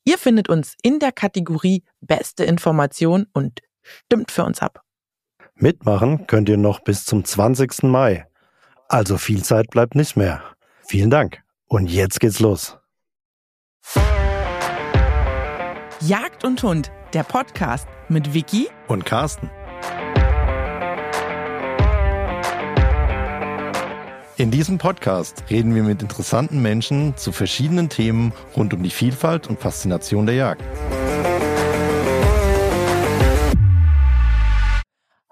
Ihr 0.04 0.18
findet 0.18 0.48
uns 0.48 0.76
in 0.82 1.00
der 1.00 1.12
Kategorie 1.12 1.82
Beste 2.00 2.44
Information 2.44 3.26
und 3.32 3.62
stimmt 3.82 4.30
für 4.30 4.44
uns 4.44 4.60
ab. 4.60 4.84
Mitmachen 5.62 6.26
könnt 6.26 6.48
ihr 6.48 6.56
noch 6.56 6.80
bis 6.80 7.04
zum 7.04 7.24
20. 7.24 7.82
Mai. 7.84 8.26
Also 8.88 9.18
viel 9.18 9.44
Zeit 9.44 9.70
bleibt 9.70 9.94
nicht 9.94 10.16
mehr. 10.16 10.42
Vielen 10.86 11.10
Dank. 11.10 11.42
Und 11.66 11.90
jetzt 11.90 12.18
geht's 12.18 12.40
los. 12.40 12.78
Jagd 16.00 16.44
und 16.44 16.62
Hund, 16.62 16.90
der 17.12 17.24
Podcast 17.24 17.86
mit 18.08 18.32
Vicky 18.32 18.68
und 18.88 19.04
Carsten. 19.04 19.50
In 24.38 24.50
diesem 24.50 24.78
Podcast 24.78 25.44
reden 25.50 25.74
wir 25.74 25.82
mit 25.82 26.00
interessanten 26.00 26.62
Menschen 26.62 27.14
zu 27.18 27.30
verschiedenen 27.30 27.90
Themen 27.90 28.32
rund 28.56 28.72
um 28.72 28.82
die 28.82 28.88
Vielfalt 28.88 29.48
und 29.48 29.60
Faszination 29.60 30.24
der 30.24 30.36
Jagd. 30.36 30.62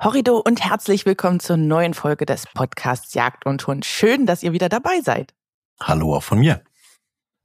Horrido 0.01 0.39
und 0.39 0.65
herzlich 0.65 1.07
willkommen 1.07 1.41
zur 1.41 1.57
neuen 1.57 1.93
Folge 1.93 2.25
des 2.25 2.45
Podcasts 2.55 3.15
Jagd 3.15 3.47
und 3.47 3.67
Hund. 3.67 3.85
Schön, 3.85 4.27
dass 4.27 4.45
ihr 4.45 4.53
wieder 4.53 4.69
dabei 4.69 5.01
seid. 5.01 5.35
Hallo 5.81 6.15
auch 6.15 6.23
von 6.23 6.39
mir. 6.39 6.63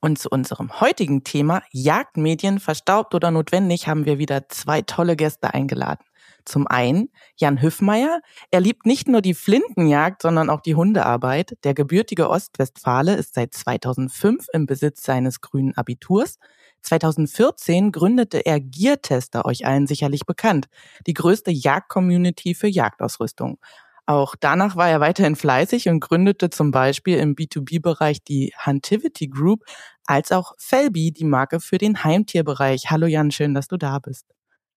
Und 0.01 0.19
zu 0.19 0.29
unserem 0.29 0.79
heutigen 0.79 1.23
Thema 1.23 1.63
Jagdmedien 1.71 2.59
verstaubt 2.59 3.15
oder 3.15 3.31
notwendig 3.31 3.87
haben 3.87 4.05
wir 4.05 4.19
wieder 4.19 4.49
zwei 4.49 4.83
tolle 4.83 5.15
Gäste 5.15 5.51
eingeladen. 5.55 6.05
Zum 6.45 6.67
einen 6.67 7.09
Jan 7.37 7.59
Hüffmeier. 7.59 8.21
Er 8.51 8.61
liebt 8.61 8.85
nicht 8.85 9.07
nur 9.07 9.21
die 9.21 9.33
Flintenjagd, 9.33 10.21
sondern 10.21 10.51
auch 10.51 10.61
die 10.61 10.75
Hundearbeit. 10.75 11.57
Der 11.63 11.73
gebürtige 11.73 12.29
Ostwestfale 12.29 13.15
ist 13.15 13.33
seit 13.33 13.55
2005 13.55 14.45
im 14.53 14.67
Besitz 14.67 15.01
seines 15.01 15.41
grünen 15.41 15.75
Abiturs 15.75 16.37
2014 16.83 17.91
gründete 17.91 18.45
er 18.45 18.59
Geartester, 18.59 19.45
euch 19.45 19.65
allen 19.65 19.87
sicherlich 19.87 20.25
bekannt, 20.25 20.67
die 21.07 21.13
größte 21.13 21.51
Jagd-Community 21.51 22.55
für 22.55 22.67
Jagdausrüstung. 22.67 23.57
Auch 24.05 24.35
danach 24.37 24.75
war 24.75 24.89
er 24.89 24.99
weiterhin 24.99 25.37
fleißig 25.37 25.87
und 25.87 26.01
gründete 26.01 26.49
zum 26.49 26.71
Beispiel 26.71 27.17
im 27.17 27.35
B2B-Bereich 27.35 28.21
die 28.23 28.53
Huntivity 28.65 29.27
Group, 29.27 29.63
als 30.05 30.33
auch 30.33 30.53
Felby, 30.57 31.11
die 31.11 31.23
Marke 31.23 31.61
für 31.61 31.77
den 31.77 32.03
Heimtierbereich. 32.03 32.91
Hallo 32.91 33.07
Jan, 33.07 33.31
schön, 33.31 33.53
dass 33.53 33.69
du 33.69 33.77
da 33.77 33.99
bist. 33.99 34.25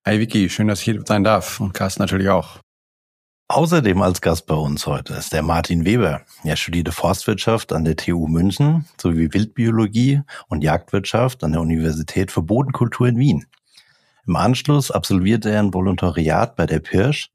Hi 0.06 0.20
Vicky, 0.20 0.48
schön, 0.48 0.68
dass 0.68 0.78
ich 0.78 0.84
hier 0.84 1.02
sein 1.04 1.24
darf 1.24 1.58
und 1.58 1.74
Carsten 1.74 2.02
natürlich 2.02 2.28
auch. 2.28 2.60
Außerdem 3.48 4.02
als 4.02 4.20
Gast 4.20 4.46
bei 4.46 4.56
uns 4.56 4.88
heute 4.88 5.14
ist 5.14 5.32
der 5.32 5.42
Martin 5.42 5.84
Weber. 5.84 6.22
Er 6.42 6.56
studierte 6.56 6.90
Forstwirtschaft 6.90 7.72
an 7.72 7.84
der 7.84 7.94
TU 7.94 8.26
München 8.26 8.86
sowie 9.00 9.32
Wildbiologie 9.32 10.22
und 10.48 10.64
Jagdwirtschaft 10.64 11.44
an 11.44 11.52
der 11.52 11.60
Universität 11.60 12.32
für 12.32 12.42
Bodenkultur 12.42 13.06
in 13.06 13.18
Wien. 13.18 13.46
Im 14.26 14.34
Anschluss 14.34 14.90
absolvierte 14.90 15.50
er 15.50 15.60
ein 15.60 15.72
Volontariat 15.72 16.56
bei 16.56 16.66
der 16.66 16.80
Pirsch 16.80 17.30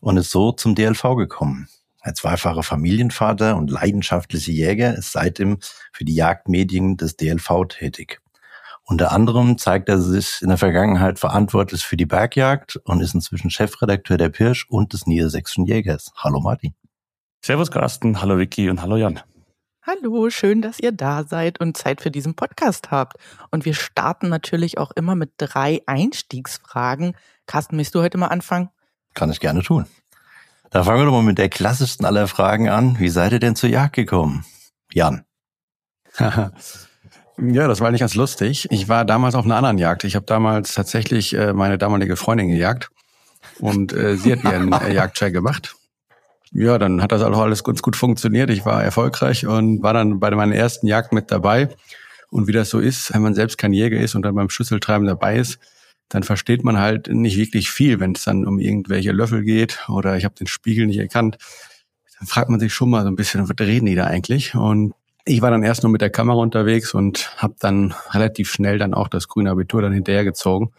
und 0.00 0.16
ist 0.16 0.32
so 0.32 0.50
zum 0.50 0.74
DLV 0.74 1.14
gekommen. 1.16 1.68
Als 2.00 2.18
zweifacher 2.18 2.64
Familienvater 2.64 3.56
und 3.56 3.70
leidenschaftlicher 3.70 4.50
Jäger 4.50 4.96
ist 4.98 5.12
seitdem 5.12 5.58
für 5.92 6.04
die 6.04 6.16
Jagdmedien 6.16 6.96
des 6.96 7.16
DLV 7.16 7.68
tätig. 7.68 8.20
Unter 8.84 9.12
anderem 9.12 9.58
zeigt 9.58 9.88
er 9.88 10.00
sich 10.00 10.40
in 10.42 10.48
der 10.48 10.58
Vergangenheit 10.58 11.18
verantwortlich 11.18 11.84
für 11.84 11.96
die 11.96 12.06
Bergjagd 12.06 12.76
und 12.84 13.00
ist 13.00 13.14
inzwischen 13.14 13.50
Chefredakteur 13.50 14.18
der 14.18 14.28
Pirsch 14.28 14.66
und 14.68 14.92
des 14.92 15.06
Niedersächsischen 15.06 15.66
Jägers. 15.66 16.12
Hallo 16.16 16.40
Martin. 16.40 16.74
Servus 17.44 17.70
Carsten, 17.70 18.20
hallo 18.20 18.38
Vicky 18.38 18.70
und 18.70 18.82
hallo 18.82 18.96
Jan. 18.96 19.20
Hallo, 19.84 20.30
schön, 20.30 20.62
dass 20.62 20.78
ihr 20.78 20.92
da 20.92 21.24
seid 21.24 21.60
und 21.60 21.76
Zeit 21.76 22.00
für 22.00 22.12
diesen 22.12 22.34
Podcast 22.34 22.92
habt. 22.92 23.16
Und 23.50 23.64
wir 23.64 23.74
starten 23.74 24.28
natürlich 24.28 24.78
auch 24.78 24.92
immer 24.92 25.16
mit 25.16 25.32
drei 25.38 25.82
Einstiegsfragen. 25.86 27.16
Carsten, 27.46 27.76
möchtest 27.76 27.96
du 27.96 28.02
heute 28.02 28.16
mal 28.16 28.28
anfangen? 28.28 28.70
Kann 29.14 29.30
ich 29.30 29.40
gerne 29.40 29.62
tun. 29.62 29.86
Da 30.70 30.84
fangen 30.84 31.00
wir 31.00 31.06
doch 31.06 31.12
mal 31.12 31.22
mit 31.22 31.38
der 31.38 31.48
klassischsten 31.48 32.06
aller 32.06 32.28
Fragen 32.28 32.68
an. 32.68 32.98
Wie 33.00 33.08
seid 33.08 33.32
ihr 33.32 33.40
denn 33.40 33.56
zur 33.56 33.70
Jagd 33.70 33.94
gekommen? 33.94 34.44
Jan. 34.92 35.24
Ja, 37.38 37.66
das 37.66 37.80
war 37.80 37.88
eigentlich 37.88 38.00
ganz 38.00 38.14
lustig. 38.14 38.68
Ich 38.70 38.88
war 38.88 39.04
damals 39.04 39.34
auf 39.34 39.44
einer 39.44 39.56
anderen 39.56 39.78
Jagd. 39.78 40.04
Ich 40.04 40.16
habe 40.16 40.26
damals 40.26 40.74
tatsächlich 40.74 41.34
äh, 41.34 41.52
meine 41.52 41.78
damalige 41.78 42.16
Freundin 42.16 42.48
gejagt 42.48 42.90
und 43.58 43.92
äh, 43.92 44.16
sie 44.16 44.32
hat 44.32 44.44
ihren 44.44 44.72
äh, 44.72 44.92
Jagdschein 44.94 45.32
gemacht. 45.32 45.74
Ja, 46.52 46.76
dann 46.78 47.00
hat 47.00 47.12
das 47.12 47.22
auch 47.22 47.38
alles 47.38 47.64
ganz 47.64 47.80
gut 47.80 47.96
funktioniert. 47.96 48.50
Ich 48.50 48.66
war 48.66 48.84
erfolgreich 48.84 49.46
und 49.46 49.82
war 49.82 49.94
dann 49.94 50.20
bei 50.20 50.30
meiner 50.32 50.54
ersten 50.54 50.86
Jagd 50.86 51.12
mit 51.12 51.30
dabei. 51.30 51.70
Und 52.30 52.46
wie 52.46 52.52
das 52.52 52.68
so 52.68 52.78
ist, 52.78 53.12
wenn 53.14 53.22
man 53.22 53.34
selbst 53.34 53.56
kein 53.56 53.72
Jäger 53.72 53.98
ist 53.98 54.14
und 54.14 54.22
dann 54.22 54.34
beim 54.34 54.50
Schüsseltreiben 54.50 55.06
dabei 55.06 55.36
ist, 55.36 55.58
dann 56.10 56.22
versteht 56.22 56.62
man 56.62 56.78
halt 56.78 57.08
nicht 57.08 57.38
wirklich 57.38 57.70
viel, 57.70 58.00
wenn 58.00 58.12
es 58.12 58.24
dann 58.24 58.46
um 58.46 58.58
irgendwelche 58.58 59.12
Löffel 59.12 59.42
geht 59.42 59.88
oder 59.88 60.16
ich 60.18 60.24
habe 60.24 60.34
den 60.34 60.46
Spiegel 60.46 60.86
nicht 60.86 60.98
erkannt. 60.98 61.38
Dann 62.18 62.28
fragt 62.28 62.50
man 62.50 62.60
sich 62.60 62.74
schon 62.74 62.90
mal 62.90 63.02
so 63.02 63.08
ein 63.08 63.16
bisschen, 63.16 63.48
was 63.48 63.66
reden 63.66 63.86
die 63.86 63.94
da 63.94 64.04
eigentlich? 64.04 64.54
Und 64.54 64.92
ich 65.24 65.42
war 65.42 65.50
dann 65.50 65.62
erst 65.62 65.82
nur 65.82 65.92
mit 65.92 66.00
der 66.00 66.10
Kamera 66.10 66.38
unterwegs 66.38 66.94
und 66.94 67.32
habe 67.36 67.54
dann 67.60 67.94
relativ 68.10 68.50
schnell 68.50 68.78
dann 68.78 68.94
auch 68.94 69.08
das 69.08 69.28
grüne 69.28 69.50
Abitur 69.50 69.82
dann 69.82 69.92
hinterhergezogen, 69.92 70.72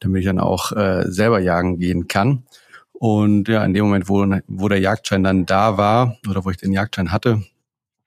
damit 0.00 0.20
ich 0.20 0.26
dann 0.26 0.38
auch 0.38 0.72
äh, 0.72 1.04
selber 1.06 1.40
jagen 1.40 1.78
gehen 1.78 2.08
kann. 2.08 2.44
Und 2.92 3.48
ja, 3.48 3.64
in 3.64 3.74
dem 3.74 3.84
Moment, 3.84 4.08
wo, 4.08 4.24
wo 4.46 4.68
der 4.68 4.80
Jagdschein 4.80 5.24
dann 5.24 5.44
da 5.44 5.76
war 5.76 6.16
oder 6.28 6.44
wo 6.44 6.50
ich 6.50 6.56
den 6.56 6.72
Jagdschein 6.72 7.12
hatte, 7.12 7.42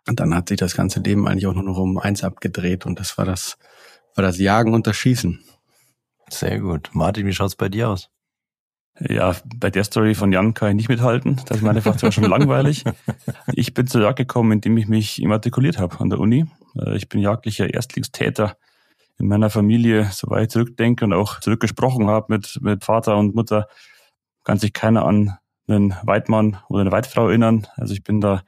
dann 0.05 0.35
hat 0.35 0.49
sich 0.49 0.57
das 0.57 0.75
ganze 0.75 0.99
Leben 0.99 1.27
eigentlich 1.27 1.47
auch 1.47 1.53
nur 1.53 1.63
noch 1.63 1.77
um 1.77 1.97
eins 1.97 2.23
abgedreht 2.23 2.85
und 2.85 2.99
das 2.99 3.17
war 3.17 3.25
das, 3.25 3.57
war 4.15 4.23
das 4.23 4.37
Jagen 4.39 4.73
und 4.73 4.87
das 4.87 4.95
Schießen. 4.95 5.39
Sehr 6.29 6.59
gut. 6.59 6.89
Martin, 6.93 7.25
wie 7.25 7.33
schaut's 7.33 7.55
bei 7.55 7.69
dir 7.69 7.89
aus? 7.89 8.09
Ja, 8.99 9.35
bei 9.57 9.69
der 9.69 9.83
Story 9.83 10.15
von 10.15 10.31
Jan 10.31 10.53
kann 10.53 10.69
ich 10.69 10.75
nicht 10.75 10.89
mithalten. 10.89 11.41
Das 11.47 11.57
ist 11.57 11.63
meine 11.63 11.81
Fraktion 11.81 12.11
schon 12.11 12.23
langweilig. 12.25 12.83
Ich 13.53 13.73
bin 13.73 13.87
zur 13.87 14.01
Jagd 14.01 14.17
gekommen, 14.17 14.53
indem 14.53 14.77
ich 14.77 14.87
mich 14.87 15.21
immatrikuliert 15.21 15.79
habe 15.79 15.99
an 15.99 16.09
der 16.09 16.19
Uni. 16.19 16.45
Äh, 16.79 16.95
ich 16.95 17.09
bin 17.09 17.19
jagdlicher 17.19 17.73
Erstlingstäter 17.73 18.57
in 19.17 19.27
meiner 19.27 19.49
Familie, 19.49 20.09
soweit 20.11 20.43
ich 20.43 20.49
zurückdenke 20.49 21.05
und 21.05 21.13
auch 21.13 21.39
zurückgesprochen 21.39 22.07
habe 22.07 22.27
mit, 22.29 22.59
mit 22.61 22.83
Vater 22.83 23.17
und 23.17 23.35
Mutter, 23.35 23.67
kann 24.43 24.59
sich 24.59 24.73
keiner 24.73 25.05
an 25.05 25.37
einen 25.67 25.95
Weidmann 26.03 26.57
oder 26.69 26.81
eine 26.81 26.91
Weidfrau 26.91 27.27
erinnern. 27.27 27.67
Also 27.75 27.93
ich 27.93 28.03
bin 28.03 28.21
da, 28.21 28.43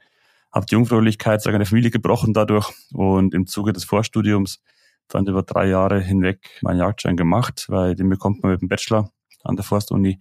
habe 0.52 0.66
die 0.66 0.74
Jungfräulichkeit 0.74 1.42
seiner 1.42 1.66
Familie 1.66 1.90
gebrochen 1.90 2.32
dadurch 2.32 2.70
und 2.92 3.34
im 3.34 3.46
Zuge 3.46 3.72
des 3.72 3.84
Vorstudiums 3.84 4.62
dann 5.08 5.26
über 5.26 5.42
drei 5.42 5.68
Jahre 5.68 6.00
hinweg 6.00 6.58
meinen 6.62 6.78
Jagdschein 6.78 7.16
gemacht, 7.16 7.66
weil 7.68 7.94
den 7.94 8.08
bekommt 8.08 8.42
man 8.42 8.52
mit 8.52 8.60
dem 8.60 8.68
Bachelor 8.68 9.10
an 9.44 9.56
der 9.56 9.64
Forstuni 9.64 10.18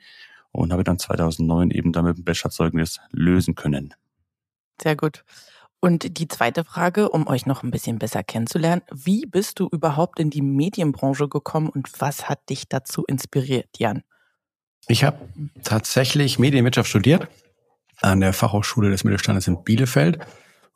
und 0.51 0.71
habe 0.71 0.83
dann 0.83 0.99
2009 0.99 1.71
eben 1.71 1.91
damit 1.91 2.17
ein 2.17 2.23
Bachelorzeugnis 2.23 2.99
lösen 3.11 3.55
können. 3.55 3.93
Sehr 4.81 4.95
gut. 4.95 5.23
Und 5.79 6.17
die 6.17 6.27
zweite 6.27 6.63
Frage, 6.63 7.09
um 7.09 7.27
euch 7.27 7.45
noch 7.45 7.61
ein 7.61 7.69
bisschen 7.69 7.99
besser 7.99 8.23
kennenzulernen, 8.23 8.81
wie 8.91 9.25
bist 9.25 9.59
du 9.59 9.67
überhaupt 9.71 10.19
in 10.19 10.31
die 10.31 10.41
Medienbranche 10.41 11.29
gekommen 11.29 11.69
und 11.69 11.89
was 12.01 12.27
hat 12.27 12.49
dich 12.49 12.67
dazu 12.67 13.03
inspiriert, 13.05 13.69
Jan? 13.77 14.03
Ich 14.87 15.03
habe 15.03 15.19
tatsächlich 15.63 16.39
Medienwirtschaft 16.39 16.89
studiert 16.89 17.27
an 17.97 18.21
der 18.21 18.33
Fachhochschule 18.33 18.89
des 18.89 19.03
Mittelstandes 19.03 19.47
in 19.47 19.63
Bielefeld 19.63 20.19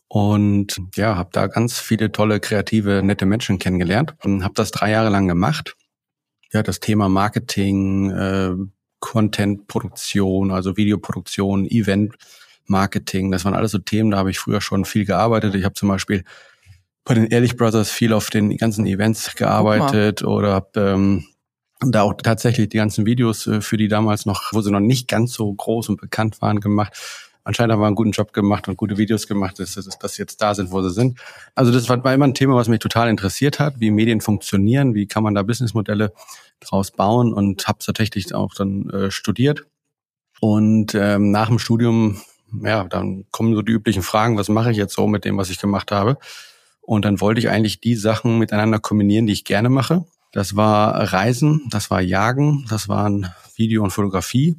und 0.07 0.79
ja, 0.95 1.15
habe 1.15 1.29
da 1.31 1.47
ganz 1.47 1.79
viele 1.79 2.11
tolle, 2.11 2.39
kreative, 2.39 3.01
nette 3.03 3.25
Menschen 3.25 3.57
kennengelernt 3.57 4.15
und 4.23 4.43
habe 4.43 4.53
das 4.55 4.71
drei 4.71 4.91
Jahre 4.91 5.09
lang 5.09 5.27
gemacht 5.27 5.75
ja, 6.53 6.63
das 6.63 6.79
Thema 6.79 7.09
Marketing, 7.09 8.11
äh, 8.11 8.55
Content-Produktion, 8.99 10.51
also 10.51 10.77
Videoproduktion, 10.77 11.65
Event-Marketing, 11.65 13.31
das 13.31 13.45
waren 13.45 13.55
alles 13.55 13.71
so 13.71 13.79
Themen, 13.79 14.11
da 14.11 14.17
habe 14.17 14.31
ich 14.31 14.39
früher 14.39 14.61
schon 14.61 14.85
viel 14.85 15.05
gearbeitet. 15.05 15.55
Ich 15.55 15.65
habe 15.65 15.73
zum 15.73 15.89
Beispiel 15.89 16.23
bei 17.03 17.15
den 17.15 17.25
Ehrlich 17.25 17.57
Brothers 17.57 17.89
viel 17.89 18.13
auf 18.13 18.29
den 18.29 18.55
ganzen 18.57 18.85
Events 18.85 19.35
gearbeitet 19.35 20.23
oder 20.23 20.53
habe 20.53 20.79
ähm, 20.79 21.25
da 21.79 22.03
auch 22.03 22.13
tatsächlich 22.13 22.69
die 22.69 22.77
ganzen 22.77 23.05
Videos 23.07 23.47
äh, 23.47 23.61
für 23.61 23.77
die 23.77 23.87
damals 23.87 24.25
noch, 24.25 24.51
wo 24.51 24.61
sie 24.61 24.71
noch 24.71 24.79
nicht 24.79 25.07
ganz 25.07 25.33
so 25.33 25.51
groß 25.51 25.89
und 25.89 25.99
bekannt 25.99 26.41
waren, 26.41 26.59
gemacht 26.59 26.93
anscheinend 27.43 27.73
haben 27.73 27.81
wir 27.81 27.87
einen 27.87 27.95
guten 27.95 28.11
Job 28.11 28.33
gemacht 28.33 28.67
und 28.67 28.77
gute 28.77 28.97
Videos 28.97 29.27
gemacht, 29.27 29.59
dass, 29.59 29.75
dass, 29.75 29.87
dass 29.97 30.17
jetzt 30.17 30.41
da 30.41 30.53
sind, 30.55 30.71
wo 30.71 30.81
sie 30.81 30.91
sind. 30.91 31.19
Also 31.55 31.71
das 31.71 31.89
war 31.89 31.97
immer 32.13 32.25
ein 32.25 32.33
Thema, 32.33 32.55
was 32.55 32.67
mich 32.67 32.79
total 32.79 33.09
interessiert 33.09 33.59
hat, 33.59 33.79
wie 33.79 33.91
Medien 33.91 34.21
funktionieren, 34.21 34.93
wie 34.93 35.07
kann 35.07 35.23
man 35.23 35.35
da 35.35 35.43
Businessmodelle 35.43 36.13
draus 36.59 36.91
bauen 36.91 37.33
und 37.33 37.67
habe 37.67 37.79
tatsächlich 37.79 38.33
auch 38.33 38.53
dann 38.53 38.89
äh, 38.89 39.11
studiert. 39.11 39.65
Und 40.39 40.95
ähm, 40.95 41.31
nach 41.31 41.49
dem 41.49 41.59
Studium 41.59 42.21
ja, 42.59 42.83
dann 42.83 43.25
kommen 43.31 43.55
so 43.55 43.61
die 43.61 43.71
üblichen 43.71 44.03
Fragen, 44.03 44.37
was 44.37 44.49
mache 44.49 44.71
ich 44.71 44.77
jetzt 44.77 44.93
so 44.93 45.07
mit 45.07 45.25
dem, 45.25 45.37
was 45.37 45.49
ich 45.49 45.59
gemacht 45.59 45.91
habe? 45.91 46.17
Und 46.81 47.05
dann 47.05 47.21
wollte 47.21 47.39
ich 47.39 47.49
eigentlich 47.49 47.79
die 47.79 47.95
Sachen 47.95 48.39
miteinander 48.39 48.79
kombinieren, 48.79 49.27
die 49.27 49.33
ich 49.33 49.45
gerne 49.45 49.69
mache. 49.69 50.05
Das 50.31 50.55
war 50.55 51.13
Reisen, 51.13 51.67
das 51.69 51.91
war 51.91 52.01
Jagen, 52.01 52.65
das 52.69 52.89
waren 52.89 53.31
Video 53.55 53.83
und 53.83 53.91
Fotografie. 53.91 54.57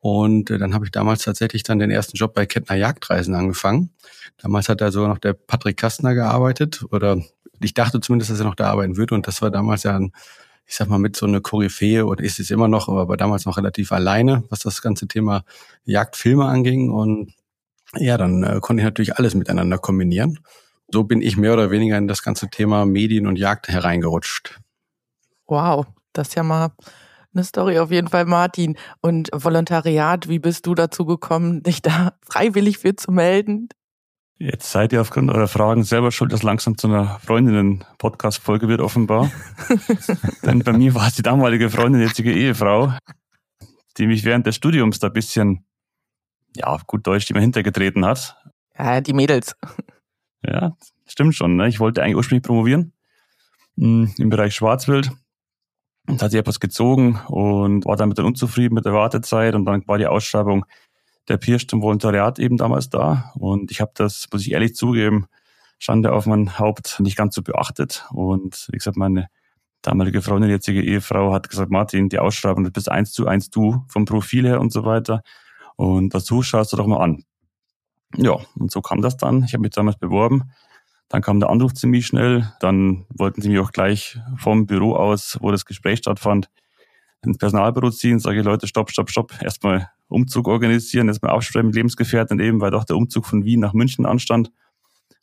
Und 0.00 0.50
äh, 0.50 0.58
dann 0.58 0.74
habe 0.74 0.86
ich 0.86 0.90
damals 0.90 1.22
tatsächlich 1.22 1.62
dann 1.62 1.78
den 1.78 1.90
ersten 1.90 2.16
Job 2.16 2.34
bei 2.34 2.46
Kettner 2.46 2.76
Jagdreisen 2.76 3.34
angefangen. 3.34 3.90
Damals 4.38 4.68
hat 4.68 4.80
da 4.80 4.90
sogar 4.90 5.10
noch 5.10 5.18
der 5.18 5.34
Patrick 5.34 5.76
Kastner 5.76 6.14
gearbeitet 6.14 6.84
oder 6.90 7.22
ich 7.60 7.74
dachte 7.74 8.00
zumindest, 8.00 8.30
dass 8.30 8.40
er 8.40 8.46
noch 8.46 8.54
da 8.54 8.70
arbeiten 8.70 8.96
würde. 8.96 9.14
Und 9.14 9.26
das 9.26 9.42
war 9.42 9.50
damals 9.50 9.82
ja 9.82 9.96
ein, 9.96 10.12
ich 10.66 10.76
sag 10.76 10.88
mal, 10.88 10.98
mit 10.98 11.16
so 11.16 11.26
eine 11.26 11.42
Koryphäe 11.42 12.06
oder 12.06 12.24
ist 12.24 12.40
es 12.40 12.50
immer 12.50 12.68
noch, 12.68 12.88
aber 12.88 13.18
damals 13.18 13.44
noch 13.44 13.58
relativ 13.58 13.92
alleine, 13.92 14.44
was 14.48 14.60
das 14.60 14.80
ganze 14.80 15.06
Thema 15.06 15.44
Jagdfilme 15.84 16.46
anging. 16.46 16.90
Und 16.90 17.34
ja, 17.96 18.16
dann 18.16 18.42
äh, 18.42 18.60
konnte 18.60 18.80
ich 18.80 18.84
natürlich 18.84 19.16
alles 19.16 19.34
miteinander 19.34 19.76
kombinieren. 19.76 20.38
So 20.92 21.04
bin 21.04 21.20
ich 21.20 21.36
mehr 21.36 21.52
oder 21.52 21.70
weniger 21.70 21.98
in 21.98 22.08
das 22.08 22.22
ganze 22.22 22.48
Thema 22.48 22.86
Medien 22.86 23.26
und 23.26 23.36
Jagd 23.36 23.68
hereingerutscht. 23.68 24.58
Wow, 25.46 25.86
das 26.12 26.28
ist 26.28 26.34
ja 26.34 26.42
mal 26.42 26.72
eine 27.34 27.44
Story 27.44 27.78
auf 27.78 27.90
jeden 27.90 28.08
Fall, 28.08 28.24
Martin. 28.24 28.76
Und 29.00 29.30
Volontariat, 29.32 30.28
wie 30.28 30.38
bist 30.38 30.66
du 30.66 30.74
dazu 30.74 31.04
gekommen, 31.06 31.62
dich 31.62 31.82
da 31.82 32.14
freiwillig 32.22 32.78
für 32.78 32.96
zu 32.96 33.12
melden? 33.12 33.68
Jetzt 34.38 34.70
seid 34.70 34.92
ihr 34.94 35.02
aufgrund 35.02 35.30
eurer 35.30 35.48
Fragen 35.48 35.84
selber 35.84 36.10
schuld, 36.12 36.32
dass 36.32 36.42
langsam 36.42 36.78
zu 36.78 36.86
einer 36.86 37.18
Freundinnen-Podcast-Folge 37.20 38.68
wird, 38.68 38.80
offenbar. 38.80 39.30
Denn 40.42 40.60
bei 40.60 40.72
mir 40.72 40.94
war 40.94 41.08
es 41.08 41.14
die 41.14 41.22
damalige 41.22 41.68
Freundin, 41.68 42.00
jetzige 42.00 42.32
Ehefrau, 42.32 42.94
die 43.98 44.06
mich 44.06 44.24
während 44.24 44.46
des 44.46 44.56
Studiums 44.56 44.98
da 44.98 45.08
ein 45.08 45.12
bisschen, 45.12 45.66
ja, 46.56 46.78
gut 46.86 47.06
Deutsch, 47.06 47.26
die 47.26 47.34
mir 47.34 47.42
hintergetreten 47.42 48.06
hat. 48.06 48.34
Ja, 48.78 49.02
die 49.02 49.12
Mädels. 49.12 49.54
Ja, 50.42 50.74
stimmt 51.06 51.34
schon. 51.34 51.56
Ne? 51.56 51.68
Ich 51.68 51.78
wollte 51.78 52.02
eigentlich 52.02 52.16
ursprünglich 52.16 52.46
promovieren 52.46 52.94
hm, 53.76 54.10
im 54.16 54.30
Bereich 54.30 54.54
Schwarzwild. 54.54 55.10
Und 56.06 56.22
hat 56.22 56.30
sich 56.30 56.40
etwas 56.40 56.60
gezogen 56.60 57.20
und 57.28 57.84
war 57.84 57.96
damit 57.96 58.18
dann 58.18 58.26
unzufrieden 58.26 58.74
mit 58.74 58.84
der 58.84 58.92
Wartezeit. 58.92 59.54
Und 59.54 59.64
dann 59.64 59.86
war 59.86 59.98
die 59.98 60.06
Ausschreibung 60.06 60.64
der 61.28 61.36
Pirsch 61.36 61.68
zum 61.68 61.82
Volontariat 61.82 62.38
eben 62.38 62.56
damals 62.56 62.88
da. 62.88 63.32
Und 63.34 63.70
ich 63.70 63.80
habe 63.80 63.92
das, 63.94 64.26
muss 64.32 64.42
ich 64.42 64.52
ehrlich 64.52 64.74
zugeben, 64.74 65.26
Schande 65.78 66.12
auf 66.12 66.26
mein 66.26 66.58
Haupt 66.58 67.00
nicht 67.00 67.16
ganz 67.16 67.34
so 67.34 67.42
beachtet. 67.42 68.06
Und 68.10 68.68
wie 68.70 68.76
gesagt, 68.76 68.96
meine 68.96 69.28
damalige 69.82 70.22
Freundin, 70.22 70.50
jetzige 70.50 70.82
Ehefrau, 70.82 71.32
hat 71.32 71.48
gesagt, 71.48 71.70
Martin, 71.70 72.08
die 72.08 72.18
Ausschreibung, 72.18 72.64
das 72.64 72.72
bist 72.72 72.90
eins 72.90 73.12
zu 73.12 73.26
eins 73.26 73.50
du 73.50 73.84
vom 73.88 74.04
Profil 74.04 74.46
her 74.46 74.60
und 74.60 74.72
so 74.72 74.84
weiter. 74.84 75.22
Und 75.76 76.14
dazu 76.14 76.42
schaust 76.42 76.72
du 76.72 76.76
doch 76.76 76.86
mal 76.86 77.02
an. 77.02 77.24
Ja, 78.16 78.36
und 78.56 78.70
so 78.70 78.82
kam 78.82 79.00
das 79.00 79.16
dann. 79.16 79.44
Ich 79.44 79.54
habe 79.54 79.62
mich 79.62 79.70
damals 79.70 79.96
beworben. 79.96 80.50
Dann 81.10 81.22
kam 81.22 81.40
der 81.40 81.50
Anruf 81.50 81.74
ziemlich 81.74 82.06
schnell. 82.06 82.50
Dann 82.60 83.04
wollten 83.10 83.42
sie 83.42 83.50
mich 83.50 83.58
auch 83.58 83.72
gleich 83.72 84.18
vom 84.36 84.66
Büro 84.66 84.94
aus, 84.94 85.36
wo 85.40 85.50
das 85.50 85.66
Gespräch 85.66 85.98
stattfand, 85.98 86.48
ins 87.22 87.36
Personalbüro 87.36 87.90
ziehen. 87.90 88.20
Sage 88.20 88.38
ich, 88.38 88.44
Leute, 88.44 88.68
stopp, 88.68 88.90
stopp, 88.90 89.10
stopp. 89.10 89.42
Erstmal 89.42 89.90
Umzug 90.08 90.46
organisieren, 90.46 91.08
erstmal 91.08 91.32
absprechen 91.32 91.66
mit 91.66 91.74
Lebensgefährten 91.74 92.38
eben, 92.38 92.60
weil 92.60 92.70
doch 92.70 92.84
der 92.84 92.96
Umzug 92.96 93.26
von 93.26 93.44
Wien 93.44 93.58
nach 93.58 93.74
München 93.74 94.06
anstand. 94.06 94.52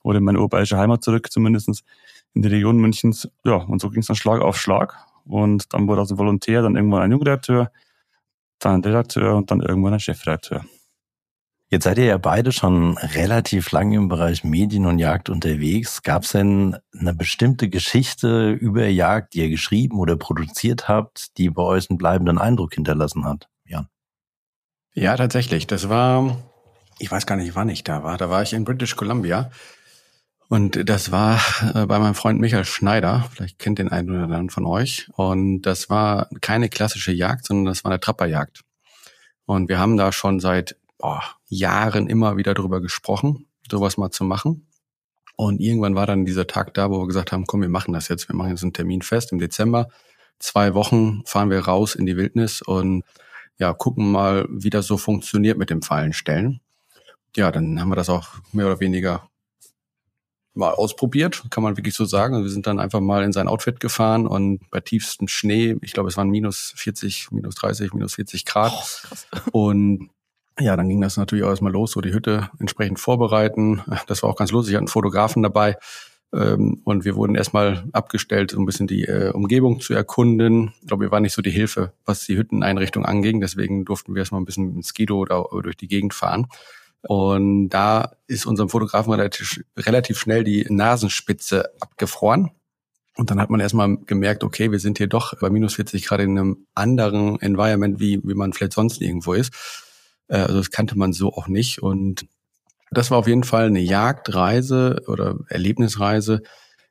Oder 0.04 0.18
in 0.19 0.25
meine 0.25 0.39
urbanische 0.39 0.78
Heimat 0.78 1.04
zurück, 1.04 1.31
zumindestens 1.31 1.84
in 2.33 2.42
die 2.42 2.50
Region 2.50 2.78
Münchens. 2.78 3.30
Ja, 3.45 3.56
und 3.56 3.80
so 3.80 3.90
ging 3.90 4.01
es 4.01 4.07
dann 4.07 4.16
Schlag 4.18 4.42
auf 4.42 4.60
Schlag. 4.60 4.94
Und 5.24 5.74
dann 5.74 5.88
wurde 5.88 6.01
also 6.01 6.18
Volontär, 6.18 6.62
dann 6.62 6.75
irgendwann 6.75 7.01
ein 7.01 7.12
Jungredakteur, 7.12 7.72
dann 8.60 8.75
ein 8.75 8.83
Redakteur 8.83 9.36
und 9.38 9.51
dann 9.51 9.62
irgendwann 9.62 9.94
ein 9.94 10.00
Chefredakteur. 10.01 10.66
Jetzt 11.69 11.84
seid 11.84 11.98
ihr 11.98 12.06
ja 12.06 12.18
beide 12.18 12.54
schon 12.54 12.98
relativ 12.98 13.72
lange 13.72 13.98
im 13.98 14.08
Bereich 14.08 14.46
Medien 14.46 14.86
und 14.86 15.00
Jagd 15.00 15.30
unterwegs. 15.30 16.02
Gab 16.02 16.24
es 16.24 16.31
denn 16.31 16.78
eine 16.98 17.14
bestimmte 17.14 17.68
Geschichte 17.68 18.52
über 18.52 18.88
Jagd, 18.88 19.34
die 19.34 19.42
ihr 19.42 19.50
geschrieben 19.50 20.00
oder 20.00 20.16
produziert 20.16 20.88
habt, 20.88 21.38
die 21.38 21.50
bei 21.50 21.64
euch 21.64 21.90
einen 21.90 21.98
bleibenden 21.98 22.38
Eindruck 22.38 22.74
hinterlassen 22.74 23.25
hat, 23.25 23.50
Jan? 23.66 23.90
Ja, 24.94 25.18
tatsächlich. 25.18 25.68
Das 25.68 25.90
war, 25.90 26.38
ich 27.00 27.12
weiß 27.12 27.25
gar 27.25 27.36
nicht, 27.36 27.54
wann 27.56 27.68
ich 27.68 27.84
da 27.84 28.02
war. 28.02 28.18
Da 28.18 28.30
war 28.30 28.42
ich 28.42 28.54
in 28.54 28.64
British 28.64 28.96
Columbia. 28.96 29.52
Und 30.48 30.90
das 30.90 31.12
war 31.12 31.42
äh, 31.75 31.86
bei 31.86 32.00
meinem 32.00 32.16
Freund 32.16 32.40
Michael 32.40 32.64
Schneider. 32.64 33.30
Vielleicht 33.34 33.60
kennt 33.60 33.80
den 33.80 33.90
einen 33.90 34.10
oder 34.10 34.24
anderen 34.24 34.50
von 34.50 34.66
euch. 34.66 35.10
Und 35.18 35.64
das 35.64 35.90
war 35.90 36.30
keine 36.40 36.69
klassische 36.69 37.12
Jagd, 37.12 37.46
sondern 37.46 37.66
das 37.66 37.84
war 37.84 37.92
eine 37.92 38.00
Trapperjagd. 38.00 38.62
Und 39.46 39.68
wir 39.68 39.80
haben 39.80 39.98
da 39.98 40.14
schon 40.14 40.40
seit 40.40 40.78
boah, 40.97 41.23
Jahren 41.47 42.07
immer 42.07 42.38
wieder 42.38 42.53
drüber 42.53 42.81
gesprochen, 42.81 43.47
sowas 43.69 43.97
mal 43.97 44.11
zu 44.11 44.23
machen. 44.23 44.67
Und 45.35 45.61
irgendwann 45.61 45.95
war 45.95 46.07
dann 46.07 46.25
dieser 46.25 46.47
Tag 46.47 46.73
da, 46.73 46.89
wo 46.89 46.99
wir 46.99 47.07
gesagt 47.07 47.31
haben, 47.31 47.45
komm, 47.45 47.61
wir 47.61 47.69
machen 47.69 47.94
das 47.94 48.07
jetzt. 48.07 48.27
Wir 48.27 48.35
machen 48.35 48.49
jetzt 48.49 48.63
einen 48.63 48.73
Termin 48.73 49.03
fest 49.03 49.31
im 49.31 49.39
Dezember. 49.39 49.88
Zwei 50.39 50.73
Wochen 50.73 51.23
fahren 51.25 51.49
wir 51.51 51.59
raus 51.59 51.95
in 51.95 52.05
die 52.05 52.17
Wildnis 52.17 52.61
und 52.61 53.03
ja, 53.59 53.73
gucken 53.73 54.11
mal, 54.11 54.47
wie 54.49 54.69
das 54.69 54.88
so 54.88 54.97
funktioniert 54.97 55.57
mit 55.57 55.69
dem 55.69 55.81
Fallenstellen. 55.81 56.61
Ja, 57.35 57.51
dann 57.51 57.79
haben 57.79 57.89
wir 57.89 57.95
das 57.95 58.09
auch 58.09 58.29
mehr 58.51 58.65
oder 58.65 58.79
weniger 58.79 59.29
mal 60.57 60.73
ausprobiert, 60.73 61.44
kann 61.51 61.63
man 61.63 61.77
wirklich 61.77 61.94
so 61.94 62.05
sagen. 62.05 62.41
Wir 62.41 62.49
sind 62.49 62.65
dann 62.65 62.79
einfach 62.79 62.99
mal 62.99 63.23
in 63.23 63.31
sein 63.31 63.47
Outfit 63.47 63.79
gefahren 63.79 64.25
und 64.25 64.67
bei 64.71 64.79
tiefstem 64.79 65.27
Schnee, 65.27 65.77
ich 65.81 65.94
glaube, 65.94 66.09
es 66.09 66.17
waren 66.17 66.29
minus 66.29 66.73
40, 66.75 67.31
minus 67.31 67.55
30, 67.55 67.94
minus 67.94 68.15
40 68.15 68.45
Grad. 68.45 69.03
Oh, 69.51 69.67
und 69.67 70.09
ja, 70.59 70.75
dann 70.75 70.89
ging 70.89 71.01
das 71.01 71.18
natürlich 71.18 71.45
auch 71.45 71.50
erstmal 71.50 71.71
los, 71.71 71.92
so 71.92 72.01
die 72.01 72.13
Hütte 72.13 72.50
entsprechend 72.59 73.00
vorbereiten. 73.00 73.81
Das 74.07 74.24
war 74.24 74.30
auch 74.30 74.36
ganz 74.36 74.51
lustig, 74.51 74.71
ich 74.71 74.75
hatte 74.75 74.81
einen 74.81 74.88
Fotografen 74.88 75.44
dabei. 75.44 75.77
Ähm, 76.33 76.81
und 76.83 77.06
wir 77.06 77.15
wurden 77.15 77.36
erstmal 77.36 77.86
abgestellt, 77.94 78.51
so 78.51 78.59
ein 78.59 78.65
bisschen 78.65 78.88
die 78.88 79.06
äh, 79.06 79.31
Umgebung 79.31 79.80
zu 79.80 79.94
erkunden. 79.94 80.74
Ich 80.81 80.88
glaube, 80.88 81.06
wir 81.06 81.12
waren 81.12 81.24
nicht 81.24 81.33
so 81.33 81.42
die 81.42 81.51
Hilfe, 81.51 81.94
was 82.06 82.25
die 82.25 82.38
Hütteneinrichtung 82.38 83.06
anging. 83.06 83.39
Deswegen 83.39 83.86
durften 83.86 84.13
wir 84.13 84.19
erstmal 84.19 84.42
ein 84.42 84.45
bisschen 84.45 84.75
mit 84.75 84.86
Skido 84.86 85.19
oder 85.19 85.45
durch 85.62 85.77
die 85.77 85.88
Gegend 85.88 86.13
fahren. 86.13 86.48
Und 87.01 87.69
da 87.69 88.12
ist 88.27 88.45
unserem 88.45 88.69
Fotografen 88.69 89.13
relativ, 89.13 89.63
relativ 89.77 90.19
schnell 90.19 90.44
die 90.44 90.65
Nasenspitze 90.68 91.71
abgefroren. 91.80 92.51
Und 93.15 93.31
dann 93.31 93.39
hat 93.39 93.50
man 93.50 93.59
erstmal 93.59 93.98
gemerkt, 93.98 94.44
okay, 94.44 94.71
wir 94.71 94.80
sind 94.80 94.98
hier 94.98 95.07
doch 95.07 95.33
bei 95.39 95.50
minus 95.50 95.75
40 95.75 96.06
Grad 96.06 96.19
in 96.19 96.38
einem 96.38 96.68
anderen 96.75 97.39
Environment, 97.42 98.00
wie, 98.00 98.21
wie 98.24 98.33
man 98.36 98.54
vielleicht 98.54 98.74
sonst 98.74 99.01
irgendwo 99.01 99.33
ist. 99.33 99.54
Äh, 100.27 100.38
also 100.38 100.57
das 100.57 100.71
kannte 100.71 100.97
man 100.97 101.13
so 101.13 101.33
auch 101.33 101.47
nicht. 101.47 101.81
Und 101.81 102.27
das 102.91 103.12
war 103.12 103.18
auf 103.18 103.27
jeden 103.27 103.44
Fall 103.44 103.65
eine 103.65 103.81
Jagdreise 103.81 105.03
oder 105.07 105.35
Erlebnisreise, 105.49 106.42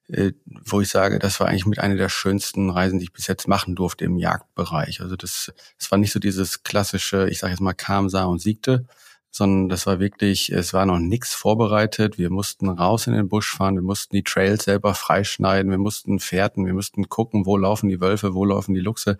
äh, 0.09 0.33
wo 0.65 0.81
ich 0.81 0.89
sage, 0.89 1.19
das 1.19 1.41
war 1.41 1.49
eigentlich 1.49 1.67
mit 1.67 1.79
einer 1.79 1.97
der 1.97 2.09
schönsten 2.09 2.71
Reisen, 2.71 2.99
die 2.99 3.07
ich 3.07 3.13
bis 3.13 3.27
jetzt 3.27 3.49
machen 3.49 3.75
durfte 3.75 4.05
im 4.05 4.17
Jagdbereich. 4.17 5.01
Also 5.01 5.17
das, 5.17 5.53
das 5.79 5.91
war 5.91 5.99
nicht 5.99 6.13
so 6.13 6.19
dieses 6.21 6.63
klassische, 6.63 7.29
ich 7.29 7.39
sage 7.39 7.53
jetzt 7.53 7.61
mal 7.61 7.73
kam, 7.73 8.09
sah 8.09 8.25
und 8.25 8.41
siegte, 8.41 8.87
sondern 9.31 9.69
das 9.69 9.87
war 9.87 10.01
wirklich, 10.01 10.51
es 10.51 10.73
war 10.73 10.87
noch 10.87 10.99
nichts 10.99 11.35
vorbereitet. 11.35 12.19
Wir 12.19 12.31
mussten 12.31 12.69
raus 12.69 13.07
in 13.07 13.13
den 13.13 13.29
Busch 13.29 13.55
fahren, 13.55 13.75
wir 13.75 13.83
mussten 13.83 14.17
die 14.17 14.23
Trails 14.23 14.65
selber 14.65 14.95
freischneiden, 14.95 15.71
wir 15.71 15.79
mussten 15.79 16.21
fährten, 16.21 16.65
wir 16.67 16.73
mussten 16.73 17.09
gucken, 17.09 17.45
wo 17.45 17.57
laufen 17.57 17.89
die 17.89 18.01
Wölfe, 18.01 18.35
wo 18.35 18.45
laufen 18.45 18.75
die 18.75 18.81
Luchse. 18.81 19.19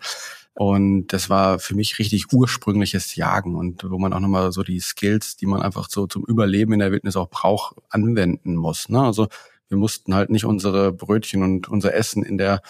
Und 0.59 1.09
das 1.09 1.29
war 1.29 1.59
für 1.59 1.75
mich 1.75 1.99
richtig 1.99 2.33
ursprüngliches 2.33 3.15
Jagen 3.15 3.55
und 3.55 3.87
wo 3.87 3.99
man 3.99 4.11
auch 4.11 4.19
nochmal 4.19 4.51
so 4.51 4.63
die 4.63 4.79
Skills, 4.79 5.35
die 5.35 5.45
man 5.45 5.61
einfach 5.61 5.87
so 5.87 6.07
zum 6.07 6.25
Überleben 6.25 6.73
in 6.73 6.79
der 6.79 6.91
Wildnis 6.91 7.15
auch 7.15 7.29
braucht, 7.29 7.75
anwenden 7.91 8.55
muss. 8.55 8.89
Ne? 8.89 8.99
Also 8.99 9.27
wir 9.69 9.77
mussten 9.77 10.15
halt 10.15 10.31
nicht 10.31 10.45
unsere 10.45 10.91
Brötchen 10.91 11.43
und 11.43 11.67
unser 11.67 11.93
Essen 11.93 12.23
in 12.23 12.39
der 12.39 12.63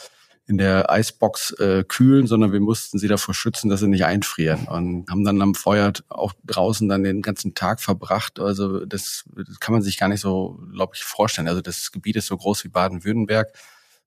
in 0.48 0.58
der 0.58 0.92
Eisbox 0.92 1.52
äh, 1.60 1.86
kühlen, 1.88 2.28
sondern 2.28 2.52
wir 2.52 2.60
mussten 2.60 3.00
sie 3.00 3.08
davor 3.08 3.34
schützen, 3.34 3.70
dass 3.70 3.80
sie 3.80 3.88
nicht 3.88 4.04
einfrieren 4.04 4.68
und 4.68 5.10
haben 5.10 5.24
dann 5.24 5.42
am 5.42 5.56
Feuer 5.56 5.94
auch 6.10 6.34
draußen 6.46 6.90
dann 6.90 7.04
den 7.04 7.22
ganzen 7.22 7.54
Tag 7.54 7.80
verbracht. 7.80 8.40
Also 8.40 8.86
das, 8.86 9.24
das 9.34 9.62
kann 9.62 9.74
man 9.74 9.82
sich 9.82 9.98
gar 9.98 10.10
nicht 10.10 10.22
so, 10.22 10.60
glaube 10.74 10.94
ich, 10.96 11.04
vorstellen. 11.04 11.48
Also 11.48 11.62
das 11.62 11.94
Gebiet 11.94 12.18
ist 12.18 12.28
so 12.28 12.36
groß 12.36 12.66
wie 12.66 12.70
Baden-Württemberg 12.70 13.54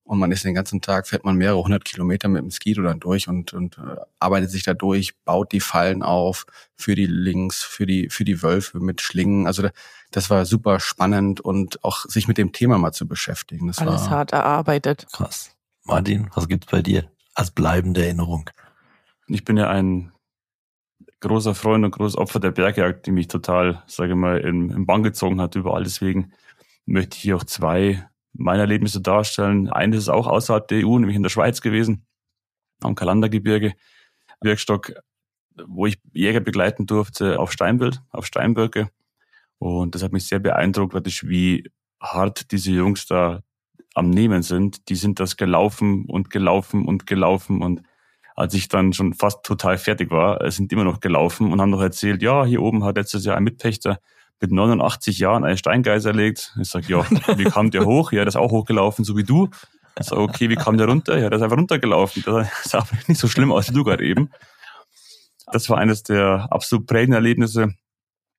und 0.05 0.19
man 0.19 0.33
ist 0.33 0.45
den 0.45 0.55
ganzen 0.55 0.81
Tag, 0.81 1.07
fährt 1.07 1.25
man 1.25 1.37
mehrere 1.37 1.63
hundert 1.63 1.85
Kilometer 1.85 2.29
mit 2.29 2.43
dem 2.43 2.51
Skido 2.51 2.83
dann 2.83 2.99
durch 2.99 3.29
und, 3.29 3.53
und 3.53 3.79
äh, 3.79 3.97
arbeitet 4.19 4.51
sich 4.51 4.65
da 4.65 4.75
durch, 4.75 5.15
baut 5.25 5.53
die 5.53 5.61
Fallen 5.61 6.03
auf 6.03 6.47
für 6.77 6.95
die 6.95 7.07
Links, 7.07 7.63
für 7.63 7.87
die, 7.87 8.09
für 8.09 8.25
die 8.25 8.43
Wölfe 8.43 8.81
mit 8.81 9.01
Schlingen. 9.01 9.47
Also 9.47 9.69
das 10.11 10.29
war 10.29 10.47
super 10.47 10.81
spannend 10.81 11.41
und 11.41 11.85
auch 11.85 12.05
sich 12.07 12.27
mit 12.27 12.39
dem 12.39 12.53
Thema 12.53 12.79
mal 12.79 12.93
zu 12.93 13.07
beschäftigen. 13.07 13.69
Das 13.69 13.79
Alles 13.79 14.03
war, 14.03 14.11
hart 14.11 14.33
erarbeitet. 14.33 15.07
Krass. 15.13 15.55
Martin, 15.85 16.29
was 16.35 16.49
gibt's 16.49 16.67
bei 16.67 16.83
dir 16.83 17.11
als 17.35 17.53
bleibende 17.53 18.05
Erinnerung? 18.05 18.51
Ich 19.29 19.45
bin 19.45 19.57
ja 19.57 19.71
ein 19.71 20.13
großer 21.21 21.55
Freund 21.55 21.85
und 21.85 21.93
großes 21.93 22.19
Opfer 22.19 22.41
der 22.41 22.51
Bergjagd, 22.51 23.07
die 23.07 23.13
mich 23.13 23.29
total, 23.29 23.83
sage 23.87 24.13
ich 24.13 24.19
mal, 24.19 24.41
im, 24.41 24.71
im 24.71 24.87
Bann 24.87 25.03
gezogen 25.03 25.41
hat 25.41 25.55
überall. 25.55 25.85
Deswegen 25.85 26.33
möchte 26.87 27.17
ich 27.17 27.23
hier 27.23 27.37
auch 27.37 27.45
zwei 27.45 28.10
meine 28.33 28.63
Erlebnisse 28.63 29.01
darstellen. 29.01 29.69
Eines 29.69 30.01
ist 30.01 30.09
auch 30.09 30.27
außerhalb 30.27 30.67
der 30.69 30.87
EU, 30.87 30.99
nämlich 30.99 31.17
in 31.17 31.23
der 31.23 31.31
Schweiz 31.31 31.61
gewesen, 31.61 32.07
am 32.83 32.95
Kalandergebirge, 32.95 33.75
Wirkstock, 34.41 34.93
wo 35.67 35.87
ich 35.87 35.99
Jäger 36.13 36.41
begleiten 36.41 36.87
durfte 36.87 37.39
auf 37.39 37.53
Steinbild, 37.53 38.01
auf 38.11 38.27
Steinböcke. 38.27 38.91
Und 39.59 39.95
das 39.95 40.03
hat 40.03 40.13
mich 40.13 40.27
sehr 40.27 40.39
beeindruckt, 40.39 40.95
wie 41.29 41.71
hart 42.01 42.51
diese 42.53 42.73
Jungs 42.73 43.07
da 43.07 43.43
am 43.95 44.09
Nehmen 44.11 44.43
sind. 44.43 44.89
Die 44.89 44.95
sind 44.95 45.21
das 45.21 45.37
gelaufen 45.37 46.07
und 46.07 46.31
gelaufen 46.31 46.87
und 46.87 47.07
gelaufen 47.07 47.63
und 47.63 47.83
als 48.41 48.55
ich 48.55 48.69
dann 48.69 48.95
schon 48.95 49.13
fast 49.13 49.45
total 49.45 49.77
fertig 49.77 50.11
war, 50.11 50.51
sind 50.51 50.73
immer 50.73 50.85
noch 50.85 51.01
gelaufen 51.01 51.53
und 51.53 51.61
haben 51.61 51.69
noch 51.69 51.83
erzählt, 51.83 52.23
ja, 52.23 52.47
hier 52.47 52.63
oben 52.63 52.85
hat 52.85 52.97
letztes 52.97 53.27
Jahr 53.27 53.37
ein 53.37 53.45
Mitpächter 53.45 53.99
mit 54.41 54.53
89 54.53 55.19
Jahren 55.19 55.45
eine 55.45 55.59
Steingeise 55.59 56.09
erlegt. 56.09 56.57
Ich 56.61 56.71
sag, 56.71 56.89
ja, 56.89 57.05
wie 57.37 57.45
kam 57.45 57.71
der 57.71 57.85
hoch? 57.85 58.13
Ja, 58.13 58.21
der 58.21 58.29
ist 58.29 58.37
auch 58.37 58.51
hochgelaufen, 58.51 59.05
so 59.05 59.17
wie 59.17 59.25
du. 59.25 59.49
Ich 59.99 60.07
sag, 60.07 60.19
okay, 60.19 60.49
wie 60.49 60.57
kam 60.57 60.79
der 60.79 60.89
runter? 60.89 61.19
Ja, 61.19 61.29
der 61.29 61.39
ist 61.39 61.43
einfach 61.43 61.59
runtergelaufen. 61.59 62.23
Das 62.25 62.49
sah 62.65 62.87
nicht 63.07 63.21
so 63.21 63.29
schlimm 63.29 63.53
aus 63.53 63.69
wie 63.69 63.75
du 63.75 63.85
gerade 63.85 64.05
eben. 64.05 64.31
Das 65.53 65.69
war 65.69 65.79
eines 65.79 66.03
der 66.03 66.49
absolut 66.51 66.87
prägenden 66.87 67.15
Erlebnisse. 67.15 67.75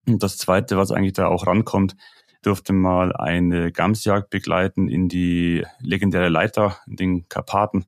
Und 0.08 0.24
das 0.24 0.38
zweite, 0.38 0.78
was 0.78 0.92
eigentlich 0.92 1.14
da 1.14 1.28
auch 1.28 1.46
rankommt, 1.46 1.96
durfte 2.42 2.74
mal 2.74 3.16
eine 3.16 3.72
Gamsjagd 3.72 4.30
begleiten 4.30 4.88
in 4.88 5.08
die 5.08 5.64
legendäre 5.80 6.30
Leiter 6.30 6.78
in 6.88 6.96
den 6.96 7.30
Karpaten. 7.30 7.86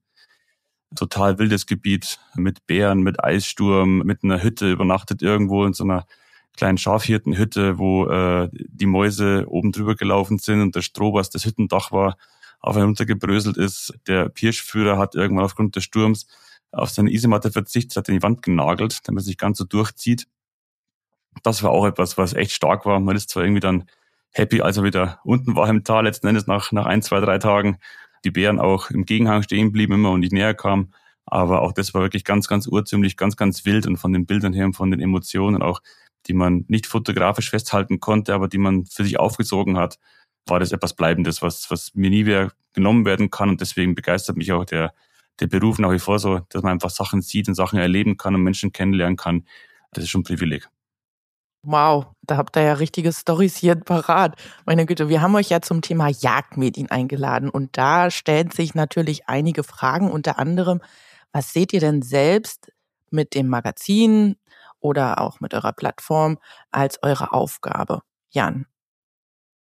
Total 0.96 1.39
wildes 1.39 1.65
Gebiet 1.65 2.20
mit 2.36 2.67
Bären, 2.67 3.01
mit 3.01 3.24
Eissturm, 3.24 4.00
mit 4.00 4.24
einer 4.24 4.43
Hütte 4.43 4.72
übernachtet 4.72 5.24
irgendwo 5.24 5.65
in 5.65 5.74
so 5.74 5.84
einer 5.84 6.05
kleinen 6.55 6.77
Schafhirtenhütte, 6.77 7.77
wo 7.77 8.07
äh, 8.07 8.50
die 8.51 8.86
Mäuse 8.86 9.45
oben 9.48 9.72
drüber 9.72 9.95
gelaufen 9.95 10.38
sind 10.38 10.62
und 10.62 10.75
der 10.75 10.81
Stroh, 10.81 11.13
was 11.13 11.29
das 11.29 11.45
Hüttendach 11.45 11.91
war, 11.91 12.17
auf 12.60 12.75
einen 12.75 12.86
runtergebröselt 12.86 13.57
ist. 13.57 13.93
Der 14.07 14.29
Pirschführer 14.29 14.98
hat 14.98 15.15
irgendwann 15.15 15.45
aufgrund 15.45 15.75
des 15.75 15.83
Sturms 15.83 16.27
auf 16.72 16.89
seine 16.89 17.12
Isematte 17.12 17.51
verzichtet, 17.51 17.98
hat 17.98 18.10
in 18.10 18.15
die 18.15 18.24
Wand 18.24 18.41
genagelt, 18.41 19.07
damit 19.07 19.22
es 19.22 19.27
nicht 19.27 19.39
ganz 19.39 19.57
so 19.57 19.65
durchzieht. 19.65 20.27
Das 21.43 21.63
war 21.63 21.72
auch 21.72 21.86
etwas, 21.86 22.17
was 22.17 22.33
echt 22.33 22.51
stark 22.51 22.86
war. 22.86 23.00
Man 23.00 23.15
ist 23.15 23.29
zwar 23.29 23.43
irgendwie 23.43 23.60
dann 23.60 23.86
happy, 24.31 24.62
als 24.62 24.77
er 24.77 24.83
wieder 24.83 25.19
unten 25.24 25.55
war 25.55 25.67
im 25.69 25.83
Tal, 25.83 26.05
letzten 26.05 26.27
Endes 26.27 26.48
nach, 26.48 26.72
nach 26.72 26.86
ein, 26.86 27.01
zwei, 27.01 27.19
drei 27.19 27.38
Tagen. 27.38 27.77
Die 28.24 28.31
Bären 28.31 28.60
auch 28.60 28.89
im 28.89 29.05
Gegenhang 29.05 29.43
stehen 29.43 29.72
blieben 29.72 29.93
immer 29.93 30.12
und 30.12 30.22
nicht 30.22 30.33
näher 30.33 30.53
kamen. 30.53 30.93
Aber 31.25 31.62
auch 31.62 31.72
das 31.72 31.93
war 31.93 32.01
wirklich 32.01 32.24
ganz, 32.24 32.48
ganz 32.48 32.67
urziemlich, 32.67 33.17
ganz, 33.17 33.38
ganz 33.38 33.65
wild 33.65 33.88
und 33.88 33.98
von 33.98 34.13
den 34.13 34.25
Bildern 34.25 34.53
her 34.53 34.65
und 34.65 34.74
von 34.74 34.91
den 34.91 35.00
Emotionen 35.00 35.62
auch 35.62 35.81
die 36.27 36.33
man 36.33 36.65
nicht 36.67 36.87
fotografisch 36.87 37.49
festhalten 37.49 37.99
konnte, 37.99 38.33
aber 38.33 38.47
die 38.47 38.57
man 38.57 38.85
für 38.85 39.03
sich 39.03 39.19
aufgezogen 39.19 39.77
hat, 39.77 39.99
war 40.45 40.59
das 40.59 40.71
etwas 40.71 40.93
Bleibendes, 40.93 41.41
was, 41.41 41.69
was 41.71 41.93
mir 41.93 42.09
nie 42.09 42.25
wieder 42.25 42.51
genommen 42.73 43.05
werden 43.05 43.29
kann. 43.29 43.49
Und 43.49 43.61
deswegen 43.61 43.95
begeistert 43.95 44.37
mich 44.37 44.51
auch 44.51 44.65
der, 44.65 44.93
der 45.39 45.47
Beruf 45.47 45.79
nach 45.79 45.91
wie 45.91 45.99
vor 45.99 46.19
so, 46.19 46.39
dass 46.49 46.63
man 46.63 46.73
einfach 46.73 46.89
Sachen 46.89 47.21
sieht 47.21 47.47
und 47.47 47.55
Sachen 47.55 47.79
erleben 47.79 48.17
kann 48.17 48.35
und 48.35 48.43
Menschen 48.43 48.71
kennenlernen 48.71 49.17
kann. 49.17 49.45
Das 49.91 50.03
ist 50.03 50.09
schon 50.09 50.21
ein 50.21 50.25
Privileg. 50.25 50.67
Wow, 51.65 52.07
da 52.23 52.35
habt 52.35 52.57
ihr 52.57 52.63
ja 52.63 52.73
richtige 52.73 53.13
Storys 53.13 53.55
hier 53.55 53.75
parat. 53.75 54.35
Meine 54.65 54.85
Güte, 54.85 55.07
wir 55.07 55.21
haben 55.21 55.33
euch 55.35 55.47
ja 55.47 55.61
zum 55.61 55.81
Thema 55.81 56.09
Jagdmedien 56.09 56.91
eingeladen 56.91 57.49
und 57.49 57.77
da 57.77 58.11
stellen 58.11 58.51
sich 58.51 58.75
natürlich 58.75 59.29
einige 59.29 59.63
Fragen, 59.63 60.11
unter 60.11 60.39
anderem, 60.39 60.81
was 61.31 61.53
seht 61.53 61.71
ihr 61.71 61.79
denn 61.79 62.01
selbst 62.01 62.73
mit 63.11 63.33
dem 63.33 63.47
Magazin, 63.47 64.35
oder 64.83 65.19
auch 65.21 65.39
mit 65.39 65.53
eurer 65.53 65.73
Plattform 65.73 66.37
als 66.71 67.01
eure 67.01 67.31
Aufgabe. 67.31 68.01
Jan. 68.29 68.65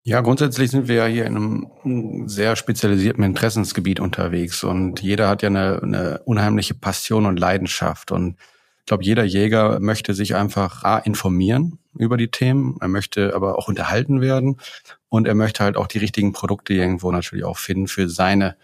Ja, 0.03 0.21
grundsätzlich 0.21 0.71
sind 0.71 0.87
wir 0.87 0.95
ja 0.95 1.05
hier 1.05 1.25
in 1.25 1.35
einem 1.35 2.29
sehr 2.29 2.55
spezialisierten 2.55 3.25
Interessensgebiet 3.25 3.99
unterwegs 3.99 4.63
und 4.63 5.01
jeder 5.01 5.27
hat 5.27 5.41
ja 5.41 5.49
eine, 5.49 5.81
eine 5.83 6.21
unheimliche 6.23 6.75
Passion 6.75 7.25
und 7.25 7.37
Leidenschaft 7.37 8.13
und 8.13 8.37
ich 8.79 8.85
glaube, 8.85 9.03
jeder 9.03 9.25
Jäger 9.25 9.81
möchte 9.81 10.13
sich 10.13 10.33
einfach 10.33 10.85
A, 10.85 10.97
informieren 10.99 11.79
über 11.97 12.15
die 12.15 12.31
Themen, 12.31 12.77
er 12.79 12.87
möchte 12.87 13.35
aber 13.35 13.57
auch 13.57 13.67
unterhalten 13.67 14.21
werden 14.21 14.61
und 15.09 15.27
er 15.27 15.35
möchte 15.35 15.65
halt 15.65 15.75
auch 15.75 15.87
die 15.87 15.97
richtigen 15.97 16.31
Produkte 16.31 16.73
irgendwo 16.73 17.11
natürlich 17.11 17.43
auch 17.43 17.57
finden 17.57 17.89
für 17.89 18.07
seine 18.07 18.55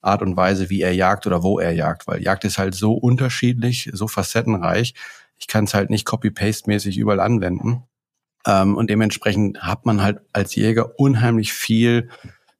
Art 0.00 0.22
und 0.22 0.36
Weise, 0.36 0.70
wie 0.70 0.80
er 0.80 0.92
jagt 0.92 1.26
oder 1.26 1.44
wo 1.44 1.60
er 1.60 1.72
jagt, 1.72 2.08
weil 2.08 2.22
Jagd 2.22 2.44
ist 2.44 2.58
halt 2.58 2.74
so 2.74 2.94
unterschiedlich, 2.94 3.90
so 3.92 4.08
facettenreich, 4.08 4.94
ich 5.40 5.46
kann 5.46 5.64
es 5.64 5.74
halt 5.74 5.90
nicht 5.90 6.06
copy-paste-mäßig 6.06 6.98
überall 6.98 7.20
anwenden. 7.20 7.84
Ähm, 8.46 8.76
und 8.76 8.88
dementsprechend 8.88 9.62
hat 9.62 9.86
man 9.86 10.02
halt 10.02 10.20
als 10.32 10.54
Jäger 10.54 10.98
unheimlich 10.98 11.52
viel 11.52 12.08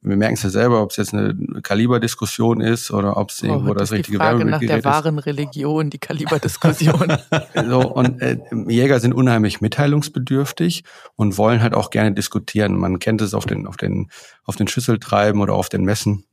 wir 0.03 0.17
merken 0.17 0.33
es 0.33 0.41
ja 0.41 0.49
selber, 0.49 0.81
ob 0.81 0.89
es 0.89 0.97
jetzt 0.97 1.13
eine 1.13 1.35
Kaliberdiskussion 1.61 2.59
ist 2.59 2.89
oder 2.89 3.17
ob 3.17 3.29
es 3.29 3.43
oh, 3.43 3.47
irgendwo 3.47 3.73
das, 3.73 3.89
das 3.89 3.99
richtige 3.99 4.17
die 4.17 4.23
Frage 4.23 4.45
nach 4.45 4.59
der 4.59 4.83
wahren 4.83 5.19
Religion, 5.19 5.91
die 5.91 5.99
Kaliberdiskussion. 5.99 7.17
so, 7.69 7.93
und 7.93 8.19
äh, 8.21 8.37
Jäger 8.67 8.99
sind 8.99 9.13
unheimlich 9.13 9.61
mitteilungsbedürftig 9.61 10.83
und 11.15 11.37
wollen 11.37 11.61
halt 11.61 11.75
auch 11.75 11.91
gerne 11.91 12.13
diskutieren. 12.13 12.75
Man 12.77 12.97
kennt 12.97 13.21
es 13.21 13.35
auf 13.35 13.45
den, 13.45 13.67
auf 13.67 13.77
den, 13.77 14.09
auf 14.43 14.55
den 14.55 14.67
Schüsseltreiben 14.67 15.39
oder 15.39 15.53
auf 15.53 15.69
den 15.69 15.83
Messen. 15.83 16.25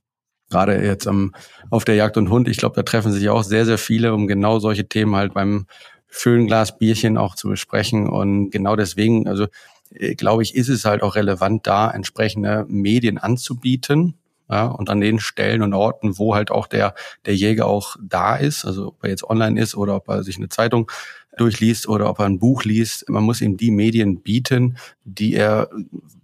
Gerade 0.49 0.83
jetzt 0.83 1.07
am, 1.07 1.35
auf 1.69 1.85
der 1.85 1.95
Jagd 1.95 2.17
und 2.17 2.31
Hund. 2.31 2.49
Ich 2.49 2.57
glaube, 2.57 2.75
da 2.75 2.83
treffen 2.83 3.13
sich 3.13 3.29
auch 3.29 3.43
sehr, 3.43 3.67
sehr 3.67 3.77
viele, 3.77 4.15
um 4.15 4.27
genau 4.27 4.61
solche 4.61 4.89
Themen 4.89 5.15
halt 5.15 5.35
beim, 5.35 5.67
Föhnglas 6.09 6.79
Bierchen 6.79 7.17
auch 7.17 7.35
zu 7.35 7.49
besprechen. 7.49 8.09
Und 8.09 8.51
genau 8.51 8.75
deswegen, 8.77 9.29
also 9.29 9.47
äh, 9.91 10.15
glaube 10.15 10.43
ich, 10.43 10.55
ist 10.55 10.69
es 10.69 10.85
halt 10.85 11.03
auch 11.03 11.15
relevant, 11.15 11.67
da 11.67 11.91
entsprechende 11.91 12.67
Medien 12.69 13.19
anzubieten. 13.19 14.15
Ja, 14.51 14.65
und 14.65 14.89
an 14.89 15.03
den 15.03 15.21
Stellen 15.21 15.61
und 15.61 15.75
Orten, 15.75 16.17
wo 16.17 16.35
halt 16.35 16.51
auch 16.51 16.67
der, 16.67 16.95
der 17.27 17.37
Jäger 17.37 17.67
auch 17.67 17.97
da 18.01 18.35
ist, 18.35 18.65
also 18.65 18.89
ob 18.89 19.05
er 19.05 19.11
jetzt 19.11 19.29
online 19.29 19.61
ist 19.61 19.75
oder 19.75 19.97
ob 19.97 20.09
er 20.09 20.23
sich 20.23 20.39
eine 20.39 20.49
Zeitung 20.49 20.91
durchliest 21.37 21.87
oder 21.87 22.09
ob 22.09 22.19
er 22.19 22.25
ein 22.25 22.39
Buch 22.39 22.65
liest. 22.65 23.09
Man 23.11 23.25
muss 23.25 23.43
ihm 23.43 23.59
die 23.59 23.71
Medien 23.71 24.23
bieten, 24.23 24.79
die 25.05 25.35
er 25.35 25.69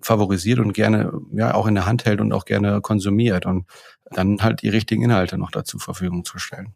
favorisiert 0.00 0.58
und 0.58 0.72
gerne 0.72 1.12
ja 1.32 1.54
auch 1.54 1.66
in 1.66 1.74
der 1.74 1.84
Hand 1.84 2.06
hält 2.06 2.20
und 2.22 2.32
auch 2.32 2.46
gerne 2.46 2.80
konsumiert 2.80 3.44
und 3.44 3.66
dann 4.10 4.42
halt 4.42 4.62
die 4.62 4.68
richtigen 4.68 5.02
Inhalte 5.02 5.38
noch 5.38 5.50
dazu 5.50 5.78
Verfügung 5.78 6.24
zu 6.24 6.38
stellen. 6.38 6.74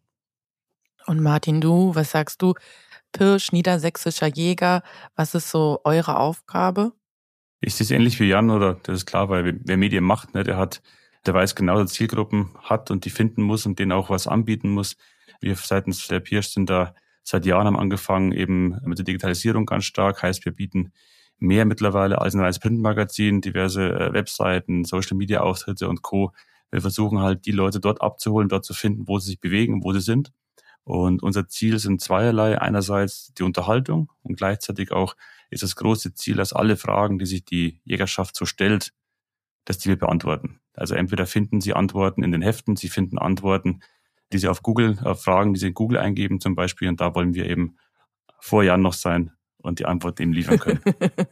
Und 1.07 1.23
Martin, 1.23 1.61
du, 1.61 1.95
was 1.95 2.11
sagst 2.11 2.43
du? 2.43 2.55
Pirsch, 3.13 3.53
niedersächsischer 3.53 4.29
Jäger. 4.29 4.83
Was 5.17 5.35
ist 5.35 5.51
so 5.51 5.81
eure 5.85 6.19
Aufgabe? 6.19 6.93
Ich 7.61 7.75
sehe 7.75 7.85
es 7.85 7.91
ähnlich 7.91 8.21
wie 8.21 8.29
Jan, 8.29 8.51
oder 8.51 8.75
das 8.83 8.99
ist 8.99 9.07
klar, 9.07 9.29
weil 9.29 9.61
wer 9.65 9.77
Medien 9.77 10.05
macht, 10.05 10.35
ne, 10.35 10.45
der 10.45 10.57
hat, 10.57 10.81
der 11.27 11.35
weiß 11.35 11.55
genau, 11.55 11.79
dass 11.79 11.93
Zielgruppen 11.93 12.55
hat 12.63 12.91
und 12.91 13.05
die 13.05 13.11
finden 13.11 13.43
muss 13.43 13.67
und 13.67 13.79
denen 13.79 13.93
auch 13.93 14.11
was 14.11 14.27
anbieten 14.27 14.71
muss. 14.71 14.97
Wir 15.41 15.57
seitens 15.57 16.07
der 16.07 16.21
Pirsch 16.21 16.49
sind 16.49 16.71
da 16.71 16.95
seit 17.29 17.47
Jahren 17.47 17.67
haben 17.67 17.79
angefangen, 17.79 18.33
eben 18.33 18.79
mit 18.85 18.99
der 18.99 19.05
Digitalisierung 19.05 19.67
ganz 19.67 19.85
stark. 19.85 20.23
Heißt, 20.23 20.45
wir 20.45 20.53
bieten 20.53 20.93
mehr 21.39 21.65
mittlerweile 21.65 22.21
als 22.21 22.35
ein 22.35 22.41
reines 22.41 22.59
Printmagazin, 22.59 23.41
diverse 23.41 23.91
äh, 23.91 24.13
Webseiten, 24.13 24.85
Social 24.85 25.17
Media 25.17 25.41
Auftritte 25.41 25.89
und 25.89 26.03
Co. 26.03 26.33
Wir 26.71 26.81
versuchen 26.81 27.21
halt, 27.21 27.47
die 27.47 27.53
Leute 27.53 27.81
dort 27.81 28.01
abzuholen, 28.01 28.49
dort 28.49 28.65
zu 28.65 28.75
finden, 28.75 29.07
wo 29.07 29.19
sie 29.19 29.31
sich 29.31 29.41
bewegen, 29.41 29.85
wo 29.85 29.93
sie 29.93 30.01
sind. 30.01 30.33
Und 30.89 31.23
unser 31.23 31.49
Ziel 31.49 31.79
sind 31.79 32.01
zweierlei. 32.01 32.59
Einerseits 32.59 33.35
die 33.35 33.43
Unterhaltung 33.43 34.11
und 34.23 34.39
gleichzeitig 34.39 34.91
auch 34.91 35.17
ist 35.51 35.63
das 35.63 35.77
große 35.77 36.15
Ziel, 36.15 36.37
dass 36.37 36.55
alle 36.55 36.79
Fragen, 36.79 37.19
die 37.19 37.27
sich 37.27 37.45
die 37.45 37.83
Jägerschaft 37.85 38.35
so 38.35 38.47
stellt, 38.47 38.95
dass 39.67 39.77
die 39.77 39.91
wir 39.91 39.99
beantworten. 39.99 40.61
Also 40.73 40.95
entweder 40.95 41.27
finden 41.27 41.61
Sie 41.61 41.75
Antworten 41.75 42.23
in 42.23 42.33
den 42.33 42.41
Heften, 42.41 42.75
Sie 42.77 42.89
finden 42.89 43.19
Antworten, 43.19 43.81
die 44.33 44.39
Sie 44.39 44.49
auf 44.49 44.63
Google, 44.63 44.99
auf 45.05 45.23
Fragen, 45.23 45.53
die 45.53 45.61
Sie 45.61 45.67
in 45.67 45.75
Google 45.75 45.99
eingeben 45.99 46.41
zum 46.41 46.55
Beispiel. 46.55 46.89
Und 46.89 47.03
da 47.03 47.15
wollen 47.15 47.35
wir 47.35 47.45
eben 47.45 47.77
vor 48.41 48.63
Jahren 48.63 48.81
noch 48.81 48.95
sein 48.95 49.33
und 49.59 49.81
die 49.81 49.85
Antwort 49.85 50.19
eben 50.21 50.33
liefern 50.33 50.59
können. 50.59 50.81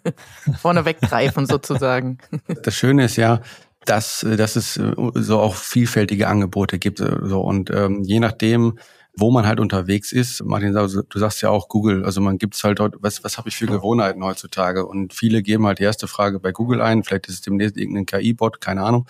Vorne 0.59 0.85
weggreifen 0.85 1.47
sozusagen. 1.47 2.19
Das 2.63 2.75
Schöne 2.75 3.07
ist 3.07 3.17
ja, 3.17 3.41
dass, 3.87 4.21
dass 4.21 4.57
es 4.57 4.75
so 4.75 5.41
auch 5.41 5.55
vielfältige 5.55 6.29
Angebote 6.29 6.79
gibt. 6.79 6.99
So, 6.99 7.41
und 7.41 7.71
ähm, 7.71 8.03
je 8.03 8.21
nachdem, 8.21 8.79
wo 9.18 9.30
man 9.30 9.46
halt 9.46 9.61
unterwegs 9.61 10.12
ist. 10.12 10.44
Martin, 10.44 10.75
du 10.75 11.18
sagst 11.18 11.40
ja 11.40 11.49
auch 11.49 11.68
Google, 11.68 12.04
also 12.04 12.20
man 12.20 12.38
gibt's 12.38 12.62
halt 12.62 12.78
dort, 12.78 12.96
was, 13.00 13.25
was 13.25 13.38
habe 13.38 13.49
ich 13.49 13.56
für 13.56 13.66
Gewohnheiten 13.66 14.23
heutzutage? 14.23 14.87
Und 14.87 15.14
viele 15.14 15.42
geben 15.42 15.66
halt 15.66 15.78
die 15.78 15.85
erste 15.85 16.06
Frage 16.06 16.38
bei 16.38 16.52
Google 16.52 16.82
ein, 16.82 17.02
vielleicht 17.02 17.28
ist 17.28 17.35
es 17.35 17.40
demnächst 17.40 17.76
irgendein 17.76 18.06
KI-Bot, 18.06 18.61
keine 18.61 18.82
Ahnung. 18.82 19.06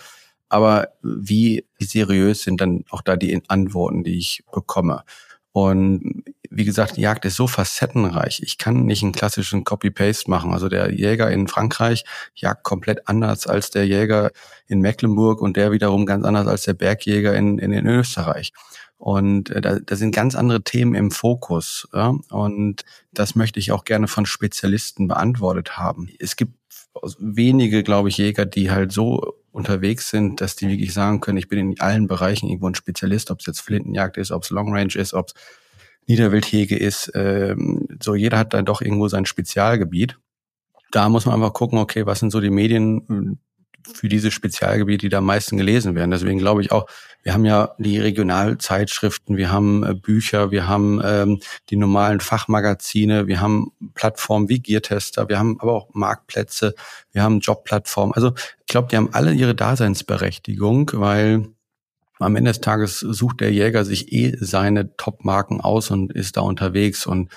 Aber 0.49 0.89
wie 1.01 1.65
seriös 1.77 2.43
sind 2.43 2.61
dann 2.61 2.85
auch 2.89 3.01
da 3.01 3.17
die 3.17 3.37
Antworten, 3.49 4.05
die 4.05 4.17
ich 4.17 4.43
bekomme? 4.51 5.03
Und 5.51 6.23
wie 6.49 6.65
gesagt, 6.65 6.97
die 6.97 7.01
Jagd 7.01 7.25
ist 7.25 7.35
so 7.35 7.47
facettenreich. 7.47 8.41
Ich 8.43 8.57
kann 8.57 8.85
nicht 8.85 9.03
einen 9.03 9.11
klassischen 9.11 9.63
Copy-Paste 9.63 10.29
machen. 10.29 10.53
Also 10.53 10.69
der 10.69 10.93
Jäger 10.93 11.29
in 11.31 11.47
Frankreich 11.47 12.05
jagt 12.35 12.63
komplett 12.63 13.07
anders 13.09 13.47
als 13.47 13.71
der 13.71 13.85
Jäger 13.85 14.31
in 14.67 14.79
Mecklenburg 14.79 15.41
und 15.41 15.57
der 15.57 15.71
wiederum 15.71 16.05
ganz 16.05 16.25
anders 16.25 16.47
als 16.47 16.63
der 16.63 16.75
Bergjäger 16.75 17.35
in, 17.35 17.57
in, 17.57 17.73
in 17.73 17.87
Österreich. 17.87 18.53
Und 18.97 19.49
äh, 19.51 19.61
da, 19.61 19.79
da 19.79 19.95
sind 19.95 20.13
ganz 20.13 20.35
andere 20.35 20.63
Themen 20.63 20.95
im 20.95 21.11
Fokus. 21.11 21.87
Ja? 21.93 22.15
Und 22.29 22.83
das 23.13 23.35
möchte 23.35 23.59
ich 23.59 23.71
auch 23.71 23.85
gerne 23.85 24.07
von 24.07 24.25
Spezialisten 24.25 25.07
beantwortet 25.07 25.77
haben. 25.77 26.09
Es 26.19 26.35
gibt 26.35 26.53
wenige, 27.19 27.83
glaube 27.83 28.09
ich, 28.09 28.17
Jäger, 28.17 28.45
die 28.45 28.71
halt 28.71 28.91
so 28.91 29.35
unterwegs 29.51 30.09
sind, 30.09 30.41
dass 30.41 30.55
die 30.55 30.67
wirklich 30.67 30.93
sagen 30.93 31.19
können, 31.19 31.37
ich 31.37 31.47
bin 31.47 31.59
in 31.59 31.79
allen 31.79 32.07
Bereichen 32.07 32.47
irgendwo 32.47 32.69
ein 32.69 32.75
Spezialist, 32.75 33.31
ob 33.31 33.39
es 33.39 33.45
jetzt 33.45 33.61
Flintenjagd 33.61 34.17
ist, 34.17 34.31
ob 34.31 34.43
es 34.43 34.49
Long 34.49 34.73
Range 34.73 34.93
ist, 34.95 35.13
ob 35.13 35.29
es 35.29 35.33
Niederwildhege 36.07 36.77
ist. 36.77 37.11
Ähm, 37.15 37.87
so 38.01 38.15
jeder 38.15 38.37
hat 38.37 38.53
dann 38.53 38.65
doch 38.65 38.81
irgendwo 38.81 39.07
sein 39.07 39.25
Spezialgebiet. 39.25 40.17
da 40.91 41.09
muss 41.09 41.25
man 41.25 41.35
einfach 41.35 41.53
gucken, 41.53 41.79
okay, 41.79 42.05
was 42.05 42.19
sind 42.19 42.31
so 42.31 42.39
die 42.39 42.49
Medien, 42.49 43.39
für 43.93 44.09
diese 44.09 44.31
Spezialgebiete, 44.31 45.05
die 45.05 45.09
da 45.09 45.19
am 45.19 45.25
meisten 45.25 45.57
gelesen 45.57 45.95
werden. 45.95 46.11
Deswegen 46.11 46.39
glaube 46.39 46.61
ich 46.61 46.71
auch, 46.71 46.87
wir 47.23 47.33
haben 47.33 47.45
ja 47.45 47.75
die 47.77 47.99
Regionalzeitschriften, 47.99 49.35
wir 49.35 49.51
haben 49.51 49.83
äh, 49.83 49.93
Bücher, 49.93 50.51
wir 50.51 50.67
haben 50.67 51.01
ähm, 51.03 51.41
die 51.69 51.75
normalen 51.75 52.19
Fachmagazine, 52.19 53.27
wir 53.27 53.41
haben 53.41 53.71
Plattformen 53.95 54.47
wie 54.49 54.59
Geartester, 54.59 55.27
wir 55.27 55.37
haben 55.37 55.57
aber 55.59 55.73
auch 55.73 55.89
Marktplätze, 55.93 56.73
wir 57.11 57.23
haben 57.23 57.39
Jobplattformen. 57.39 58.13
Also 58.13 58.33
ich 58.59 58.67
glaube, 58.67 58.87
die 58.89 58.97
haben 58.97 59.09
alle 59.13 59.33
ihre 59.33 59.55
Daseinsberechtigung, 59.55 60.91
weil 60.93 61.47
am 62.19 62.35
Ende 62.35 62.51
des 62.51 62.61
Tages 62.61 62.99
sucht 62.99 63.41
der 63.41 63.51
Jäger 63.51 63.85
sich 63.85 64.11
eh 64.13 64.35
seine 64.39 64.95
Top-Marken 64.97 65.61
aus 65.61 65.91
und 65.91 66.13
ist 66.13 66.37
da 66.37 66.41
unterwegs 66.41 67.05
und 67.05 67.29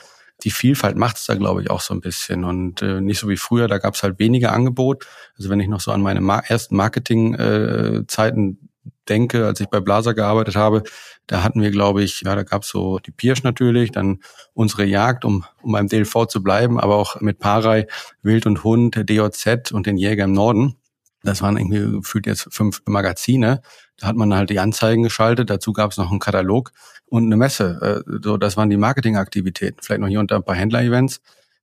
die 0.45 0.51
Vielfalt 0.51 0.97
macht 0.97 1.17
es 1.17 1.27
da, 1.27 1.35
glaube 1.35 1.63
ich, 1.63 1.71
auch 1.71 1.81
so 1.81 1.95
ein 1.95 2.01
bisschen. 2.01 2.45
Und 2.45 2.83
äh, 2.83 3.01
nicht 3.01 3.19
so 3.19 3.29
wie 3.29 3.37
früher, 3.37 3.69
da 3.69 3.79
gab 3.79 3.95
es 3.95 4.03
halt 4.03 4.19
weniger 4.19 4.53
Angebot. 4.53 5.07
Also 5.37 5.51
wenn 5.51 5.61
ich 5.61 5.69
noch 5.69 5.81
so 5.81 5.93
an 5.93 6.03
meine 6.03 6.21
Mar 6.21 6.45
ersten 6.49 6.77
Marketing-Zeiten 6.77 8.59
äh, 8.63 8.71
denke, 9.09 9.47
als 9.47 9.61
ich 9.61 9.69
bei 9.69 9.81
Blaser 9.81 10.15
gearbeitet 10.15 10.57
habe, 10.57 10.83
da 11.27 11.43
hatten 11.43 11.61
wir, 11.61 11.71
glaube 11.71 12.03
ich, 12.03 12.23
ja, 12.23 12.35
da 12.35 12.43
gab 12.43 12.63
es 12.63 12.69
so 12.69 12.99
die 12.99 13.11
Pirsch 13.11 13.43
natürlich, 13.43 13.93
dann 13.93 14.21
unsere 14.55 14.85
Jagd, 14.85 15.25
um, 15.25 15.45
um 15.63 15.73
beim 15.73 15.89
DLV 15.89 16.27
zu 16.27 16.43
bleiben, 16.43 16.81
aber 16.81 16.97
auch 16.97 17.21
mit 17.21 17.39
Parei, 17.39 17.87
Wild 18.23 18.47
und 18.47 18.65
Hund, 18.65 18.97
DOZ 19.09 19.73
und 19.73 19.87
den 19.87 19.97
Jäger 19.97 20.25
im 20.25 20.33
Norden. 20.33 20.77
Das 21.23 21.43
waren 21.43 21.59
irgendwie 21.59 21.99
gefühlt 21.99 22.27
jetzt 22.27 22.49
fünf 22.51 22.83
Magazine. 22.87 23.61
Da 23.99 24.07
hat 24.07 24.17
man 24.17 24.33
halt 24.35 24.49
die 24.49 24.59
Anzeigen 24.59 25.03
geschaltet. 25.03 25.51
Dazu 25.51 25.73
gab 25.75 25.91
es 25.91 25.99
noch 25.99 26.11
einen 26.11 26.21
Katalog 26.21 26.73
und 27.11 27.27
eine 27.27 27.37
Messe. 27.37 28.05
Äh, 28.09 28.19
so, 28.23 28.39
das 28.39 28.57
waren 28.57 28.71
die 28.71 28.77
Marketingaktivitäten. 28.79 29.83
Vielleicht 29.83 30.01
noch 30.01 30.09
hier 30.09 30.21
und 30.21 30.31
da 30.31 30.37
ein 30.37 30.45
paar 30.45 30.57
Händler-Events 30.57 31.21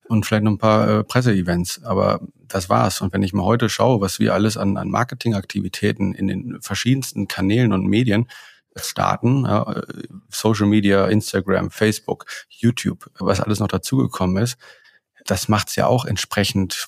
und 0.08 0.26
vielleicht 0.26 0.44
noch 0.44 0.52
ein 0.52 0.58
paar 0.60 0.90
äh, 0.90 1.04
Presse-Events. 1.04 1.84
Aber 1.84 2.22
das 2.48 2.70
war's. 2.70 3.02
Und 3.02 3.14
wenn 3.14 3.24
ich 3.24 3.34
mal 3.34 3.44
heute 3.44 3.70
schaue, 3.70 4.02
was 4.02 4.20
wir 4.20 4.34
alles 4.34 4.58
an, 4.58 4.78
an 4.78 4.90
Marketingaktivitäten 4.90 6.14
in 6.14 6.28
den 6.28 6.62
verschiedensten 6.62 7.28
Kanälen 7.28 7.74
und 7.74 7.88
Medien 7.88 8.28
starten, 8.76 9.46
äh, 9.46 9.82
Social 10.30 10.68
Media, 10.68 11.08
Instagram, 11.08 11.72
Facebook, 11.72 12.26
YouTube, 12.50 13.10
was 13.18 13.42
alles 13.42 13.60
noch 13.60 13.70
dazugekommen 13.70 14.44
ist, 14.44 14.58
das 15.26 15.48
macht's 15.48 15.76
ja 15.76 15.88
auch 15.88 16.06
entsprechend 16.06 16.88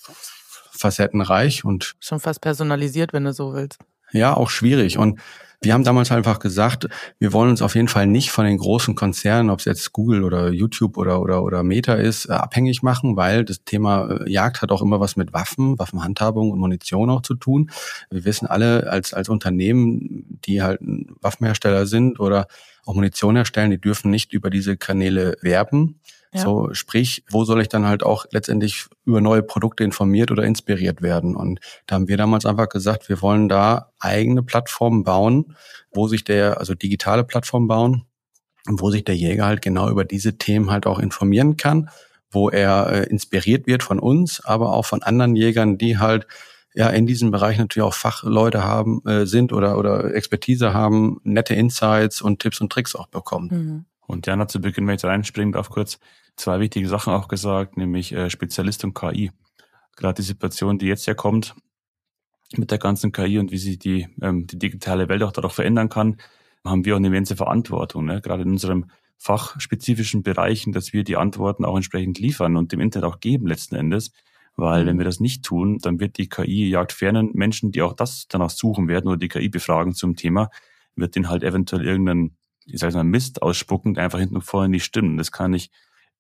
facettenreich 0.72 1.66
und 1.66 1.96
schon 2.00 2.20
fast 2.20 2.42
personalisiert, 2.42 3.12
wenn 3.12 3.26
du 3.26 3.34
so 3.34 3.54
willst. 3.54 3.80
Ja, 4.12 4.36
auch 4.36 4.50
schwierig. 4.50 4.98
Und 4.98 5.20
wir 5.62 5.74
haben 5.74 5.84
damals 5.84 6.10
einfach 6.12 6.40
gesagt, 6.40 6.88
wir 7.20 7.34
wollen 7.34 7.50
uns 7.50 7.62
auf 7.62 7.76
jeden 7.76 7.90
Fall 7.90 8.08
nicht 8.08 8.32
von 8.32 8.46
den 8.46 8.58
großen 8.58 8.96
Konzernen, 8.96 9.50
ob 9.50 9.60
es 9.60 9.66
jetzt 9.66 9.92
Google 9.92 10.24
oder 10.24 10.52
YouTube 10.52 10.98
oder, 10.98 11.22
oder, 11.22 11.44
oder 11.44 11.64
Meta 11.64 11.96
ist, 11.96 12.28
äh, 12.30 12.32
abhängig 12.32 12.82
machen, 12.82 13.18
weil 13.18 13.44
das 13.44 13.66
Thema 13.66 14.10
äh, 14.10 14.32
Jagd 14.32 14.62
hat 14.62 14.72
auch 14.72 14.82
immer 14.82 15.02
was 15.02 15.18
mit 15.18 15.34
Waffen, 15.34 15.78
Waffenhandhabung 15.78 16.52
und 16.52 16.60
Munition 16.60 17.10
auch 17.10 17.24
zu 17.24 17.36
tun. 17.36 17.72
Wir 18.10 18.24
wissen 18.24 18.48
alle 18.48 18.90
als, 18.90 19.14
als 19.14 19.28
Unternehmen, 19.28 20.40
die 20.46 20.62
halt 20.62 20.80
Waffenhersteller 21.20 21.86
sind 21.88 22.22
oder 22.22 22.48
auch 22.86 22.96
Munition 22.96 23.36
herstellen, 23.36 23.72
die 23.72 23.82
dürfen 23.82 24.10
nicht 24.10 24.32
über 24.32 24.50
diese 24.50 24.78
Kanäle 24.78 25.36
werben. 25.42 26.00
Ja. 26.34 26.42
So, 26.42 26.74
sprich, 26.74 27.24
wo 27.32 27.44
soll 27.44 27.62
ich 27.62 27.70
dann 27.70 27.88
halt 27.88 28.04
auch 28.04 28.26
letztendlich 28.32 28.86
über 29.04 29.20
neue 29.20 29.42
Produkte 29.42 29.84
informiert 29.84 30.30
oder 30.30 30.44
inspiriert 30.44 31.02
werden? 31.02 31.36
Und 31.36 31.60
da 31.88 31.96
haben 31.96 32.08
wir 32.08 32.18
damals 32.18 32.46
einfach 32.46 32.70
gesagt, 32.70 33.10
wir 33.10 33.22
wollen 33.22 33.50
da 33.50 33.92
eigene 34.00 34.44
Plattformen 34.44 35.04
bauen, 35.04 35.56
wo 35.92 36.08
sich 36.08 36.24
der, 36.24 36.60
also 36.60 36.76
digitale 36.76 37.24
Plattformen 37.24 37.68
bauen, 37.68 38.06
wo 38.68 38.92
sich 38.92 39.04
der 39.04 39.16
Jäger 39.16 39.46
halt 39.46 39.64
genau 39.64 39.90
über 39.90 40.06
diese 40.06 40.38
Themen 40.38 40.70
halt 40.70 40.86
auch 40.86 41.00
informieren 41.00 41.58
kann, 41.58 41.90
wo 42.30 42.50
er 42.50 42.92
äh, 42.92 43.04
inspiriert 43.10 43.66
wird 43.66 43.82
von 43.82 44.00
uns, 44.00 44.44
aber 44.44 44.74
auch 44.74 44.86
von 44.86 45.02
anderen 45.02 45.36
Jägern, 45.36 45.80
die 45.80 45.98
halt 45.98 46.28
ja 46.76 46.90
in 46.90 47.08
diesem 47.08 47.32
Bereich 47.32 47.58
natürlich 47.58 47.88
auch 47.88 47.96
Fachleute 47.96 48.64
haben 48.64 49.02
äh, 49.08 49.26
sind 49.26 49.52
oder 49.52 49.80
oder 49.80 50.14
Expertise 50.14 50.74
haben, 50.74 51.20
nette 51.24 51.56
Insights 51.56 52.22
und 52.22 52.40
Tipps 52.40 52.62
und 52.62 52.72
Tricks 52.72 52.96
auch 52.96 53.08
bekommen. 53.08 53.50
Mhm. 53.52 53.86
Und 54.10 54.26
Jana 54.26 54.48
zu 54.48 54.60
Beginn, 54.60 54.88
wenn 54.88 54.96
ich 54.96 55.04
reinspringen 55.04 55.52
darf, 55.52 55.70
kurz 55.70 56.00
zwei 56.36 56.60
wichtige 56.60 56.88
Sachen 56.88 57.14
auch 57.14 57.28
gesagt, 57.28 57.78
nämlich 57.78 58.12
äh, 58.12 58.32
Spezialist 58.32 58.84
und 58.84 58.96
KI. 58.96 59.32
Gerade 59.96 60.16
die 60.16 60.28
Situation, 60.28 60.80
die 60.80 60.88
jetzt 60.88 61.06
ja 61.06 61.14
kommt 61.14 61.56
mit 62.58 62.72
der 62.72 62.80
ganzen 62.80 63.12
KI 63.12 63.38
und 63.38 63.52
wie 63.52 63.60
sich 63.60 63.78
die, 63.78 64.08
ähm, 64.20 64.48
die 64.48 64.58
digitale 64.58 65.10
Welt 65.10 65.22
auch 65.22 65.32
dadurch 65.32 65.54
verändern 65.54 65.90
kann, 65.90 66.18
haben 66.66 66.86
wir 66.86 66.96
auch 66.96 66.98
eine 66.98 67.08
immense 67.08 67.36
Verantwortung, 67.36 68.06
ne? 68.06 68.20
gerade 68.20 68.42
in 68.42 68.50
unserem 68.50 68.90
fachspezifischen 69.20 70.24
Bereichen, 70.24 70.74
dass 70.74 70.92
wir 70.92 71.04
die 71.04 71.16
Antworten 71.16 71.64
auch 71.64 71.76
entsprechend 71.76 72.18
liefern 72.18 72.58
und 72.58 72.72
dem 72.72 72.80
Internet 72.80 73.08
auch 73.08 73.20
geben 73.20 73.46
letzten 73.46 73.76
Endes. 73.76 74.12
Weil 74.56 74.88
wenn 74.88 74.96
mhm. 74.96 75.02
wir 75.02 75.06
das 75.06 75.20
nicht 75.20 75.46
tun, 75.46 75.78
dann 75.78 76.00
wird 76.00 76.18
die 76.18 76.30
KI 76.30 76.68
jagt 76.68 76.94
fernen 76.94 77.30
Menschen, 77.34 77.72
die 77.72 77.84
auch 77.84 77.94
das 77.94 78.26
danach 78.28 78.50
suchen 78.50 78.88
werden 78.88 79.08
oder 79.08 79.18
die 79.18 79.28
KI 79.28 79.50
befragen 79.50 79.94
zum 79.94 80.16
Thema, 80.16 80.50
wird 80.96 81.16
den 81.16 81.30
halt 81.30 81.44
eventuell 81.44 81.86
irgendeinen 81.86 82.39
ich 82.74 82.80
sage 82.80 82.96
mal, 82.96 83.04
Mist 83.04 83.42
ausspucken, 83.42 83.98
einfach 83.98 84.20
hinten 84.20 84.36
und 84.36 84.42
vorne 84.42 84.70
nicht 84.70 84.86
stimmt. 84.86 85.20
Das 85.20 85.32
kann 85.32 85.52
nicht 85.52 85.72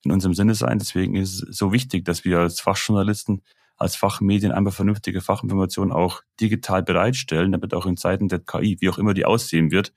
in 0.03 0.11
unserem 0.11 0.33
Sinne 0.33 0.55
sein. 0.55 0.79
Deswegen 0.79 1.15
ist 1.15 1.43
es 1.43 1.57
so 1.57 1.71
wichtig, 1.71 2.05
dass 2.05 2.25
wir 2.25 2.39
als 2.39 2.59
Fachjournalisten, 2.59 3.43
als 3.77 3.95
Fachmedien 3.95 4.51
einfach 4.51 4.73
vernünftige 4.73 5.21
Fachinformationen 5.21 5.93
auch 5.93 6.21
digital 6.39 6.83
bereitstellen, 6.83 7.51
damit 7.51 7.73
auch 7.73 7.85
in 7.85 7.97
Zeiten 7.97 8.27
der 8.27 8.39
KI, 8.39 8.77
wie 8.79 8.89
auch 8.89 8.97
immer 8.97 9.13
die 9.13 9.25
aussehen 9.25 9.71
wird, 9.71 9.93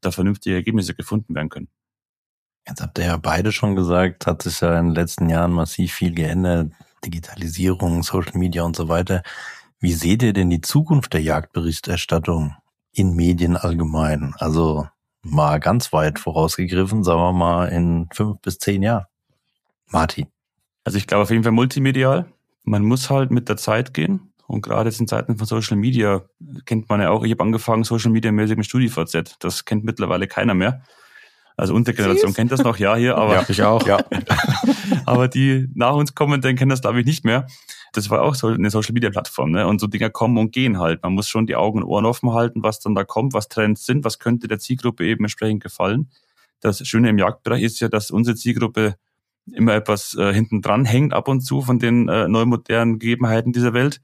da 0.00 0.10
vernünftige 0.10 0.54
Ergebnisse 0.56 0.94
gefunden 0.94 1.34
werden 1.34 1.48
können. 1.48 1.68
Jetzt 2.66 2.82
habt 2.82 2.98
ihr 2.98 3.06
ja 3.06 3.16
beide 3.16 3.52
schon 3.52 3.76
gesagt, 3.76 4.26
hat 4.26 4.42
sich 4.42 4.60
ja 4.60 4.78
in 4.78 4.86
den 4.86 4.94
letzten 4.94 5.28
Jahren 5.30 5.52
massiv 5.52 5.92
viel 5.92 6.14
geändert. 6.14 6.72
Digitalisierung, 7.04 8.02
Social 8.02 8.36
Media 8.36 8.62
und 8.64 8.76
so 8.76 8.88
weiter. 8.88 9.22
Wie 9.80 9.92
seht 9.92 10.22
ihr 10.22 10.32
denn 10.32 10.50
die 10.50 10.60
Zukunft 10.60 11.12
der 11.12 11.22
Jagdberichterstattung 11.22 12.56
in 12.92 13.14
Medien 13.14 13.56
allgemein? 13.56 14.34
Also 14.38 14.88
mal 15.30 15.60
ganz 15.60 15.92
weit 15.92 16.18
vorausgegriffen, 16.18 17.04
sagen 17.04 17.20
wir 17.20 17.32
mal 17.32 17.66
in 17.68 18.08
fünf 18.12 18.40
bis 18.40 18.58
zehn 18.58 18.82
Jahren. 18.82 19.06
Martin. 19.90 20.26
Also 20.84 20.98
ich 20.98 21.06
glaube 21.06 21.22
auf 21.22 21.30
jeden 21.30 21.42
Fall 21.42 21.52
multimedial. 21.52 22.26
Man 22.64 22.84
muss 22.84 23.10
halt 23.10 23.30
mit 23.30 23.48
der 23.48 23.56
Zeit 23.56 23.94
gehen. 23.94 24.32
Und 24.46 24.62
gerade 24.62 24.88
jetzt 24.88 25.00
in 25.00 25.06
Zeiten 25.06 25.36
von 25.36 25.46
Social 25.46 25.76
Media 25.76 26.22
kennt 26.64 26.88
man 26.88 27.02
ja 27.02 27.10
auch, 27.10 27.22
ich 27.22 27.32
habe 27.32 27.42
angefangen 27.42 27.84
Social 27.84 28.10
Media 28.10 28.32
mäßig 28.32 28.56
mit 28.56 28.66
StudiVZ. 28.66 29.36
Das 29.40 29.66
kennt 29.66 29.84
mittlerweile 29.84 30.26
keiner 30.26 30.54
mehr. 30.54 30.82
Also 31.58 31.74
unsere 31.74 31.94
Generation 31.94 32.32
kennt 32.32 32.52
das 32.52 32.62
noch, 32.62 32.78
ja, 32.78 32.94
hier, 32.94 33.16
aber. 33.18 33.34
Ja, 33.34 33.44
ich 33.48 33.62
auch. 33.62 33.86
Ja. 33.86 33.98
aber 35.06 35.28
die 35.28 35.68
nach 35.74 35.94
uns 35.94 36.14
kommen, 36.14 36.40
dann 36.40 36.54
kennen 36.56 36.70
das, 36.70 36.80
glaube 36.80 37.00
ich, 37.00 37.06
nicht 37.06 37.24
mehr. 37.24 37.46
Das 37.92 38.10
war 38.10 38.22
auch 38.22 38.34
so 38.34 38.48
eine 38.48 38.70
Social 38.70 38.92
Media 38.92 39.10
Plattform, 39.10 39.52
ne? 39.52 39.66
Und 39.66 39.80
so 39.80 39.86
Dinger 39.86 40.10
kommen 40.10 40.38
und 40.38 40.52
gehen 40.52 40.78
halt. 40.78 41.02
Man 41.02 41.14
muss 41.14 41.28
schon 41.28 41.46
die 41.46 41.56
Augen 41.56 41.82
und 41.82 41.88
Ohren 41.88 42.06
offen 42.06 42.32
halten, 42.32 42.62
was 42.62 42.80
dann 42.80 42.94
da 42.94 43.04
kommt, 43.04 43.32
was 43.32 43.48
Trends 43.48 43.86
sind, 43.86 44.04
was 44.04 44.18
könnte 44.18 44.48
der 44.48 44.58
Zielgruppe 44.58 45.06
eben 45.06 45.24
entsprechend 45.24 45.62
gefallen. 45.62 46.10
Das 46.60 46.86
Schöne 46.86 47.08
im 47.08 47.18
Jagdbereich 47.18 47.62
ist 47.62 47.80
ja, 47.80 47.88
dass 47.88 48.10
unsere 48.10 48.36
Zielgruppe 48.36 48.96
immer 49.52 49.74
etwas 49.74 50.14
äh, 50.14 50.32
hinten 50.32 50.60
dran 50.62 50.84
hängt 50.84 51.12
ab 51.14 51.28
und 51.28 51.40
zu 51.40 51.62
von 51.62 51.78
den 51.78 52.08
äh, 52.08 52.28
neu 52.28 52.44
modernen 52.44 52.98
Gegebenheiten 52.98 53.52
dieser 53.52 53.72
Welt. 53.72 54.00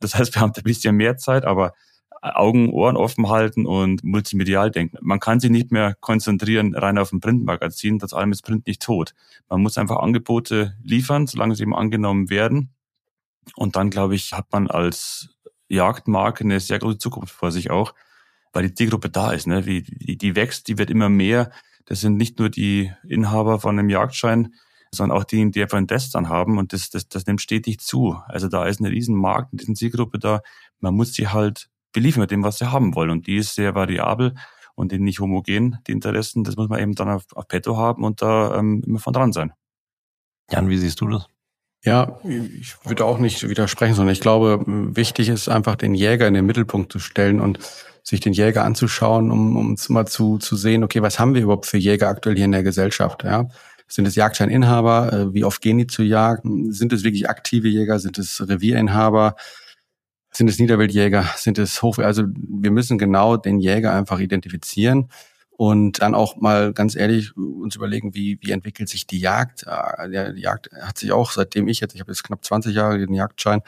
Das 0.00 0.14
heißt, 0.14 0.34
wir 0.34 0.40
haben 0.40 0.52
da 0.52 0.60
ein 0.60 0.64
bisschen 0.64 0.96
mehr 0.96 1.16
Zeit, 1.16 1.44
aber 1.44 1.72
Augen, 2.20 2.70
Ohren 2.70 2.96
offen 2.96 3.28
halten 3.28 3.66
und 3.66 4.02
multimedial 4.02 4.70
denken. 4.70 4.96
Man 5.00 5.20
kann 5.20 5.40
sich 5.40 5.50
nicht 5.50 5.70
mehr 5.70 5.94
konzentrieren 6.00 6.74
rein 6.74 6.98
auf 6.98 7.12
ein 7.12 7.20
Printmagazin, 7.20 7.98
das 7.98 8.12
allem 8.12 8.32
ist 8.32 8.42
Print 8.42 8.66
nicht 8.66 8.82
tot. 8.82 9.14
Man 9.48 9.62
muss 9.62 9.78
einfach 9.78 9.98
Angebote 9.98 10.74
liefern, 10.82 11.26
solange 11.26 11.54
sie 11.54 11.62
eben 11.62 11.74
angenommen 11.74 12.30
werden. 12.30 12.70
Und 13.56 13.76
dann, 13.76 13.90
glaube 13.90 14.14
ich, 14.14 14.32
hat 14.32 14.52
man 14.52 14.68
als 14.68 15.28
Jagdmarke 15.68 16.44
eine 16.44 16.60
sehr 16.60 16.78
große 16.78 16.98
Zukunft 16.98 17.34
vor 17.34 17.52
sich 17.52 17.70
auch, 17.70 17.94
weil 18.52 18.66
die 18.66 18.74
Zielgruppe 18.74 19.10
da 19.10 19.32
ist. 19.32 19.46
Ne? 19.46 19.66
Wie, 19.66 19.82
die, 19.82 20.16
die 20.16 20.36
wächst, 20.36 20.68
die 20.68 20.78
wird 20.78 20.90
immer 20.90 21.08
mehr. 21.08 21.50
Das 21.86 22.00
sind 22.00 22.16
nicht 22.16 22.38
nur 22.38 22.50
die 22.50 22.92
Inhaber 23.06 23.60
von 23.60 23.78
einem 23.78 23.88
Jagdschein, 23.88 24.54
sondern 24.92 25.16
auch 25.18 25.24
die, 25.24 25.50
die 25.50 25.62
einfach 25.62 25.78
ein 25.78 25.88
Test 25.88 26.14
dann 26.14 26.28
haben 26.28 26.58
und 26.58 26.72
das, 26.72 26.90
das, 26.90 27.08
das 27.08 27.26
nimmt 27.26 27.40
stetig 27.40 27.80
zu. 27.80 28.16
Also 28.26 28.48
da 28.48 28.66
ist 28.66 28.80
eine 28.80 28.90
riesen 28.90 29.16
Markt, 29.16 29.52
eine 29.52 29.60
riesen 29.60 29.76
Zielgruppe 29.76 30.18
da. 30.18 30.40
Man 30.80 30.94
muss 30.94 31.12
sie 31.12 31.28
halt 31.28 31.68
beliefern 31.92 32.22
mit 32.22 32.30
dem, 32.30 32.42
was 32.42 32.58
sie 32.58 32.70
haben 32.70 32.94
wollen 32.94 33.10
und 33.10 33.26
die 33.26 33.36
ist 33.36 33.54
sehr 33.54 33.74
variabel 33.74 34.34
und 34.74 34.92
nicht 34.92 35.20
homogen, 35.20 35.78
die 35.86 35.92
Interessen. 35.92 36.44
Das 36.44 36.56
muss 36.56 36.68
man 36.68 36.80
eben 36.80 36.94
dann 36.94 37.08
auf, 37.08 37.24
auf 37.34 37.48
Petto 37.48 37.76
haben 37.76 38.04
und 38.04 38.22
da 38.22 38.56
ähm, 38.58 38.82
immer 38.86 38.98
von 38.98 39.12
dran 39.12 39.32
sein. 39.32 39.52
Jan, 40.50 40.68
wie 40.68 40.78
siehst 40.78 41.00
du 41.00 41.08
das? 41.08 41.28
Ja, 41.84 42.18
ich 42.24 42.76
würde 42.84 43.04
auch 43.04 43.18
nicht 43.18 43.48
widersprechen, 43.48 43.94
sondern 43.94 44.12
ich 44.12 44.20
glaube, 44.20 44.62
wichtig 44.66 45.28
ist 45.28 45.48
einfach 45.48 45.76
den 45.76 45.94
Jäger 45.94 46.26
in 46.26 46.34
den 46.34 46.44
Mittelpunkt 46.44 46.92
zu 46.92 46.98
stellen 46.98 47.40
und 47.40 47.60
sich 48.02 48.20
den 48.20 48.32
Jäger 48.32 48.64
anzuschauen, 48.64 49.30
um, 49.30 49.56
um 49.56 49.76
mal 49.88 50.06
zu, 50.06 50.38
zu 50.38 50.56
sehen, 50.56 50.82
okay, 50.82 51.02
was 51.02 51.18
haben 51.18 51.34
wir 51.34 51.42
überhaupt 51.42 51.66
für 51.66 51.76
Jäger 51.76 52.08
aktuell 52.08 52.36
hier 52.36 52.46
in 52.46 52.52
der 52.52 52.62
Gesellschaft? 52.62 53.22
Ja? 53.22 53.48
Sind 53.86 54.08
es 54.08 54.16
Jagdscheininhaber? 54.16 55.12
Äh, 55.12 55.34
wie 55.34 55.44
oft 55.44 55.60
gehen 55.60 55.78
die 55.78 55.86
zu 55.86 56.02
Jagen? 56.02 56.72
Sind 56.72 56.92
es 56.92 57.04
wirklich 57.04 57.28
aktive 57.28 57.68
Jäger? 57.68 57.98
Sind 57.98 58.18
es 58.18 58.46
Revierinhaber? 58.48 59.36
Sind 60.30 60.48
es 60.48 60.58
Niederwildjäger? 60.58 61.24
Sind 61.36 61.58
es 61.58 61.82
Hof? 61.82 61.98
Also 61.98 62.24
wir 62.34 62.70
müssen 62.70 62.98
genau 62.98 63.36
den 63.36 63.60
Jäger 63.60 63.94
einfach 63.94 64.20
identifizieren 64.20 65.08
und 65.58 66.02
dann 66.02 66.14
auch 66.14 66.36
mal 66.36 66.72
ganz 66.72 66.94
ehrlich 66.94 67.36
uns 67.36 67.74
überlegen, 67.74 68.14
wie, 68.14 68.38
wie 68.40 68.52
entwickelt 68.52 68.88
sich 68.88 69.08
die 69.08 69.18
Jagd. 69.18 69.66
Äh, 69.66 70.32
die 70.32 70.40
Jagd 70.40 70.70
hat 70.80 70.98
sich 70.98 71.10
auch, 71.10 71.32
seitdem 71.32 71.66
ich 71.66 71.80
jetzt, 71.80 71.96
ich 71.96 72.00
habe 72.00 72.12
jetzt 72.12 72.22
knapp 72.22 72.44
20 72.44 72.72
Jahre 72.76 72.96
den 72.96 73.12
Jagdschein, 73.12 73.62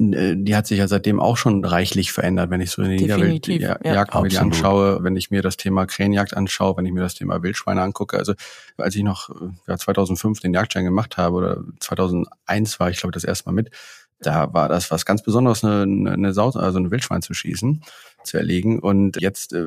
äh, 0.00 0.34
die 0.34 0.56
hat 0.56 0.66
sich 0.66 0.80
ja 0.80 0.88
seitdem 0.88 1.20
auch 1.20 1.36
schon 1.36 1.64
reichlich 1.64 2.10
verändert, 2.10 2.50
wenn 2.50 2.60
ich 2.60 2.72
so 2.72 2.82
in 2.82 2.90
die 2.90 2.96
Niederwelt 2.96 3.46
ja, 3.46 3.78
Jagd 3.84 4.12
mir 4.12 4.28
die 4.28 4.38
anschaue, 4.38 5.04
wenn 5.04 5.14
ich 5.14 5.30
mir 5.30 5.40
das 5.40 5.56
Thema 5.56 5.86
Krähenjagd 5.86 6.36
anschaue, 6.36 6.76
wenn 6.78 6.86
ich 6.86 6.92
mir 6.92 7.02
das 7.02 7.14
Thema 7.14 7.40
Wildschweine 7.44 7.80
angucke. 7.80 8.18
Also 8.18 8.34
als 8.76 8.96
ich 8.96 9.04
noch 9.04 9.30
ja, 9.68 9.78
2005 9.78 10.40
den 10.40 10.52
Jagdschein 10.52 10.84
gemacht 10.84 11.16
habe 11.16 11.36
oder 11.36 11.62
2001 11.78 12.80
war 12.80 12.90
ich 12.90 12.98
glaube 12.98 13.12
das 13.12 13.22
erste 13.22 13.48
Mal 13.48 13.54
mit, 13.54 13.70
da 14.18 14.52
war 14.52 14.68
das 14.68 14.90
was 14.90 15.04
ganz 15.04 15.22
Besonderes, 15.22 15.62
eine, 15.62 16.10
eine 16.12 16.32
Sau, 16.32 16.50
also 16.50 16.78
eine 16.78 16.90
Wildschwein 16.90 17.22
zu 17.22 17.34
schießen, 17.34 17.82
zu 18.26 18.36
erlegen. 18.36 18.78
Und 18.78 19.20
jetzt 19.20 19.52
äh, 19.52 19.66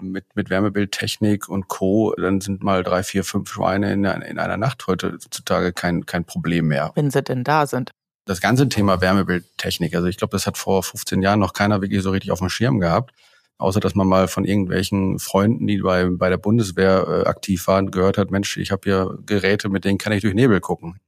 mit, 0.00 0.24
mit 0.34 0.50
Wärmebildtechnik 0.50 1.48
und 1.48 1.68
Co., 1.68 2.14
dann 2.16 2.40
sind 2.40 2.62
mal 2.62 2.82
drei, 2.82 3.02
vier, 3.02 3.24
fünf 3.24 3.50
Schweine 3.50 3.92
in, 3.92 4.04
in 4.04 4.38
einer 4.38 4.56
Nacht 4.56 4.86
heutzutage 4.86 5.72
kein, 5.72 6.06
kein 6.06 6.24
Problem 6.24 6.68
mehr. 6.68 6.92
Wenn 6.94 7.10
sie 7.10 7.22
denn 7.22 7.44
da 7.44 7.66
sind. 7.66 7.92
Das 8.24 8.40
ganze 8.40 8.68
Thema 8.68 9.00
Wärmebildtechnik, 9.00 9.94
also 9.96 10.06
ich 10.06 10.16
glaube, 10.16 10.32
das 10.32 10.46
hat 10.46 10.56
vor 10.56 10.82
15 10.82 11.22
Jahren 11.22 11.40
noch 11.40 11.54
keiner 11.54 11.82
wirklich 11.82 12.02
so 12.02 12.10
richtig 12.10 12.30
auf 12.30 12.38
dem 12.38 12.48
Schirm 12.48 12.78
gehabt. 12.78 13.12
Außer 13.58 13.78
dass 13.78 13.94
man 13.94 14.08
mal 14.08 14.26
von 14.26 14.44
irgendwelchen 14.44 15.20
Freunden, 15.20 15.66
die 15.68 15.78
bei, 15.78 16.06
bei 16.10 16.28
der 16.28 16.36
Bundeswehr 16.36 17.06
äh, 17.06 17.28
aktiv 17.28 17.66
waren, 17.68 17.92
gehört 17.92 18.18
hat, 18.18 18.30
Mensch, 18.30 18.56
ich 18.56 18.72
habe 18.72 18.80
hier 18.84 19.18
Geräte, 19.24 19.68
mit 19.68 19.84
denen 19.84 19.98
kann 19.98 20.12
ich 20.12 20.22
durch 20.22 20.34
Nebel 20.34 20.60
gucken. 20.60 20.98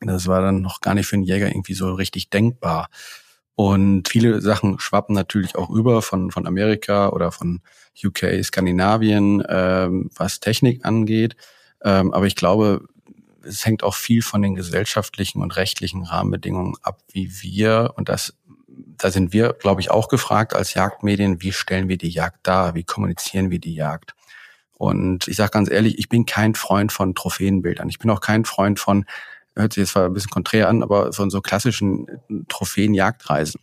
Das 0.00 0.26
war 0.26 0.42
dann 0.42 0.60
noch 0.60 0.80
gar 0.80 0.94
nicht 0.94 1.06
für 1.06 1.16
einen 1.16 1.24
Jäger 1.24 1.48
irgendwie 1.48 1.74
so 1.74 1.92
richtig 1.94 2.28
denkbar. 2.28 2.88
Und 3.54 4.08
viele 4.08 4.40
Sachen 4.40 4.80
schwappen 4.80 5.14
natürlich 5.14 5.56
auch 5.56 5.70
über 5.70 6.02
von, 6.02 6.30
von 6.30 6.46
Amerika 6.46 7.10
oder 7.10 7.32
von 7.32 7.60
UK, 8.02 8.42
Skandinavien, 8.42 9.42
ähm, 9.48 10.10
was 10.16 10.40
Technik 10.40 10.84
angeht. 10.84 11.36
Ähm, 11.84 12.12
aber 12.12 12.26
ich 12.26 12.36
glaube, 12.36 12.86
es 13.44 13.66
hängt 13.66 13.82
auch 13.82 13.94
viel 13.94 14.22
von 14.22 14.40
den 14.40 14.54
gesellschaftlichen 14.54 15.42
und 15.42 15.56
rechtlichen 15.56 16.04
Rahmenbedingungen 16.04 16.76
ab, 16.82 17.00
wie 17.12 17.30
wir, 17.42 17.92
und 17.96 18.08
das, 18.08 18.34
da 18.68 19.10
sind 19.10 19.32
wir, 19.32 19.52
glaube 19.52 19.80
ich, 19.80 19.90
auch 19.90 20.08
gefragt 20.08 20.54
als 20.54 20.74
Jagdmedien, 20.74 21.42
wie 21.42 21.52
stellen 21.52 21.88
wir 21.88 21.98
die 21.98 22.10
Jagd 22.10 22.46
dar, 22.46 22.74
wie 22.74 22.84
kommunizieren 22.84 23.50
wir 23.50 23.58
die 23.58 23.74
Jagd. 23.74 24.14
Und 24.72 25.28
ich 25.28 25.36
sage 25.36 25.50
ganz 25.50 25.70
ehrlich, 25.70 25.98
ich 25.98 26.08
bin 26.08 26.26
kein 26.26 26.54
Freund 26.54 26.90
von 26.90 27.14
Trophäenbildern. 27.14 27.88
Ich 27.88 27.98
bin 27.98 28.10
auch 28.10 28.20
kein 28.20 28.44
Freund 28.44 28.80
von 28.80 29.04
hört 29.56 29.72
sich 29.72 29.82
jetzt 29.82 29.92
zwar 29.92 30.06
ein 30.06 30.12
bisschen 30.12 30.30
konträr 30.30 30.68
an, 30.68 30.82
aber 30.82 31.12
von 31.12 31.30
so 31.30 31.40
klassischen 31.40 32.06
Trophäen-Jagdreisen. 32.48 33.60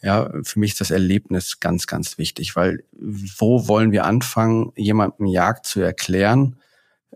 Ja, 0.00 0.30
für 0.44 0.60
mich 0.60 0.72
ist 0.72 0.80
das 0.80 0.90
Erlebnis 0.92 1.58
ganz, 1.58 1.86
ganz 1.86 2.18
wichtig, 2.18 2.54
weil 2.54 2.84
wo 2.92 3.66
wollen 3.66 3.90
wir 3.90 4.04
anfangen, 4.04 4.72
jemandem 4.76 5.26
Jagd 5.26 5.66
zu 5.66 5.80
erklären, 5.80 6.56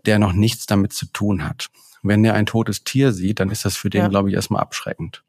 der 0.05 0.19
noch 0.19 0.33
nichts 0.33 0.65
damit 0.65 0.91
zu 0.91 1.05
tun 1.05 1.47
hat? 1.47 1.69
Wenn 2.01 2.25
er 2.25 2.33
ein 2.33 2.45
totes 2.45 2.83
Tier 2.83 3.13
sieht, 3.13 3.39
dann 3.39 3.49
ist 3.49 3.63
das 3.63 3.77
für 3.77 3.89
den, 3.89 4.01
ja. 4.01 4.07
glaube 4.09 4.29
ich, 4.29 4.35
erstmal 4.35 4.61
abschreckend. 4.61 5.23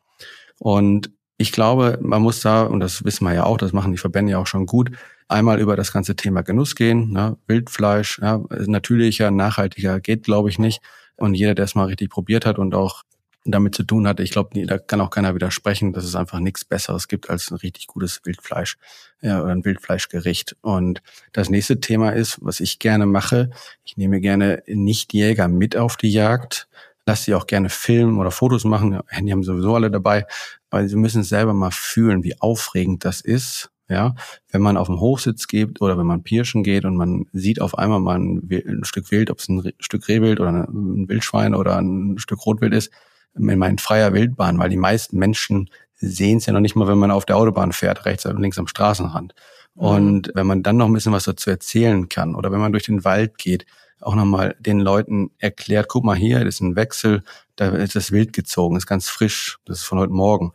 Und 0.59 1.11
ich 1.37 1.52
glaube, 1.52 1.98
man 2.02 2.22
muss 2.22 2.40
da, 2.40 2.62
und 2.64 2.80
das 2.80 3.04
wissen 3.04 3.24
wir 3.24 3.35
ja 3.35 3.44
auch, 3.44 3.59
das 3.59 3.72
machen 3.72 3.92
die 3.92 3.98
Verbände 3.98 4.33
ja 4.33 4.38
auch 4.38 4.46
schon 4.46 4.66
gut, 4.66 4.90
einmal 5.28 5.61
über 5.61 5.76
das 5.76 5.92
ganze 5.92 6.16
Thema 6.16 6.42
Genuss 6.42 6.74
gehen. 6.74 7.12
Ne? 7.12 7.37
Wildfleisch, 7.46 8.18
ja, 8.20 8.42
natürlicher, 8.50 9.30
nachhaltiger 9.30 10.00
geht, 10.00 10.24
glaube 10.24 10.48
ich, 10.48 10.59
nicht. 10.59 10.80
Und 11.16 11.35
jeder, 11.35 11.55
der 11.55 11.64
es 11.64 11.74
mal 11.74 11.87
richtig 11.87 12.11
probiert 12.11 12.46
hat 12.46 12.59
und 12.59 12.74
auch 12.74 13.03
damit 13.44 13.74
zu 13.74 13.83
tun 13.83 14.09
hatte, 14.09 14.22
ich 14.22 14.31
glaube, 14.31 14.66
da 14.66 14.79
kann 14.79 15.00
auch 15.00 15.11
keiner 15.11 15.35
widersprechen, 15.35 15.92
dass 15.92 16.05
es 16.05 16.14
einfach 16.14 16.40
nichts 16.40 16.64
Besseres 16.64 17.09
gibt 17.09 17.29
als 17.29 17.50
ein 17.50 17.57
richtig 17.57 17.87
gutes 17.87 18.20
Wildfleisch 18.24 18.79
ja, 19.20 19.42
oder 19.42 19.53
ein 19.53 19.64
Wildfleischgericht. 19.64 20.57
Und 20.62 21.03
das 21.33 21.50
nächste 21.50 21.81
Thema 21.81 22.11
ist, 22.11 22.38
was 22.40 22.61
ich 22.61 22.79
gerne 22.79 23.07
mache, 23.07 23.50
ich 23.85 23.96
nehme 23.96 24.20
gerne 24.20 24.62
Nichtjäger 24.66 25.48
mit 25.48 25.77
auf 25.77 25.96
die 25.96 26.12
Jagd, 26.12 26.68
lasse 27.07 27.24
sie 27.24 27.35
auch 27.35 27.46
gerne 27.46 27.68
filmen 27.68 28.18
oder 28.18 28.31
Fotos 28.31 28.64
machen. 28.64 29.00
Handy 29.09 29.33
haben 29.33 29.44
sowieso 29.44 29.74
alle 29.74 29.90
dabei, 29.90 30.27
weil 30.70 30.88
sie 30.88 30.96
müssen 30.96 31.22
selber 31.22 31.53
mal 31.53 31.70
fühlen, 31.70 32.24
wie 32.24 32.40
aufregend 32.40 33.05
das 33.05 33.20
ist, 33.20 33.70
ja, 33.88 34.14
wenn 34.51 34.62
man 34.62 34.77
auf 34.77 34.87
dem 34.87 35.01
Hochsitz 35.01 35.47
geht 35.47 35.81
oder 35.81 35.99
wenn 35.99 36.07
man 36.07 36.23
pirschen 36.23 36.62
geht 36.62 36.85
und 36.85 36.97
man 36.97 37.27
sieht 37.33 37.61
auf 37.61 37.77
einmal 37.77 38.01
mal 38.01 38.18
ein, 38.18 38.49
ein 38.51 38.85
Stück 38.85 39.11
Wild, 39.11 39.31
ob 39.31 39.38
es 39.38 39.49
ein 39.49 39.73
Stück 39.79 40.09
Rehwild 40.09 40.40
oder 40.40 40.51
ein 40.51 41.09
Wildschwein 41.09 41.55
oder 41.55 41.77
ein 41.77 42.16
Stück 42.18 42.47
Rotwild 42.47 42.73
ist, 42.73 42.90
in 43.37 43.59
meinen 43.59 43.79
freier 43.79 44.12
Wildbahn, 44.12 44.59
weil 44.59 44.70
die 44.70 44.77
meisten 44.77 45.18
Menschen 45.18 45.68
sehen 45.94 46.38
es 46.38 46.47
ja 46.47 46.53
noch 46.53 46.61
nicht 46.61 46.77
mal, 46.77 46.88
wenn 46.88 46.99
man 46.99 47.11
auf 47.11 47.27
der 47.27 47.37
Autobahn 47.37 47.73
fährt, 47.73 48.05
rechts 48.05 48.27
und 48.27 48.40
links 48.40 48.59
am 48.59 48.66
Straßenrand. 48.66 49.35
Mhm. 49.75 49.83
Und 49.83 50.33
wenn 50.35 50.47
man 50.47 50.62
dann 50.62 50.77
noch 50.77 50.87
ein 50.87 50.92
bisschen 50.92 51.12
was 51.12 51.25
dazu 51.25 51.51
erzählen 51.51 52.09
kann 52.09 52.35
oder 52.35 52.53
wenn 52.53 52.61
man 52.61 52.73
durch 52.73 52.85
den 52.85 53.05
Wald 53.05 53.38
geht, 53.38 53.66
auch 54.01 54.14
nochmal 54.14 54.55
den 54.59 54.81
Leuten 54.81 55.31
erklärt, 55.38 55.88
guck 55.88 56.05
mal 56.05 56.16
hier, 56.16 56.44
das 56.44 56.57
ist 56.57 56.61
ein 56.61 56.77
Wechsel, 56.77 57.23
da 57.57 57.68
ist 57.68 57.97
das 57.97 58.12
Wild 58.12 58.33
gezogen, 58.33 58.77
ist 58.77 58.87
ganz 58.87 59.09
frisch, 59.09 59.59
das 59.64 59.79
ist 59.79 59.85
von 59.85 59.99
heute 59.99 60.12
Morgen 60.12 60.53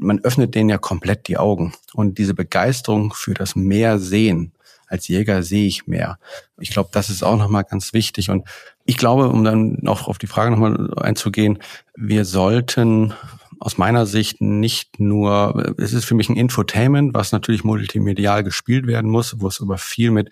man 0.00 0.20
öffnet 0.20 0.54
denen 0.54 0.70
ja 0.70 0.78
komplett 0.78 1.28
die 1.28 1.38
Augen. 1.38 1.74
Und 1.94 2.18
diese 2.18 2.34
Begeisterung 2.34 3.12
für 3.14 3.34
das 3.34 3.56
Meer 3.56 3.98
sehen, 3.98 4.52
als 4.88 5.08
Jäger 5.08 5.42
sehe 5.42 5.66
ich 5.66 5.86
mehr. 5.86 6.18
Ich 6.58 6.70
glaube, 6.70 6.90
das 6.92 7.10
ist 7.10 7.22
auch 7.22 7.36
nochmal 7.36 7.64
ganz 7.64 7.92
wichtig. 7.92 8.30
Und 8.30 8.46
ich 8.84 8.96
glaube, 8.96 9.28
um 9.28 9.44
dann 9.44 9.78
noch 9.80 10.06
auf 10.06 10.18
die 10.18 10.28
Frage 10.28 10.50
nochmal 10.50 10.94
einzugehen, 10.96 11.58
wir 11.96 12.24
sollten 12.24 13.12
aus 13.58 13.78
meiner 13.78 14.06
Sicht 14.06 14.40
nicht 14.40 15.00
nur, 15.00 15.74
es 15.78 15.92
ist 15.92 16.04
für 16.04 16.14
mich 16.14 16.28
ein 16.28 16.36
Infotainment, 16.36 17.14
was 17.14 17.32
natürlich 17.32 17.64
multimedial 17.64 18.44
gespielt 18.44 18.86
werden 18.86 19.10
muss, 19.10 19.40
wo 19.40 19.48
es 19.48 19.60
aber 19.60 19.78
viel 19.78 20.10
mit 20.10 20.30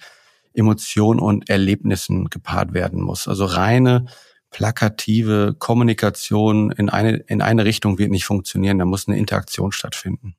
Emotionen 0.52 1.18
und 1.18 1.48
Erlebnissen 1.48 2.30
gepaart 2.30 2.74
werden 2.74 3.02
muss. 3.02 3.26
Also 3.26 3.44
reine 3.44 4.06
plakative 4.54 5.56
Kommunikation 5.58 6.70
in 6.70 6.88
eine, 6.88 7.16
in 7.26 7.42
eine 7.42 7.64
Richtung 7.64 7.98
wird 7.98 8.12
nicht 8.12 8.24
funktionieren. 8.24 8.78
Da 8.78 8.84
muss 8.84 9.08
eine 9.08 9.18
Interaktion 9.18 9.72
stattfinden. 9.72 10.36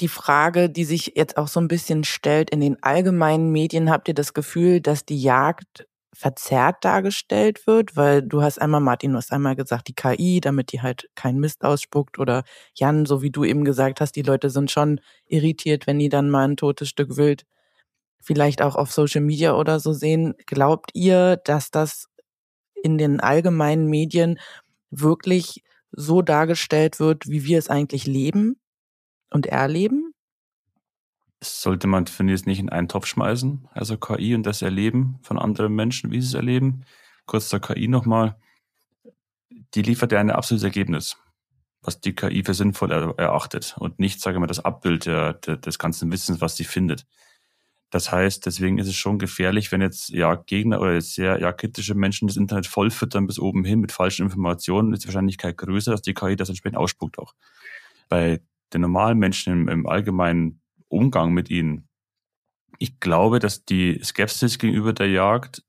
Die 0.00 0.08
Frage, 0.08 0.70
die 0.70 0.84
sich 0.84 1.12
jetzt 1.16 1.36
auch 1.36 1.48
so 1.48 1.60
ein 1.60 1.68
bisschen 1.68 2.02
stellt, 2.04 2.48
in 2.48 2.60
den 2.60 2.82
allgemeinen 2.82 3.52
Medien 3.52 3.90
habt 3.90 4.08
ihr 4.08 4.14
das 4.14 4.32
Gefühl, 4.32 4.80
dass 4.80 5.04
die 5.04 5.20
Jagd 5.20 5.86
verzerrt 6.14 6.82
dargestellt 6.82 7.66
wird, 7.66 7.94
weil 7.94 8.22
du 8.22 8.42
hast 8.42 8.58
einmal, 8.58 8.80
Martin, 8.80 9.12
du 9.12 9.18
hast 9.18 9.32
einmal 9.32 9.54
gesagt, 9.54 9.88
die 9.88 9.94
KI, 9.94 10.40
damit 10.40 10.72
die 10.72 10.80
halt 10.80 11.10
keinen 11.14 11.38
Mist 11.38 11.62
ausspuckt 11.62 12.18
oder 12.18 12.44
Jan, 12.74 13.04
so 13.04 13.20
wie 13.20 13.30
du 13.30 13.44
eben 13.44 13.64
gesagt 13.64 14.00
hast, 14.00 14.12
die 14.12 14.22
Leute 14.22 14.48
sind 14.48 14.70
schon 14.70 14.98
irritiert, 15.26 15.86
wenn 15.86 15.98
die 15.98 16.08
dann 16.08 16.30
mal 16.30 16.48
ein 16.48 16.56
totes 16.56 16.88
Stück 16.88 17.18
Wild 17.18 17.44
vielleicht 18.18 18.62
auch 18.62 18.76
auf 18.76 18.92
Social 18.92 19.20
Media 19.20 19.54
oder 19.54 19.78
so 19.78 19.92
sehen. 19.92 20.34
Glaubt 20.46 20.90
ihr, 20.94 21.36
dass 21.36 21.70
das 21.70 22.08
in 22.82 22.98
den 22.98 23.20
allgemeinen 23.20 23.86
Medien 23.86 24.38
wirklich 24.90 25.62
so 25.92 26.22
dargestellt 26.22 27.00
wird, 27.00 27.28
wie 27.28 27.44
wir 27.44 27.58
es 27.58 27.68
eigentlich 27.68 28.06
leben 28.06 28.56
und 29.30 29.46
erleben? 29.46 30.14
Sollte 31.42 31.86
man, 31.86 32.06
finde 32.06 32.34
ich, 32.34 32.46
nicht 32.46 32.60
in 32.60 32.68
einen 32.68 32.88
Topf 32.88 33.06
schmeißen, 33.06 33.68
also 33.72 33.96
KI 33.96 34.34
und 34.34 34.44
das 34.44 34.62
Erleben 34.62 35.18
von 35.22 35.38
anderen 35.38 35.74
Menschen, 35.74 36.10
wie 36.10 36.20
sie 36.20 36.28
es 36.28 36.34
erleben. 36.34 36.84
Kurz 37.26 37.48
zur 37.48 37.60
KI 37.60 37.88
nochmal. 37.88 38.36
Die 39.74 39.82
liefert 39.82 40.12
ja 40.12 40.20
ein 40.20 40.30
absolutes 40.30 40.64
Ergebnis, 40.64 41.16
was 41.82 42.00
die 42.00 42.14
KI 42.14 42.44
für 42.44 42.54
sinnvoll 42.54 42.92
erachtet 42.92 43.74
und 43.78 43.98
nicht, 43.98 44.20
sage 44.20 44.36
ich 44.36 44.40
mal, 44.40 44.46
das 44.46 44.64
Abbild 44.64 45.06
der, 45.06 45.34
der, 45.34 45.56
des 45.56 45.78
ganzen 45.78 46.12
Wissens, 46.12 46.40
was 46.40 46.56
sie 46.56 46.64
findet. 46.64 47.06
Das 47.92 48.10
heißt, 48.10 48.46
deswegen 48.46 48.78
ist 48.78 48.88
es 48.88 48.96
schon 48.96 49.18
gefährlich, 49.18 49.70
wenn 49.70 49.82
jetzt 49.82 50.08
ja 50.08 50.34
Gegner 50.34 50.80
oder 50.80 50.98
sehr 51.02 51.38
ja 51.38 51.52
kritische 51.52 51.94
Menschen 51.94 52.26
das 52.26 52.38
Internet 52.38 52.66
vollfüttern 52.66 53.26
bis 53.26 53.38
oben 53.38 53.66
hin 53.66 53.80
mit 53.80 53.92
falschen 53.92 54.24
Informationen, 54.24 54.94
ist 54.94 55.04
die 55.04 55.08
Wahrscheinlichkeit 55.08 55.58
größer, 55.58 55.90
dass 55.90 56.00
die 56.00 56.14
KI 56.14 56.34
das 56.34 56.48
entsprechend 56.48 56.78
ausspuckt 56.78 57.18
auch. 57.18 57.34
Bei 58.08 58.40
den 58.72 58.80
normalen 58.80 59.18
Menschen 59.18 59.52
im, 59.52 59.68
im 59.68 59.86
allgemeinen 59.86 60.62
Umgang 60.88 61.34
mit 61.34 61.50
ihnen, 61.50 61.86
ich 62.78 62.98
glaube, 62.98 63.40
dass 63.40 63.66
die 63.66 64.00
Skepsis 64.02 64.58
gegenüber 64.58 64.94
der 64.94 65.10
Jagd 65.10 65.62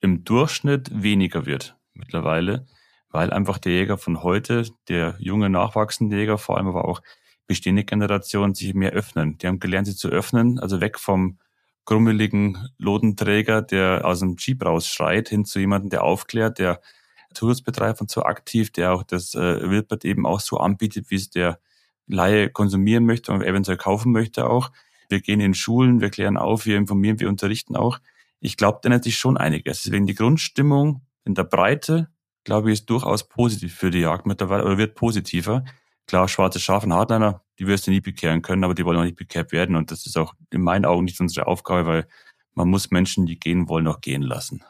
im 0.00 0.24
Durchschnitt 0.24 0.90
weniger 0.92 1.46
wird 1.46 1.76
mittlerweile, 1.94 2.66
weil 3.10 3.32
einfach 3.32 3.58
der 3.58 3.70
Jäger 3.70 3.96
von 3.96 4.24
heute, 4.24 4.66
der 4.88 5.14
junge 5.20 5.50
nachwachsende 5.50 6.16
Jäger 6.16 6.36
vor 6.36 6.56
allem 6.56 6.66
aber 6.66 6.84
auch 6.84 7.00
bestehende 7.48 7.82
Generationen 7.82 8.54
sich 8.54 8.74
mehr 8.74 8.92
öffnen. 8.92 9.38
Die 9.38 9.48
haben 9.48 9.58
gelernt, 9.58 9.88
sie 9.88 9.96
zu 9.96 10.08
öffnen, 10.08 10.60
also 10.60 10.80
weg 10.80 11.00
vom 11.00 11.38
grummeligen 11.84 12.68
Lodenträger, 12.78 13.62
der 13.62 14.04
aus 14.04 14.20
dem 14.20 14.36
Jeep 14.38 14.64
rausschreit, 14.64 15.30
hin 15.30 15.44
zu 15.46 15.58
jemandem, 15.58 15.90
der 15.90 16.04
aufklärt, 16.04 16.58
der 16.58 16.80
Tools 17.34 17.62
betreibt 17.62 18.00
und 18.00 18.10
so 18.10 18.22
aktiv, 18.22 18.70
der 18.70 18.92
auch 18.92 19.02
das 19.02 19.34
äh, 19.34 19.70
Wildbad 19.70 20.04
eben 20.04 20.26
auch 20.26 20.40
so 20.40 20.58
anbietet, 20.58 21.10
wie 21.10 21.16
es 21.16 21.30
der 21.30 21.58
Laie 22.06 22.50
konsumieren 22.50 23.06
möchte 23.06 23.32
und 23.32 23.42
eventuell 23.42 23.78
kaufen 23.78 24.12
möchte 24.12 24.48
auch. 24.48 24.70
Wir 25.08 25.20
gehen 25.20 25.40
in 25.40 25.54
Schulen, 25.54 26.00
wir 26.00 26.10
klären 26.10 26.36
auf, 26.36 26.66
wir 26.66 26.76
informieren, 26.76 27.20
wir 27.20 27.28
unterrichten 27.28 27.76
auch. 27.76 27.98
Ich 28.40 28.56
glaube, 28.56 28.80
da 28.82 28.90
nennt 28.90 29.04
sich 29.04 29.16
schon 29.16 29.36
einiges. 29.36 29.82
Deswegen 29.82 30.06
die 30.06 30.14
Grundstimmung 30.14 31.02
in 31.24 31.34
der 31.34 31.44
Breite, 31.44 32.08
glaube 32.44 32.68
ich, 32.68 32.80
ist 32.80 32.90
durchaus 32.90 33.28
positiv 33.28 33.74
für 33.74 33.90
die 33.90 34.00
Jagd 34.00 34.26
mittlerweile 34.26 34.64
oder 34.64 34.78
wird 34.78 34.94
positiver. 34.94 35.64
Klar, 36.08 36.26
schwarze 36.26 36.58
Schafe 36.58 36.86
und 36.86 36.94
Hardliner, 36.94 37.42
die 37.58 37.66
wirst 37.66 37.86
du 37.86 37.90
nie 37.90 38.00
bekehren 38.00 38.40
können, 38.40 38.64
aber 38.64 38.74
die 38.74 38.84
wollen 38.84 38.98
auch 38.98 39.04
nicht 39.04 39.18
bekehrt 39.18 39.52
werden. 39.52 39.76
Und 39.76 39.90
das 39.90 40.06
ist 40.06 40.16
auch 40.16 40.34
in 40.50 40.62
meinen 40.62 40.86
Augen 40.86 41.04
nicht 41.04 41.20
unsere 41.20 41.46
Aufgabe, 41.46 41.86
weil 41.86 42.08
man 42.54 42.68
muss 42.68 42.90
Menschen, 42.90 43.26
die 43.26 43.38
gehen 43.38 43.68
wollen, 43.68 43.86
auch 43.86 44.00
gehen 44.00 44.22
lassen. 44.22 44.64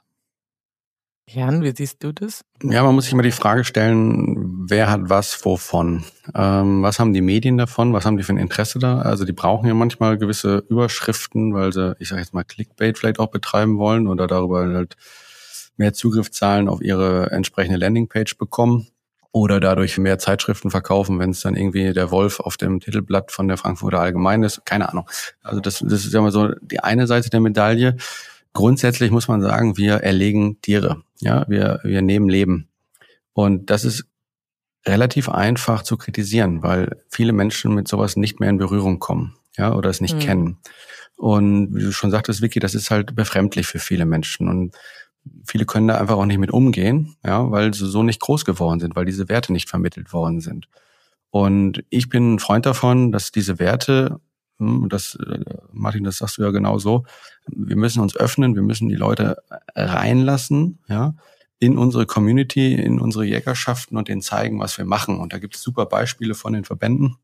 Jan, 1.31 1.63
wie 1.63 1.73
siehst 1.77 2.03
du 2.03 2.11
das? 2.13 2.45
Ja, 2.63 2.83
man 2.83 2.95
muss 2.95 3.05
sich 3.05 3.13
immer 3.13 3.23
die 3.23 3.31
Frage 3.31 3.63
stellen, 3.63 4.67
wer 4.69 4.91
hat 4.91 5.03
was 5.05 5.45
wovon? 5.45 6.05
Ähm, 6.35 6.83
was 6.83 6.99
haben 6.99 7.13
die 7.13 7.21
Medien 7.21 7.57
davon? 7.57 7.93
Was 7.93 8.05
haben 8.05 8.17
die 8.17 8.25
für 8.25 8.33
ein 8.33 8.39
Interesse 8.39 8.81
da? 8.81 9.03
Also 9.03 9.25
die 9.25 9.33
brauchen 9.33 9.69
ja 9.69 9.75
manchmal 9.75 10.19
gewisse 10.19 10.65
Überschriften, 10.69 11.55
weil 11.55 11.73
sie, 11.73 11.95
ich 12.01 12.09
sage 12.09 12.23
jetzt 12.23 12.35
mal, 12.35 12.45
Clickbait 12.45 12.99
vielleicht 12.99 13.21
auch 13.21 13.31
betreiben 13.31 13.79
wollen 13.79 14.09
oder 14.09 14.27
darüber 14.27 14.67
halt 14.67 14.97
mehr 15.77 15.93
Zugriffszahlen 15.93 16.69
auf 16.69 16.81
ihre 16.81 17.31
entsprechende 17.31 17.79
Landingpage 17.79 18.39
bekommen 18.39 18.89
oder 19.33 19.61
dadurch 19.61 19.99
mehr 19.99 20.19
Zeitschriften 20.19 20.71
verkaufen, 20.71 21.19
wenn 21.19 21.31
es 21.31 21.41
dann 21.41 21.55
irgendwie 21.55 21.93
der 21.93 22.11
Wolf 22.11 22.41
auf 22.41 22.57
dem 22.57 22.81
Titelblatt 22.81 23.31
von 23.31 23.47
der 23.49 23.57
Frankfurter 23.57 24.01
Allgemeine 24.01 24.47
ist. 24.47 24.65
Keine 24.65 24.89
Ahnung. 24.89 25.09
Also 25.43 25.61
das, 25.61 25.81
das 25.81 26.05
ist 26.05 26.15
ja 26.15 26.21
mal 26.21 26.33
so 26.33 26.55
die 26.63 26.81
eine 26.81 27.07
Seite 27.07 27.31
der 27.31 27.41
Medaille. 27.41 27.97
Grundsätzlich 28.55 29.11
muss 29.11 29.29
man 29.29 29.43
sagen, 29.43 29.77
wir 29.77 29.97
erlegen 29.97 30.61
Tiere. 30.63 31.03
Ja, 31.21 31.45
wir, 31.49 31.81
wir 31.83 32.03
nehmen 32.03 32.29
Leben. 32.29 32.69
Und 33.35 33.71
das 33.71 33.85
ist 33.85 34.07
relativ 34.87 35.29
einfach 35.29 35.83
zu 35.83 35.97
kritisieren, 35.97 36.63
weil 36.63 37.03
viele 37.09 37.33
Menschen 37.33 37.75
mit 37.75 37.87
sowas 37.87 38.17
nicht 38.17 38.41
mehr 38.41 38.49
in 38.49 38.59
Berührung 38.59 38.99
kommen, 38.99 39.37
ja, 39.57 39.75
oder 39.75 39.91
es 39.91 40.01
nicht 40.01 40.17
mhm. 40.17 40.21
kennen. 40.21 40.59
Und 41.17 41.75
wie 41.75 41.83
du 41.83 41.93
schon 41.93 42.11
sagtest, 42.11 42.43
Vicky, 42.43 42.61
das 42.61 42.75
ist 42.75 42.91
halt 42.91 43.15
befremdlich 43.15 43.67
für 43.67 43.81
viele 43.81 44.07
Menschen. 44.07 44.49
Und 44.49 44.75
viele 45.45 45.65
können 45.65 45.89
da 45.89 45.97
einfach 45.99 46.17
auch 46.17 46.27
nicht 46.27 46.39
mit 46.39 46.51
umgehen, 46.51 47.17
ja, 47.25 47.51
weil 47.51 47.75
sie 47.75 47.87
so 47.87 48.03
nicht 48.03 48.21
groß 48.21 48.45
geworden 48.45 48.81
sind, 48.81 48.97
weil 48.97 49.05
diese 49.05 49.29
Werte 49.29 49.53
nicht 49.53 49.69
vermittelt 49.69 50.13
worden 50.13 50.41
sind. 50.41 50.69
Und 51.31 51.85
ich 51.91 52.09
bin 52.09 52.35
ein 52.35 52.39
Freund 52.39 52.67
davon, 52.67 53.13
dass 53.13 53.33
diese 53.33 53.59
Werte, 53.59 54.21
hm, 54.59 54.89
das, 54.89 55.17
äh, 55.17 55.41
Martin, 55.73 56.05
das 56.05 56.19
sagst 56.19 56.39
du 56.39 56.43
ja 56.43 56.51
genau 56.51 56.79
so, 56.79 57.05
wir 57.47 57.77
müssen 57.77 58.01
uns 58.01 58.17
öffnen, 58.17 58.55
wir 58.55 58.63
müssen 58.63 58.89
die 58.89 58.97
Leute 58.97 59.37
reinlassen, 59.75 60.79
ja, 60.89 61.15
in 61.61 61.77
unsere 61.77 62.07
Community, 62.07 62.75
in 62.75 63.01
unsere 63.01 63.25
Jägerschaften 63.25 63.97
und 63.97 64.09
denen 64.09 64.23
zeigen, 64.23 64.61
was 64.61 64.79
wir 64.79 64.85
machen. 64.85 65.19
Und 65.19 65.33
da 65.33 65.39
gibt 65.39 65.57
es 65.57 65.63
super 65.63 65.87
Beispiele 65.87 66.35
von 66.35 66.53
den 66.53 66.65
Verbänden. 66.65 67.17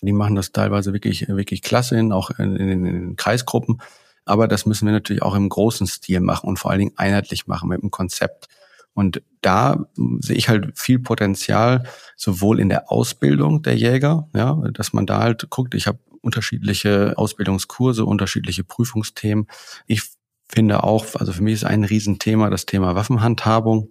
Die 0.00 0.12
machen 0.12 0.36
das 0.36 0.52
teilweise 0.52 0.92
wirklich, 0.92 1.28
wirklich 1.28 1.60
klasse, 1.60 1.98
in, 1.98 2.12
auch 2.12 2.30
in, 2.38 2.56
in, 2.56 2.68
in 2.68 2.84
den 2.84 3.16
Kreisgruppen. 3.16 3.82
Aber 4.24 4.48
das 4.48 4.66
müssen 4.66 4.86
wir 4.86 4.92
natürlich 4.92 5.22
auch 5.22 5.34
im 5.34 5.48
großen 5.48 5.86
Stil 5.86 6.20
machen 6.20 6.48
und 6.48 6.58
vor 6.58 6.70
allen 6.70 6.80
Dingen 6.80 6.94
einheitlich 6.96 7.46
machen 7.46 7.68
mit 7.68 7.82
dem 7.82 7.90
Konzept. 7.90 8.48
Und 8.92 9.22
da 9.40 9.86
sehe 10.20 10.36
ich 10.36 10.48
halt 10.48 10.78
viel 10.78 10.98
Potenzial, 10.98 11.84
sowohl 12.16 12.60
in 12.60 12.68
der 12.68 12.90
Ausbildung 12.90 13.62
der 13.62 13.76
Jäger, 13.76 14.28
ja, 14.34 14.54
dass 14.72 14.92
man 14.92 15.06
da 15.06 15.20
halt 15.20 15.48
guckt, 15.48 15.74
ich 15.74 15.86
habe 15.86 15.98
unterschiedliche 16.20 17.14
Ausbildungskurse, 17.16 18.04
unterschiedliche 18.04 18.64
Prüfungsthemen. 18.64 19.46
Ich 19.86 20.02
finde 20.48 20.82
auch, 20.82 21.14
also 21.14 21.32
für 21.32 21.42
mich 21.42 21.54
ist 21.54 21.64
ein 21.64 21.84
Riesenthema 21.84 22.50
das 22.50 22.66
Thema 22.66 22.94
Waffenhandhabung. 22.94 23.90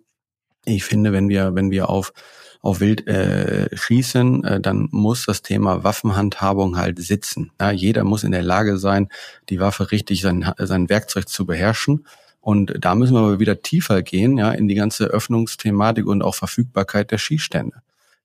Ich 0.66 0.84
finde, 0.84 1.14
wenn 1.14 1.30
wir, 1.30 1.56
wenn 1.56 1.72
wir 1.72 1.90
auf 1.90 2.14
auf 2.62 2.82
Wild 2.82 3.08
äh, 3.08 3.76
schießen, 3.76 4.44
äh, 4.44 4.60
dann 4.60 4.90
muss 4.92 5.26
das 5.26 5.42
Thema 5.42 5.84
Waffenhandhabung 5.84 6.78
halt 6.78 7.00
sitzen. 7.00 7.52
Ja, 7.60 7.72
jeder 7.72 8.04
muss 8.04 8.24
in 8.24 8.32
der 8.32 8.42
Lage 8.42 8.78
sein, 8.78 9.08
die 9.50 9.60
Waffe 9.60 9.92
richtig, 9.92 10.22
sein, 10.22 10.52
sein 10.58 10.90
Werkzeug 10.90 11.30
zu 11.30 11.46
beherrschen. 11.46 12.06
Und 12.42 12.74
da 12.80 12.96
müssen 12.96 13.14
wir 13.14 13.20
aber 13.20 13.40
wieder 13.40 13.62
tiefer 13.62 14.02
gehen, 14.02 14.38
ja, 14.38 14.52
in 14.52 14.68
die 14.68 14.76
ganze 14.76 15.06
Öffnungsthematik 15.06 16.06
und 16.06 16.22
auch 16.22 16.36
Verfügbarkeit 16.36 17.12
der 17.12 17.18
Schießstände. 17.18 17.82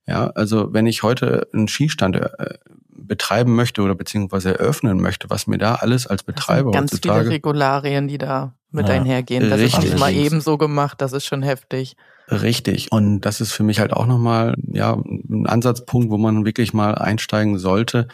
Ja, 0.07 0.29
also 0.31 0.73
wenn 0.73 0.87
ich 0.87 1.03
heute 1.03 1.49
einen 1.53 1.69
Schießstand 1.69 2.17
äh, 2.17 2.55
betreiben 2.89 3.55
möchte 3.55 3.83
oder 3.83 3.95
beziehungsweise 3.95 4.59
eröffnen 4.59 5.01
möchte, 5.01 5.31
was 5.31 5.47
mir 5.47 5.59
da 5.59 5.77
alles 5.77 6.07
als 6.07 6.23
Betreiber 6.23 6.73
das 6.73 6.91
sind 6.91 7.03
ganz 7.03 7.19
viele 7.19 7.35
Regularien, 7.35 8.09
die 8.09 8.19
da 8.19 8.55
mit 8.75 8.89
ja, 8.89 8.95
einhergehen. 8.95 9.49
Das 9.49 9.59
richtig. 9.59 9.85
ist 9.85 9.91
nicht 9.91 10.01
mal 10.01 10.13
eben 10.13 10.41
so 10.41 10.59
gemacht, 10.59 11.01
das 11.01 11.13
ist 11.13 11.25
schon 11.25 11.43
heftig. 11.43 11.97
Richtig. 12.29 12.91
Und 12.91 13.21
das 13.21 13.41
ist 13.41 13.53
für 13.53 13.63
mich 13.63 13.81
halt 13.81 13.93
auch 13.93 14.07
nochmal 14.07 14.55
ja, 14.73 14.95
ein 14.95 15.47
Ansatzpunkt, 15.47 16.11
wo 16.11 16.19
man 16.19 16.45
wirklich 16.45 16.73
mal 16.73 16.95
einsteigen 16.95 17.59
sollte. 17.59 18.09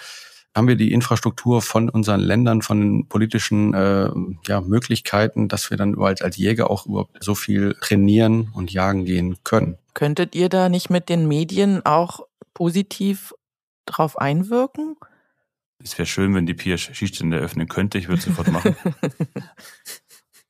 Haben 0.55 0.67
wir 0.67 0.75
die 0.75 0.93
Infrastruktur 0.93 1.63
von 1.63 1.89
unseren 1.89 2.21
Ländern, 2.21 2.61
von 2.61 2.81
den 2.81 3.09
politischen 3.09 3.73
äh, 3.73 4.11
ja, 4.49 4.61
Möglichkeiten, 4.61 5.47
dass 5.47 5.71
wir 5.71 5.77
dann 5.77 5.97
als, 6.01 6.23
als 6.23 6.37
Jäger 6.37 6.71
auch 6.71 6.87
überhaupt 6.87 7.23
so 7.23 7.37
viel 7.37 7.77
trainieren 7.81 8.51
und 8.53 8.73
jagen 8.73 9.05
gehen 9.05 9.37
können? 9.45 9.79
Könntet 9.95 10.35
ihr 10.35 10.49
da 10.49 10.69
nicht 10.69 10.91
mit 10.91 11.09
den 11.09 11.29
Medien 11.29 11.87
auch 11.87 12.27
positiv 12.53 13.33
drauf 13.87 14.19
einwirken? 14.19 14.97
Es 15.83 15.97
wäre 15.97 16.07
schön, 16.07 16.35
wenn 16.35 16.47
die 16.47 16.55
Pia 16.55 16.77
Schießstände 16.77 17.39
eröffnen 17.39 17.69
könnte. 17.69 17.99
Ich 17.99 18.09
würde 18.09 18.19
es 18.19 18.25
sofort 18.25 18.49
machen. 18.49 18.77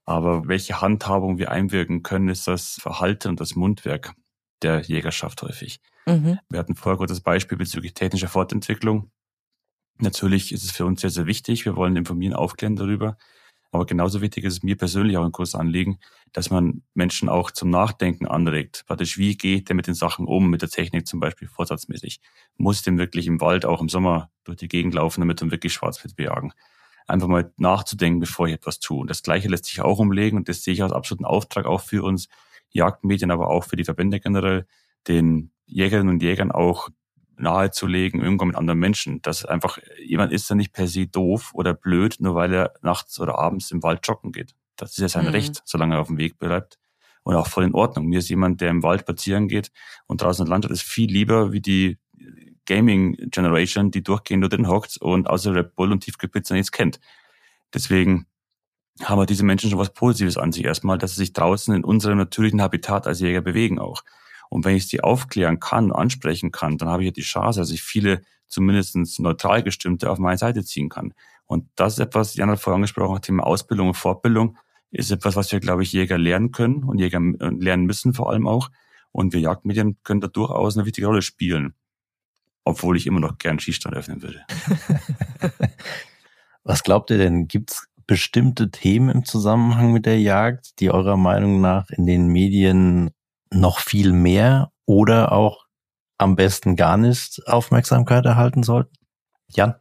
Aber 0.05 0.49
welche 0.49 0.81
Handhabung 0.81 1.39
wir 1.39 1.51
einwirken 1.51 2.03
können, 2.03 2.29
ist 2.29 2.47
das 2.47 2.75
Verhalten 2.81 3.29
und 3.29 3.41
das 3.41 3.55
Mundwerk 3.55 4.15
der 4.63 4.81
Jägerschaft 4.81 5.43
häufig. 5.43 5.81
Mhm. 6.07 6.39
Wir 6.49 6.59
hatten 6.59 6.75
vorher 6.75 6.99
kurz 6.99 7.11
das 7.11 7.21
Beispiel 7.21 7.59
bezüglich 7.59 7.95
technischer 7.95 8.29
Fortentwicklung. 8.29 9.11
Natürlich 9.99 10.53
ist 10.53 10.65
es 10.65 10.73
für 10.73 10.87
uns 10.87 11.01
sehr, 11.01 11.11
sehr 11.11 11.27
wichtig. 11.27 11.65
Wir 11.65 11.77
wollen 11.77 11.97
informieren, 11.97 12.35
aufklären 12.35 12.77
darüber. 12.77 13.17
Aber 13.73 13.87
genauso 13.87 14.21
wichtig 14.21 14.45
ist 14.45 14.55
es 14.55 14.63
mir 14.63 14.77
persönlich 14.77 15.17
auch 15.17 15.25
ein 15.25 15.33
großes 15.33 15.55
Anliegen, 15.55 16.01
dass 16.33 16.51
man 16.51 16.83
Menschen 16.95 17.29
auch 17.29 17.51
zum 17.53 17.71
Nachdenken 17.71 18.27
anregt. 18.27 18.85
Praktisch, 18.87 19.17
wie 19.17 19.37
geht 19.37 19.69
der 19.69 19.77
mit 19.77 19.87
den 19.87 19.95
Sachen 19.95 20.27
um, 20.27 20.51
mit 20.51 20.63
der 20.63 20.71
Technik 20.71 21.07
zum 21.07 21.21
Beispiel 21.21 21.47
vorsatzmäßig? 21.47 22.21
Muss 22.57 22.83
denn 22.83 22.99
wirklich 22.99 23.27
im 23.29 23.41
Wald 23.41 23.65
auch 23.65 23.81
im 23.81 23.89
Sommer 23.89 24.31
durch 24.45 24.59
die 24.59 24.69
Gegend 24.69 24.95
laufen, 24.95 25.21
damit 25.21 25.41
wir 25.41 25.51
wirklich 25.53 25.73
Schwarzwild 25.73 26.17
bejagen? 26.17 26.53
Einfach 27.11 27.29
mal 27.29 27.53
nachzudenken, 27.57 28.20
bevor 28.20 28.46
ich 28.46 28.55
etwas 28.55 28.79
tue. 28.79 29.01
Und 29.01 29.11
das 29.11 29.23
Gleiche 29.23 29.49
lässt 29.49 29.66
sich 29.66 29.81
auch 29.81 29.99
umlegen 29.99 30.38
und 30.38 30.49
das 30.49 30.62
sehe 30.62 30.75
ich 30.75 30.83
als 30.83 30.92
absoluten 30.92 31.25
Auftrag 31.25 31.66
auch 31.66 31.81
für 31.81 32.03
uns 32.03 32.29
Jagdmedien, 32.70 33.31
aber 33.31 33.49
auch 33.49 33.64
für 33.64 33.77
die 33.77 33.85
Verbände 33.85 34.20
generell, 34.20 34.66
den 35.09 35.51
Jägerinnen 35.66 36.14
und 36.14 36.23
Jägern 36.23 36.53
auch 36.53 36.88
nahezulegen, 37.37 38.20
irgendwann 38.20 38.49
mit 38.49 38.57
anderen 38.57 38.79
Menschen. 38.79 39.23
Dass 39.23 39.44
einfach 39.44 39.79
jemand 40.05 40.33
ist, 40.33 40.49
der 40.49 40.57
nicht 40.57 40.73
per 40.73 40.87
se 40.87 41.07
doof 41.07 41.51
oder 41.55 41.75
blöd, 41.75 42.16
nur 42.20 42.35
weil 42.35 42.53
er 42.53 42.75
nachts 42.83 43.18
oder 43.18 43.38
abends 43.38 43.70
im 43.70 43.83
Wald 43.83 44.07
joggen 44.07 44.33
geht. 44.33 44.55
Das 44.77 44.92
ist 44.92 44.99
ja 44.99 45.09
sein 45.09 45.27
mhm. 45.27 45.33
Recht, 45.33 45.62
solange 45.64 45.96
er 45.96 46.01
auf 46.01 46.09
dem 46.09 46.18
Weg 46.18 46.38
bleibt. 46.38 46.79
Und 47.23 47.35
auch 47.35 47.49
voll 47.49 47.64
in 47.64 47.75
Ordnung. 47.75 48.07
Mir 48.07 48.20
ist 48.20 48.31
jemand, 48.31 48.61
der 48.62 48.70
im 48.70 48.83
Wald 48.83 49.03
spazieren 49.03 49.46
geht 49.46 49.70
und 50.07 50.23
draußen 50.23 50.46
Landschaft 50.46 50.73
ist 50.73 50.83
viel 50.83 51.11
lieber 51.11 51.53
wie 51.53 51.61
die 51.61 51.99
Gaming 52.71 53.17
Generation, 53.33 53.91
die 53.91 54.05
durchgehend 54.05 54.43
nur 54.43 54.49
drin 54.49 54.69
hockt 54.69 54.97
und 54.99 55.29
außer 55.29 55.53
Red 55.53 55.75
Bull 55.75 55.91
und 55.91 56.05
Tiefkühlpizza 56.05 56.55
nichts 56.55 56.71
kennt. 56.71 57.01
Deswegen 57.75 58.27
haben 59.03 59.27
diese 59.27 59.45
Menschen 59.45 59.71
schon 59.71 59.79
was 59.81 59.93
Positives 59.93 60.37
an 60.37 60.53
sich 60.53 60.65
erstmal, 60.65 60.97
dass 60.97 61.17
sie 61.17 61.23
sich 61.23 61.33
draußen 61.33 61.75
in 61.75 61.83
unserem 61.83 62.19
natürlichen 62.19 62.63
Habitat 62.63 63.09
als 63.09 63.19
Jäger 63.19 63.41
bewegen 63.41 63.81
auch. 63.81 64.05
Und 64.51 64.65
wenn 64.65 64.77
ich 64.77 64.87
sie 64.87 65.01
aufklären 65.01 65.59
kann, 65.59 65.91
ansprechen 65.91 66.53
kann, 66.53 66.79
dann 66.79 66.89
habe 66.89 67.03
ich 67.03 67.09
ja 67.09 67.13
die 67.13 67.23
Chance, 67.23 67.59
dass 67.59 67.73
ich 67.73 67.83
viele 67.83 68.23
zumindest 68.47 68.97
neutral 69.19 69.65
gestimmte 69.65 70.09
auf 70.09 70.19
meine 70.19 70.39
Seite 70.39 70.65
ziehen 70.65 70.89
kann. 70.89 71.13
Und 71.47 71.69
das 71.75 71.95
ist 71.95 71.99
etwas, 71.99 72.37
Jan 72.37 72.51
hat 72.51 72.61
vorher 72.61 72.77
angesprochen, 72.77 73.21
Thema 73.21 73.45
Ausbildung 73.45 73.89
und 73.89 73.95
Fortbildung, 73.95 74.57
ist 74.93 75.11
etwas, 75.11 75.35
was 75.35 75.51
wir, 75.51 75.59
glaube 75.59 75.83
ich, 75.83 75.93
Jäger 75.93 76.19
lernen 76.19 76.53
können 76.53 76.85
und 76.85 76.99
Jäger 76.99 77.19
äh, 77.19 77.49
lernen 77.49 77.87
müssen 77.87 78.15
vor 78.15 78.31
allem 78.31 78.47
auch. 78.47 78.71
Und 79.11 79.33
wir 79.33 79.41
Jagdmedien 79.41 79.99
können 80.05 80.21
da 80.21 80.29
durchaus 80.29 80.77
eine 80.77 80.87
wichtige 80.87 81.09
Rolle 81.09 81.23
spielen. 81.23 81.75
Obwohl 82.64 82.96
ich 82.96 83.07
immer 83.07 83.20
noch 83.20 83.38
gern 83.38 83.59
Schießstand 83.59 83.96
öffnen 83.96 84.23
würde. 84.23 84.44
was 86.64 86.83
glaubt 86.83 87.11
ihr 87.11 87.18
denn? 87.18 87.49
Gibt's 87.49 87.88
bestimmte 88.07 88.70
Themen 88.70 89.09
im 89.09 89.25
Zusammenhang 89.25 89.92
mit 89.92 90.05
der 90.05 90.20
Jagd, 90.20 90.81
die 90.81 90.90
eurer 90.90 91.16
Meinung 91.16 91.61
nach 91.61 91.90
in 91.90 92.07
den 92.07 92.27
Medien 92.27 93.11
noch 93.53 93.79
viel 93.79 94.12
mehr 94.12 94.73
oder 94.85 95.33
auch 95.33 95.66
am 96.18 96.37
besten 96.37 96.77
gar 96.77 96.96
nicht 96.96 97.40
Aufmerksamkeit 97.46 98.27
erhalten 98.27 98.62
sollten? 98.62 98.92
Jan? 99.49 99.77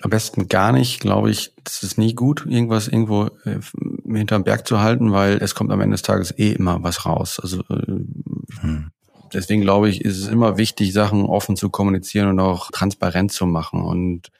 Am 0.00 0.10
besten 0.10 0.48
gar 0.48 0.70
nicht, 0.70 1.00
glaube 1.00 1.30
ich, 1.30 1.52
das 1.64 1.82
ist 1.82 1.98
nie 1.98 2.14
gut, 2.14 2.46
irgendwas 2.46 2.88
irgendwo 2.88 3.26
äh, 3.44 3.58
hinterm 4.06 4.44
Berg 4.44 4.68
zu 4.68 4.80
halten, 4.80 5.12
weil 5.12 5.38
es 5.38 5.54
kommt 5.54 5.72
am 5.72 5.80
Ende 5.80 5.94
des 5.94 6.02
Tages 6.02 6.30
eh 6.38 6.52
immer 6.52 6.82
was 6.82 7.04
raus. 7.04 7.40
Also 7.40 7.62
äh, 7.70 8.04
hm. 8.60 8.90
Deswegen 9.34 9.62
glaube 9.62 9.88
ich, 9.88 10.04
ist 10.04 10.18
es 10.18 10.28
immer 10.28 10.56
wichtig, 10.56 10.92
Sachen 10.92 11.24
offen 11.26 11.56
zu 11.56 11.70
kommunizieren 11.70 12.28
und 12.28 12.40
auch 12.40 12.70
transparent 12.70 13.32
zu 13.32 13.46
machen. 13.46 13.82
Und 13.82 14.30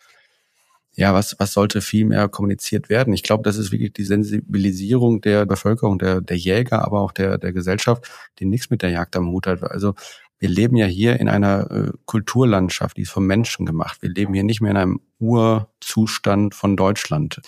ja, 0.96 1.12
was, 1.12 1.36
was 1.38 1.52
sollte 1.52 1.80
viel 1.80 2.04
mehr 2.04 2.28
kommuniziert 2.28 2.88
werden? 2.88 3.12
Ich 3.12 3.24
glaube, 3.24 3.42
das 3.42 3.56
ist 3.56 3.72
wirklich 3.72 3.92
die 3.92 4.04
Sensibilisierung 4.04 5.20
der 5.20 5.44
Bevölkerung, 5.44 5.98
der, 5.98 6.20
der 6.20 6.36
Jäger, 6.36 6.84
aber 6.84 7.00
auch 7.00 7.12
der, 7.12 7.36
der 7.38 7.52
Gesellschaft, 7.52 8.08
die 8.38 8.44
nichts 8.44 8.70
mit 8.70 8.82
der 8.82 8.90
Jagd 8.90 9.16
am 9.16 9.28
Hut 9.28 9.46
hat. 9.46 9.62
Also 9.64 9.94
wir 10.38 10.48
leben 10.48 10.76
ja 10.76 10.86
hier 10.86 11.18
in 11.18 11.28
einer 11.28 11.70
äh, 11.70 11.92
Kulturlandschaft, 12.04 12.96
die 12.96 13.02
ist 13.02 13.10
vom 13.10 13.26
Menschen 13.26 13.66
gemacht. 13.66 14.02
Wir 14.02 14.10
leben 14.10 14.34
hier 14.34 14.44
nicht 14.44 14.60
mehr 14.60 14.70
in 14.70 14.76
einem 14.76 15.00
Urzustand 15.18 16.54
von 16.54 16.76
Deutschland. 16.76 17.40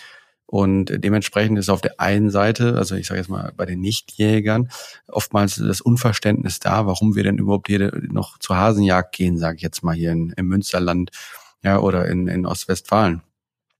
Und 0.46 0.92
dementsprechend 1.02 1.58
ist 1.58 1.68
auf 1.68 1.80
der 1.80 2.00
einen 2.00 2.30
Seite, 2.30 2.76
also 2.76 2.94
ich 2.94 3.08
sage 3.08 3.18
jetzt 3.20 3.28
mal 3.28 3.52
bei 3.56 3.66
den 3.66 3.80
Nichtjägern, 3.80 4.68
oftmals 5.08 5.56
das 5.56 5.80
Unverständnis 5.80 6.60
da, 6.60 6.86
warum 6.86 7.16
wir 7.16 7.24
denn 7.24 7.38
überhaupt 7.38 7.66
hier 7.66 7.92
noch 8.10 8.38
zur 8.38 8.56
Hasenjagd 8.56 9.12
gehen, 9.12 9.38
sage 9.38 9.56
ich 9.56 9.62
jetzt 9.62 9.82
mal 9.82 9.94
hier 9.94 10.12
in, 10.12 10.30
im 10.36 10.46
Münsterland 10.46 11.10
ja, 11.62 11.80
oder 11.80 12.06
in, 12.06 12.28
in 12.28 12.46
Ostwestfalen. 12.46 13.22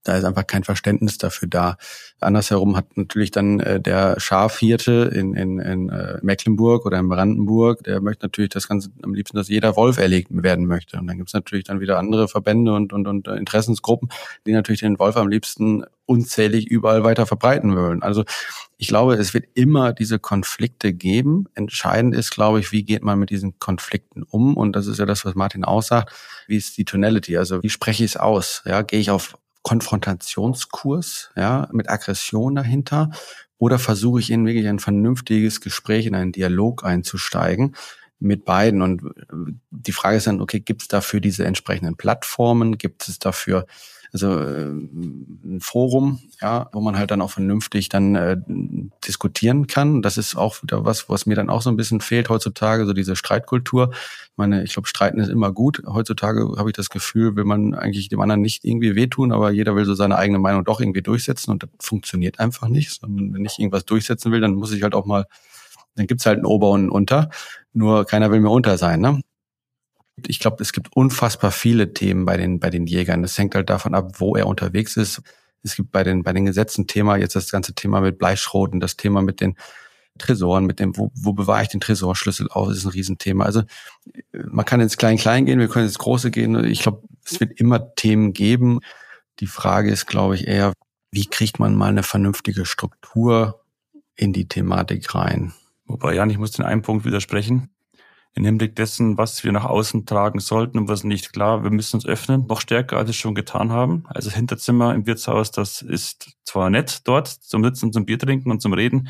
Da 0.06 0.16
ist 0.16 0.24
einfach 0.24 0.46
kein 0.46 0.64
Verständnis 0.64 1.18
dafür 1.18 1.48
da. 1.48 1.76
Andersherum 2.20 2.76
hat 2.76 2.96
natürlich 2.96 3.30
dann 3.30 3.60
äh, 3.60 3.80
der 3.80 4.20
Schafhirte 4.20 5.10
in, 5.12 5.34
in, 5.34 5.58
in 5.58 5.88
äh, 5.88 6.18
Mecklenburg 6.22 6.86
oder 6.86 6.98
in 6.98 7.08
Brandenburg, 7.08 7.82
der 7.84 8.00
möchte 8.00 8.26
natürlich 8.26 8.50
das 8.50 8.68
Ganze 8.68 8.90
am 9.02 9.14
liebsten, 9.14 9.36
dass 9.36 9.48
jeder 9.48 9.76
Wolf 9.76 9.98
erlegt 9.98 10.28
werden 10.30 10.66
möchte. 10.66 10.98
Und 10.98 11.08
dann 11.08 11.18
gibt's 11.18 11.34
natürlich 11.34 11.64
dann 11.64 11.80
wieder 11.80 11.98
andere 11.98 12.28
Verbände 12.28 12.72
und, 12.72 12.92
und, 12.92 13.06
und 13.08 13.26
Interessensgruppen, 13.26 14.08
die 14.46 14.52
natürlich 14.52 14.80
den 14.80 14.98
Wolf 14.98 15.16
am 15.16 15.28
liebsten 15.28 15.84
unzählig 16.06 16.66
überall 16.68 17.02
weiter 17.02 17.26
verbreiten 17.26 17.76
wollen. 17.76 18.02
Also 18.02 18.24
ich 18.78 18.88
glaube, 18.88 19.14
es 19.14 19.34
wird 19.34 19.46
immer 19.54 19.92
diese 19.92 20.18
Konflikte 20.18 20.92
geben. 20.92 21.46
Entscheidend 21.54 22.14
ist, 22.14 22.30
glaube 22.30 22.60
ich, 22.60 22.72
wie 22.72 22.84
geht 22.84 23.02
man 23.02 23.18
mit 23.18 23.30
diesen 23.30 23.58
Konflikten 23.58 24.22
um? 24.22 24.56
Und 24.56 24.76
das 24.76 24.86
ist 24.86 24.98
ja 24.98 25.06
das, 25.06 25.24
was 25.24 25.34
Martin 25.34 25.64
aussagt. 25.64 26.12
Wie 26.46 26.56
ist 26.56 26.76
die 26.78 26.84
Tonality? 26.84 27.36
Also 27.36 27.62
wie 27.62 27.70
spreche 27.70 28.04
ich 28.04 28.12
es 28.12 28.16
aus? 28.16 28.62
Ja, 28.64 28.82
gehe 28.82 29.00
ich 29.00 29.10
auf 29.10 29.36
Konfrontationskurs, 29.66 31.32
ja, 31.34 31.68
mit 31.72 31.90
Aggression 31.90 32.54
dahinter? 32.54 33.10
Oder 33.58 33.80
versuche 33.80 34.20
ich 34.20 34.30
in 34.30 34.46
wirklich 34.46 34.68
ein 34.68 34.78
vernünftiges 34.78 35.60
Gespräch, 35.60 36.06
in 36.06 36.14
einen 36.14 36.30
Dialog 36.30 36.84
einzusteigen 36.84 37.74
mit 38.20 38.44
beiden? 38.44 38.80
Und 38.80 39.02
äh, 39.02 39.52
die 39.72 39.90
Frage 39.90 40.18
ist 40.18 40.28
dann, 40.28 40.40
okay, 40.40 40.60
gibt 40.60 40.82
es 40.82 40.88
dafür 40.88 41.18
diese 41.18 41.44
entsprechenden 41.44 41.96
Plattformen? 41.96 42.78
Gibt 42.78 43.08
es 43.08 43.18
dafür 43.18 43.66
also 44.12 44.38
äh, 44.38 44.66
ein 44.66 45.58
Forum, 45.60 46.20
ja, 46.40 46.68
wo 46.72 46.80
man 46.80 46.98
halt 46.98 47.10
dann 47.10 47.20
auch 47.20 47.30
vernünftig 47.30 47.88
dann 47.88 48.14
äh, 48.14 48.36
diskutieren 49.06 49.66
kann. 49.66 50.02
Das 50.02 50.18
ist 50.18 50.36
auch 50.36 50.62
wieder 50.62 50.84
was, 50.84 51.08
was 51.08 51.26
mir 51.26 51.34
dann 51.34 51.50
auch 51.50 51.62
so 51.62 51.70
ein 51.70 51.76
bisschen 51.76 52.00
fehlt 52.00 52.28
heutzutage, 52.28 52.86
so 52.86 52.92
diese 52.92 53.16
Streitkultur. 53.16 53.90
Ich 53.92 54.36
meine, 54.36 54.62
ich 54.62 54.72
glaube, 54.72 54.88
Streiten 54.88 55.20
ist 55.20 55.28
immer 55.28 55.52
gut. 55.52 55.82
Heutzutage 55.86 56.54
habe 56.56 56.70
ich 56.70 56.76
das 56.76 56.90
Gefühl, 56.90 57.36
will 57.36 57.44
man 57.44 57.74
eigentlich 57.74 58.08
dem 58.08 58.20
anderen 58.20 58.42
nicht 58.42 58.64
irgendwie 58.64 58.94
wehtun, 58.94 59.32
aber 59.32 59.50
jeder 59.50 59.76
will 59.76 59.84
so 59.84 59.94
seine 59.94 60.16
eigene 60.16 60.38
Meinung 60.38 60.64
doch 60.64 60.80
irgendwie 60.80 61.02
durchsetzen 61.02 61.50
und 61.50 61.62
das 61.62 61.70
funktioniert 61.80 62.38
einfach 62.40 62.68
nicht. 62.68 63.00
Sondern 63.00 63.34
wenn 63.34 63.44
ich 63.44 63.58
irgendwas 63.58 63.84
durchsetzen 63.84 64.32
will, 64.32 64.40
dann 64.40 64.54
muss 64.54 64.72
ich 64.72 64.82
halt 64.82 64.94
auch 64.94 65.06
mal, 65.06 65.26
dann 65.94 66.06
gibt's 66.06 66.26
halt 66.26 66.38
ein 66.38 66.46
Ober 66.46 66.70
und 66.70 66.86
ein 66.86 66.90
Unter. 66.90 67.30
Nur 67.72 68.04
keiner 68.04 68.30
will 68.30 68.40
mir 68.40 68.50
unter 68.50 68.78
sein, 68.78 69.00
ne? 69.00 69.20
Ich 70.26 70.40
glaube, 70.40 70.62
es 70.62 70.72
gibt 70.72 70.96
unfassbar 70.96 71.50
viele 71.50 71.92
Themen 71.92 72.24
bei 72.24 72.36
den, 72.36 72.58
bei 72.58 72.70
den 72.70 72.86
Jägern. 72.86 73.22
Das 73.22 73.36
hängt 73.36 73.54
halt 73.54 73.68
davon 73.68 73.94
ab, 73.94 74.18
wo 74.18 74.34
er 74.34 74.46
unterwegs 74.46 74.96
ist. 74.96 75.22
Es 75.62 75.76
gibt 75.76 75.90
bei 75.90 76.04
den, 76.04 76.22
bei 76.22 76.32
den 76.32 76.46
Gesetzen 76.46 76.86
Thema, 76.86 77.16
jetzt 77.16 77.36
das 77.36 77.50
ganze 77.50 77.74
Thema 77.74 78.00
mit 78.00 78.18
Bleischroten, 78.18 78.80
das 78.80 78.96
Thema 78.96 79.20
mit 79.20 79.40
den 79.40 79.56
Tresoren, 80.18 80.64
mit 80.64 80.80
dem, 80.80 80.96
wo, 80.96 81.10
wo 81.14 81.34
bewahre 81.34 81.62
ich 81.62 81.68
den 81.68 81.80
Tresorschlüssel 81.80 82.48
aus, 82.48 82.74
ist 82.74 82.84
ein 82.84 82.92
Riesenthema. 82.92 83.44
Also 83.44 83.62
man 84.32 84.64
kann 84.64 84.80
ins 84.80 84.96
Klein-Klein 84.96 85.44
gehen, 85.44 85.58
wir 85.58 85.68
können 85.68 85.86
ins 85.86 85.98
Große 85.98 86.30
gehen. 86.30 86.64
Ich 86.64 86.80
glaube, 86.80 87.02
es 87.24 87.38
wird 87.38 87.60
immer 87.60 87.94
Themen 87.94 88.32
geben. 88.32 88.80
Die 89.40 89.46
Frage 89.46 89.90
ist, 89.90 90.06
glaube 90.06 90.36
ich, 90.36 90.46
eher, 90.46 90.72
wie 91.10 91.26
kriegt 91.26 91.58
man 91.58 91.74
mal 91.74 91.88
eine 91.88 92.02
vernünftige 92.02 92.64
Struktur 92.64 93.60
in 94.14 94.32
die 94.32 94.48
Thematik 94.48 95.14
rein? 95.14 95.52
Wobei, 95.84 96.14
Jan, 96.14 96.30
ich 96.30 96.38
muss 96.38 96.52
den 96.52 96.64
einen 96.64 96.82
Punkt 96.82 97.04
widersprechen 97.04 97.68
im 98.36 98.44
Hinblick 98.44 98.76
dessen, 98.76 99.16
was 99.16 99.44
wir 99.44 99.52
nach 99.52 99.64
außen 99.64 100.04
tragen 100.04 100.40
sollten 100.40 100.78
und 100.78 100.88
was 100.88 101.04
nicht. 101.04 101.32
Klar, 101.32 101.64
wir 101.64 101.70
müssen 101.70 101.96
uns 101.96 102.06
öffnen, 102.06 102.46
noch 102.46 102.60
stärker, 102.60 102.98
als 102.98 103.08
wir 103.08 103.14
schon 103.14 103.34
getan 103.34 103.72
haben. 103.72 104.04
Also 104.08 104.28
das 104.28 104.36
Hinterzimmer 104.36 104.94
im 104.94 105.06
Wirtshaus, 105.06 105.50
das 105.50 105.80
ist 105.80 106.36
zwar 106.44 106.68
nett 106.68 107.00
dort 107.04 107.28
zum 107.28 107.64
Sitzen, 107.64 107.94
zum 107.94 108.04
Bier 108.04 108.18
trinken 108.18 108.50
und 108.50 108.60
zum 108.60 108.74
Reden, 108.74 109.08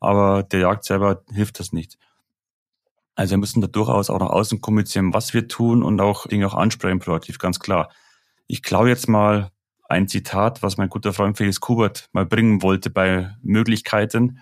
aber 0.00 0.42
der 0.42 0.60
Jagd 0.60 0.84
selber 0.84 1.22
hilft 1.32 1.60
das 1.60 1.72
nicht. 1.72 1.98
Also 3.14 3.30
wir 3.30 3.38
müssen 3.38 3.60
da 3.60 3.68
durchaus 3.68 4.10
auch 4.10 4.18
nach 4.18 4.30
außen 4.30 4.60
kommunizieren, 4.60 5.14
was 5.14 5.32
wir 5.34 5.46
tun 5.46 5.84
und 5.84 6.00
auch 6.00 6.26
Dinge 6.26 6.48
auch 6.48 6.54
ansprechen 6.54 6.98
proaktiv, 6.98 7.38
ganz 7.38 7.60
klar. 7.60 7.92
Ich 8.48 8.64
klaue 8.64 8.88
jetzt 8.88 9.08
mal 9.08 9.52
ein 9.88 10.08
Zitat, 10.08 10.64
was 10.64 10.78
mein 10.78 10.88
guter 10.88 11.12
Freund 11.12 11.36
Felix 11.36 11.60
Kubert 11.60 12.08
mal 12.12 12.26
bringen 12.26 12.60
wollte 12.60 12.90
bei 12.90 13.36
Möglichkeiten. 13.40 14.40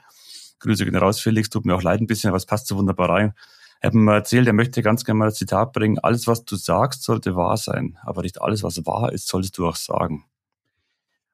Grüße 0.61 0.87
gehen 0.87 0.97
raus, 0.97 1.21
Felix, 1.21 1.51
tut 1.51 1.67
mir 1.67 1.75
auch 1.75 1.83
leid 1.83 2.01
ein 2.01 2.07
bisschen, 2.07 2.29
aber 2.29 2.39
es 2.39 2.47
passt 2.47 2.67
so 2.67 2.79
wunderbar 2.79 3.11
rein. 3.11 3.35
Er 3.83 3.89
hat 3.89 3.95
mir 3.95 4.15
erzählt, 4.15 4.47
er 4.47 4.53
möchte 4.53 4.81
ganz 4.81 5.05
gerne 5.05 5.19
mal 5.19 5.25
das 5.25 5.35
Zitat 5.35 5.73
bringen, 5.73 5.99
alles, 5.99 6.29
was 6.29 6.45
du 6.45 6.55
sagst, 6.55 7.03
sollte 7.03 7.35
wahr 7.35 7.57
sein, 7.57 7.99
aber 8.03 8.23
nicht 8.23 8.41
alles, 8.41 8.63
was 8.63 8.87
wahr 8.87 9.13
ist, 9.13 9.27
solltest 9.27 9.59
du 9.59 9.67
auch 9.67 9.75
sagen. 9.75 10.25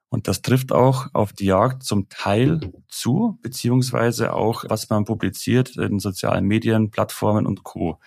Und 0.08 0.28
das 0.28 0.40
trifft 0.40 0.72
auch 0.72 1.08
auf 1.12 1.34
die 1.34 1.44
Jagd 1.44 1.82
zum 1.82 2.08
Teil 2.08 2.72
zu, 2.88 3.38
beziehungsweise 3.42 4.32
auch, 4.32 4.64
was 4.66 4.88
man 4.88 5.04
publiziert 5.04 5.76
in 5.76 5.98
sozialen 5.98 6.46
Medien, 6.46 6.90
Plattformen 6.90 7.44
und 7.44 7.64
Co. 7.64 7.98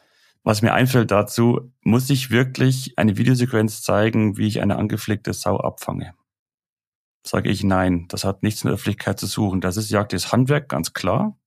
Was 0.44 0.64
mir 0.64 0.74
einfällt 0.74 1.12
dazu, 1.12 1.72
muss 1.82 2.10
ich 2.10 2.32
wirklich 2.32 2.98
eine 2.98 3.18
Videosequenz 3.18 3.84
zeigen, 3.84 4.38
wie 4.38 4.48
ich 4.48 4.60
eine 4.60 4.78
angeflickte 4.78 5.34
Sau 5.34 5.58
abfange? 5.58 6.16
Sage 7.24 7.52
ich 7.52 7.64
nein, 7.64 8.08
das 8.10 8.24
hat 8.24 8.42
nichts 8.42 8.64
in 8.64 8.70
der 8.70 8.74
Öffentlichkeit 8.74 9.20
zu 9.20 9.28
suchen. 9.28 9.62
Das 9.62 9.78
ist 9.78 9.92
Jagd 9.92 10.14
des 10.14 10.32
Handwerk, 10.32 10.68
ganz 10.68 10.94
klar. 10.94 11.38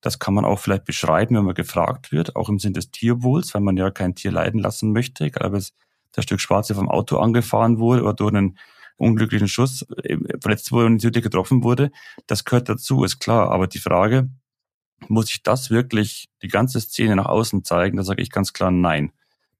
Das 0.00 0.18
kann 0.18 0.34
man 0.34 0.44
auch 0.44 0.58
vielleicht 0.58 0.84
beschreiben, 0.84 1.36
wenn 1.36 1.44
man 1.44 1.54
gefragt 1.54 2.10
wird, 2.12 2.36
auch 2.36 2.48
im 2.48 2.58
Sinn 2.58 2.72
des 2.72 2.90
Tierwohls, 2.90 3.54
weil 3.54 3.60
man 3.60 3.76
ja 3.76 3.90
kein 3.90 4.14
Tier 4.14 4.32
leiden 4.32 4.60
lassen 4.60 4.92
möchte, 4.92 5.24
egal 5.24 5.48
ob 5.48 5.54
es 5.54 5.74
das 6.12 6.24
Stück 6.24 6.40
Schwarze 6.40 6.74
vom 6.74 6.88
Auto 6.88 7.18
angefahren 7.18 7.78
wurde 7.78 8.02
oder 8.02 8.14
durch 8.14 8.34
einen 8.34 8.58
unglücklichen 8.96 9.48
Schuss 9.48 9.82
äh, 10.02 10.18
verletzt 10.40 10.72
wurde 10.72 10.86
und 10.86 10.94
natürlich 10.94 11.22
getroffen 11.22 11.64
wurde. 11.64 11.90
Das 12.26 12.44
gehört 12.44 12.68
dazu, 12.68 13.04
ist 13.04 13.18
klar. 13.18 13.50
Aber 13.50 13.66
die 13.66 13.78
Frage, 13.78 14.28
muss 15.08 15.30
ich 15.30 15.42
das 15.42 15.70
wirklich 15.70 16.28
die 16.42 16.48
ganze 16.48 16.80
Szene 16.80 17.16
nach 17.16 17.26
außen 17.26 17.64
zeigen? 17.64 17.96
Da 17.96 18.02
sage 18.02 18.22
ich 18.22 18.30
ganz 18.30 18.52
klar 18.52 18.70
nein. 18.70 19.12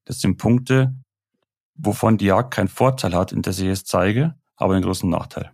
Das 0.05 0.21
sind 0.21 0.37
Punkte, 0.37 0.95
wovon 1.75 2.17
die 2.17 2.25
Jagd 2.25 2.53
keinen 2.53 2.67
Vorteil 2.67 3.13
hat, 3.15 3.31
in 3.31 3.41
der 3.41 3.53
ich 3.53 3.61
es 3.61 3.83
zeige, 3.83 4.35
aber 4.55 4.73
einen 4.73 4.83
großen 4.83 5.09
Nachteil. 5.09 5.51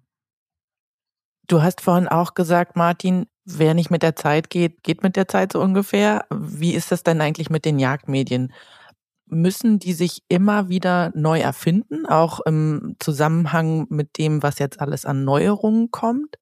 Du 1.48 1.62
hast 1.62 1.80
vorhin 1.80 2.10
auch 2.10 2.34
gesagt, 2.34 2.76
Martin, 2.76 3.28
wer 3.48 3.74
nicht 3.74 3.90
mit 3.90 4.04
der 4.04 4.16
Zeit 4.16 4.50
geht, 4.50 4.84
geht 4.84 5.04
mit 5.04 5.16
der 5.16 5.28
Zeit 5.28 5.54
so 5.54 5.62
ungefähr. 5.62 6.26
Wie 6.30 6.74
ist 6.74 6.92
das 6.92 7.04
denn 7.04 7.22
eigentlich 7.22 7.50
mit 7.50 7.66
den 7.66 7.80
Jagdmedien? 7.80 8.54
Müssen 9.26 9.80
die 9.80 9.94
sich 9.94 10.22
immer 10.28 10.70
wieder 10.70 11.12
neu 11.16 11.40
erfinden, 11.40 12.06
auch 12.06 12.42
im 12.42 12.96
Zusammenhang 13.00 13.88
mit 13.90 14.18
dem, 14.18 14.44
was 14.44 14.60
jetzt 14.60 14.80
alles 14.80 15.06
an 15.06 15.24
Neuerungen 15.24 15.92
kommt? 15.92 16.36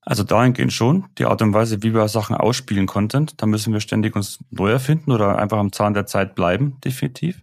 Also 0.00 0.22
dahingehend 0.22 0.72
schon. 0.72 1.06
Die 1.18 1.24
Art 1.24 1.42
und 1.42 1.52
Weise, 1.52 1.82
wie 1.82 1.92
wir 1.92 2.06
Sachen 2.06 2.36
ausspielen 2.36 2.86
konnten, 2.86 3.26
da 3.36 3.46
müssen 3.46 3.72
wir 3.72 3.80
ständig 3.80 4.14
uns 4.14 4.38
neu 4.50 4.70
erfinden 4.70 5.10
oder 5.10 5.36
einfach 5.36 5.58
am 5.58 5.72
Zahn 5.72 5.94
der 5.94 6.06
Zeit 6.06 6.36
bleiben, 6.36 6.78
definitiv. 6.84 7.42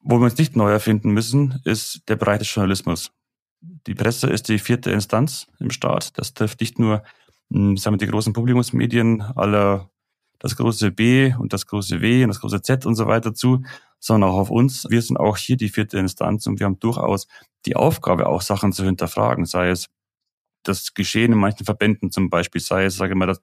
Wo 0.00 0.18
wir 0.18 0.24
uns 0.24 0.38
nicht 0.38 0.56
neu 0.56 0.70
erfinden 0.70 1.10
müssen, 1.10 1.60
ist 1.64 2.08
der 2.08 2.16
Bereich 2.16 2.38
des 2.38 2.54
Journalismus. 2.54 3.12
Die 3.60 3.94
Presse 3.94 4.28
ist 4.28 4.48
die 4.48 4.58
vierte 4.58 4.90
Instanz 4.90 5.48
im 5.58 5.70
Staat. 5.70 6.16
Das 6.18 6.34
trifft 6.34 6.60
nicht 6.60 6.78
nur 6.78 7.02
hm, 7.50 7.76
sagen 7.76 7.94
wir, 7.94 8.06
die 8.06 8.10
großen 8.10 8.32
Publikumsmedien 8.32 9.22
aller 9.22 9.90
das 10.38 10.56
große 10.56 10.92
B 10.92 11.34
und 11.34 11.52
das 11.52 11.66
große 11.66 12.00
W 12.00 12.22
und 12.22 12.28
das 12.28 12.40
große 12.40 12.62
Z 12.62 12.86
und 12.86 12.94
so 12.94 13.06
weiter 13.06 13.34
zu, 13.34 13.62
sondern 13.98 14.30
auch 14.30 14.36
auf 14.36 14.50
uns. 14.50 14.86
Wir 14.88 15.02
sind 15.02 15.16
auch 15.16 15.36
hier 15.36 15.56
die 15.56 15.68
vierte 15.68 15.98
Instanz 15.98 16.46
und 16.46 16.60
wir 16.60 16.66
haben 16.66 16.78
durchaus 16.78 17.26
die 17.66 17.74
Aufgabe, 17.74 18.26
auch 18.28 18.42
Sachen 18.42 18.72
zu 18.72 18.84
hinterfragen, 18.84 19.46
sei 19.46 19.70
es 19.70 19.88
das 20.62 20.94
Geschehen 20.94 21.32
in 21.32 21.38
manchen 21.38 21.64
Verbänden 21.64 22.12
zum 22.12 22.30
Beispiel, 22.30 22.60
sei 22.60 22.84
es, 22.84 22.96
sage 22.96 23.14
ich 23.14 23.18
mal, 23.18 23.26
dass, 23.26 23.42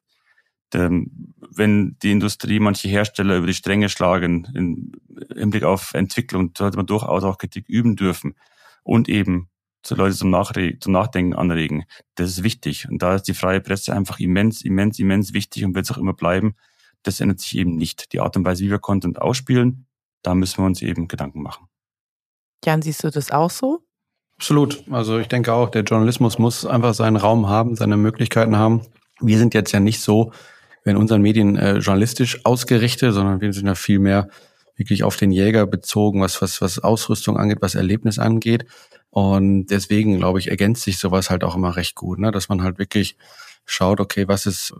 wenn 0.71 1.97
die 2.01 2.11
Industrie 2.11 2.59
manche 2.59 2.87
Hersteller 2.87 3.37
über 3.37 3.47
die 3.47 3.53
Stränge 3.53 3.89
schlagen 3.89 4.47
im 4.53 4.91
Hinblick 5.35 5.63
auf 5.63 5.93
Entwicklung, 5.93 6.51
sollte 6.57 6.77
man 6.77 6.85
durchaus 6.85 7.23
auch 7.23 7.37
Kritik 7.37 7.67
üben 7.67 7.95
dürfen 7.95 8.35
und 8.83 9.09
eben 9.09 9.49
Leute 9.93 10.15
zum, 10.15 10.31
Nachre 10.31 10.79
zum 10.79 10.93
Nachdenken 10.93 11.35
anregen. 11.35 11.85
Das 12.15 12.29
ist 12.29 12.43
wichtig. 12.43 12.87
Und 12.89 13.03
da 13.03 13.15
ist 13.15 13.23
die 13.23 13.35
freie 13.35 13.61
Presse 13.61 13.93
einfach 13.93 14.19
immens, 14.19 14.63
immens, 14.63 14.97
immens 14.97 15.33
wichtig 15.33 15.63
und 15.63 15.75
wird 15.75 15.85
es 15.85 15.91
auch 15.91 15.99
immer 15.99 16.13
bleiben. 16.13 16.55
Das 17.03 17.21
ändert 17.21 17.39
sich 17.39 17.55
eben 17.57 17.75
nicht. 17.75 18.11
Die 18.13 18.19
Art 18.19 18.35
und 18.35 18.45
Weise, 18.45 18.63
wie 18.63 18.71
wir 18.71 18.79
Content 18.79 19.21
ausspielen, 19.21 19.85
da 20.23 20.33
müssen 20.33 20.57
wir 20.57 20.65
uns 20.65 20.81
eben 20.81 21.07
Gedanken 21.07 21.43
machen. 21.43 21.67
Jan, 22.63 22.81
siehst 22.81 23.03
du 23.03 23.11
das 23.11 23.29
auch 23.29 23.51
so? 23.51 23.81
Absolut. 24.37 24.83
Also 24.89 25.19
ich 25.19 25.27
denke 25.27 25.53
auch, 25.53 25.69
der 25.69 25.83
Journalismus 25.83 26.39
muss 26.39 26.65
einfach 26.65 26.93
seinen 26.93 27.15
Raum 27.15 27.47
haben, 27.47 27.75
seine 27.75 27.95
Möglichkeiten 27.95 28.57
haben. 28.57 28.81
Wir 29.21 29.37
sind 29.37 29.53
jetzt 29.53 29.71
ja 29.71 29.79
nicht 29.79 30.01
so 30.01 30.31
in 30.83 30.97
unseren 30.97 31.21
Medien 31.21 31.57
äh, 31.57 31.77
journalistisch 31.77 32.43
ausgerichtet, 32.45 33.13
sondern 33.13 33.39
wir 33.39 33.53
sind 33.53 33.67
ja 33.67 33.75
viel 33.75 33.99
mehr 33.99 34.29
wirklich 34.75 35.03
auf 35.03 35.15
den 35.15 35.31
Jäger 35.31 35.65
bezogen, 35.65 36.21
was, 36.21 36.41
was, 36.41 36.61
was 36.61 36.79
Ausrüstung 36.79 37.37
angeht, 37.37 37.59
was 37.61 37.75
Erlebnis 37.75 38.19
angeht. 38.19 38.65
Und 39.15 39.67
deswegen, 39.67 40.17
glaube 40.17 40.39
ich, 40.39 40.49
ergänzt 40.49 40.83
sich 40.83 40.97
sowas 40.97 41.29
halt 41.29 41.45
auch 41.45 41.55
immer 41.55 41.77
recht 41.77 41.95
gut, 41.95 42.19
ne? 42.19 42.31
dass 42.31 42.49
man 42.49 42.61
halt 42.61 42.79
wirklich 42.79 43.15
schaut, 43.65 44.01
okay, 44.01 44.27
was 44.27 44.45
ist, 44.45 44.73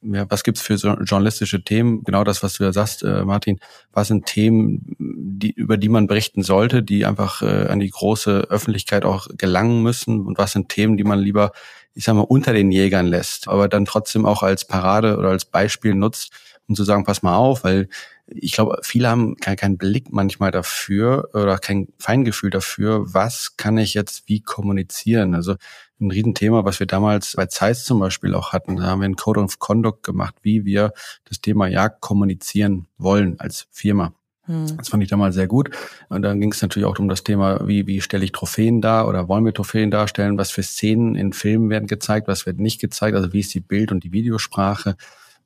ja, 0.00 0.24
was 0.30 0.44
gibt's 0.44 0.62
für 0.62 0.76
journalistische 0.76 1.62
Themen? 1.62 2.02
Genau 2.02 2.24
das, 2.24 2.42
was 2.42 2.54
du 2.54 2.64
ja 2.64 2.72
sagst, 2.72 3.02
äh, 3.02 3.22
Martin. 3.22 3.60
Was 3.92 4.08
sind 4.08 4.24
Themen, 4.24 4.96
die, 4.98 5.50
über 5.50 5.76
die 5.76 5.90
man 5.90 6.06
berichten 6.06 6.42
sollte, 6.42 6.82
die 6.82 7.04
einfach 7.04 7.42
äh, 7.42 7.66
an 7.68 7.80
die 7.80 7.90
große 7.90 8.46
Öffentlichkeit 8.48 9.04
auch 9.04 9.28
gelangen 9.36 9.82
müssen? 9.82 10.24
Und 10.24 10.38
was 10.38 10.52
sind 10.52 10.70
Themen, 10.70 10.96
die 10.96 11.04
man 11.04 11.18
lieber, 11.18 11.52
ich 11.92 12.04
sag 12.04 12.14
mal, 12.14 12.22
unter 12.22 12.54
den 12.54 12.72
Jägern 12.72 13.06
lässt, 13.06 13.46
aber 13.46 13.68
dann 13.68 13.84
trotzdem 13.84 14.24
auch 14.24 14.42
als 14.42 14.66
Parade 14.66 15.18
oder 15.18 15.28
als 15.28 15.44
Beispiel 15.44 15.94
nutzt, 15.94 16.32
um 16.66 16.74
zu 16.74 16.84
sagen, 16.84 17.04
pass 17.04 17.22
mal 17.22 17.36
auf, 17.36 17.62
weil 17.64 17.90
ich 18.26 18.52
glaube, 18.52 18.78
viele 18.82 19.08
haben 19.08 19.36
keinen 19.36 19.56
kein 19.56 19.78
Blick 19.78 20.12
manchmal 20.12 20.50
dafür 20.50 21.30
oder 21.34 21.58
kein 21.58 21.88
Feingefühl 21.98 22.50
dafür, 22.50 23.12
was 23.12 23.56
kann 23.56 23.78
ich 23.78 23.94
jetzt 23.94 24.28
wie 24.28 24.40
kommunizieren. 24.40 25.34
Also 25.34 25.56
ein 26.00 26.10
Riesenthema, 26.10 26.64
was 26.64 26.80
wir 26.80 26.86
damals 26.86 27.34
bei 27.36 27.46
Zeiss 27.46 27.84
zum 27.84 27.98
Beispiel 27.98 28.34
auch 28.34 28.52
hatten. 28.52 28.76
Da 28.76 28.84
haben 28.84 29.00
wir 29.00 29.06
einen 29.06 29.16
Code 29.16 29.40
of 29.40 29.58
Conduct 29.58 30.02
gemacht, 30.02 30.34
wie 30.42 30.64
wir 30.64 30.92
das 31.24 31.40
Thema 31.40 31.66
Jagd 31.66 32.00
kommunizieren 32.00 32.86
wollen 32.98 33.38
als 33.38 33.66
Firma. 33.70 34.12
Hm. 34.46 34.76
Das 34.76 34.88
fand 34.88 35.02
ich 35.02 35.08
damals 35.08 35.36
sehr 35.36 35.46
gut. 35.46 35.70
Und 36.08 36.22
dann 36.22 36.40
ging 36.40 36.52
es 36.52 36.62
natürlich 36.62 36.86
auch 36.86 36.98
um 36.98 37.08
das 37.08 37.22
Thema, 37.22 37.66
wie, 37.66 37.86
wie 37.86 38.00
stelle 38.00 38.24
ich 38.24 38.32
Trophäen 38.32 38.80
dar 38.80 39.08
oder 39.08 39.28
wollen 39.28 39.44
wir 39.44 39.54
Trophäen 39.54 39.90
darstellen? 39.90 40.38
Was 40.38 40.50
für 40.50 40.62
Szenen 40.62 41.14
in 41.14 41.32
Filmen 41.32 41.70
werden 41.70 41.86
gezeigt? 41.86 42.26
Was 42.26 42.46
wird 42.46 42.58
nicht 42.58 42.80
gezeigt? 42.80 43.16
Also 43.16 43.32
wie 43.32 43.40
ist 43.40 43.54
die 43.54 43.60
Bild- 43.60 43.92
und 43.92 44.02
die 44.02 44.12
Videosprache? 44.12 44.96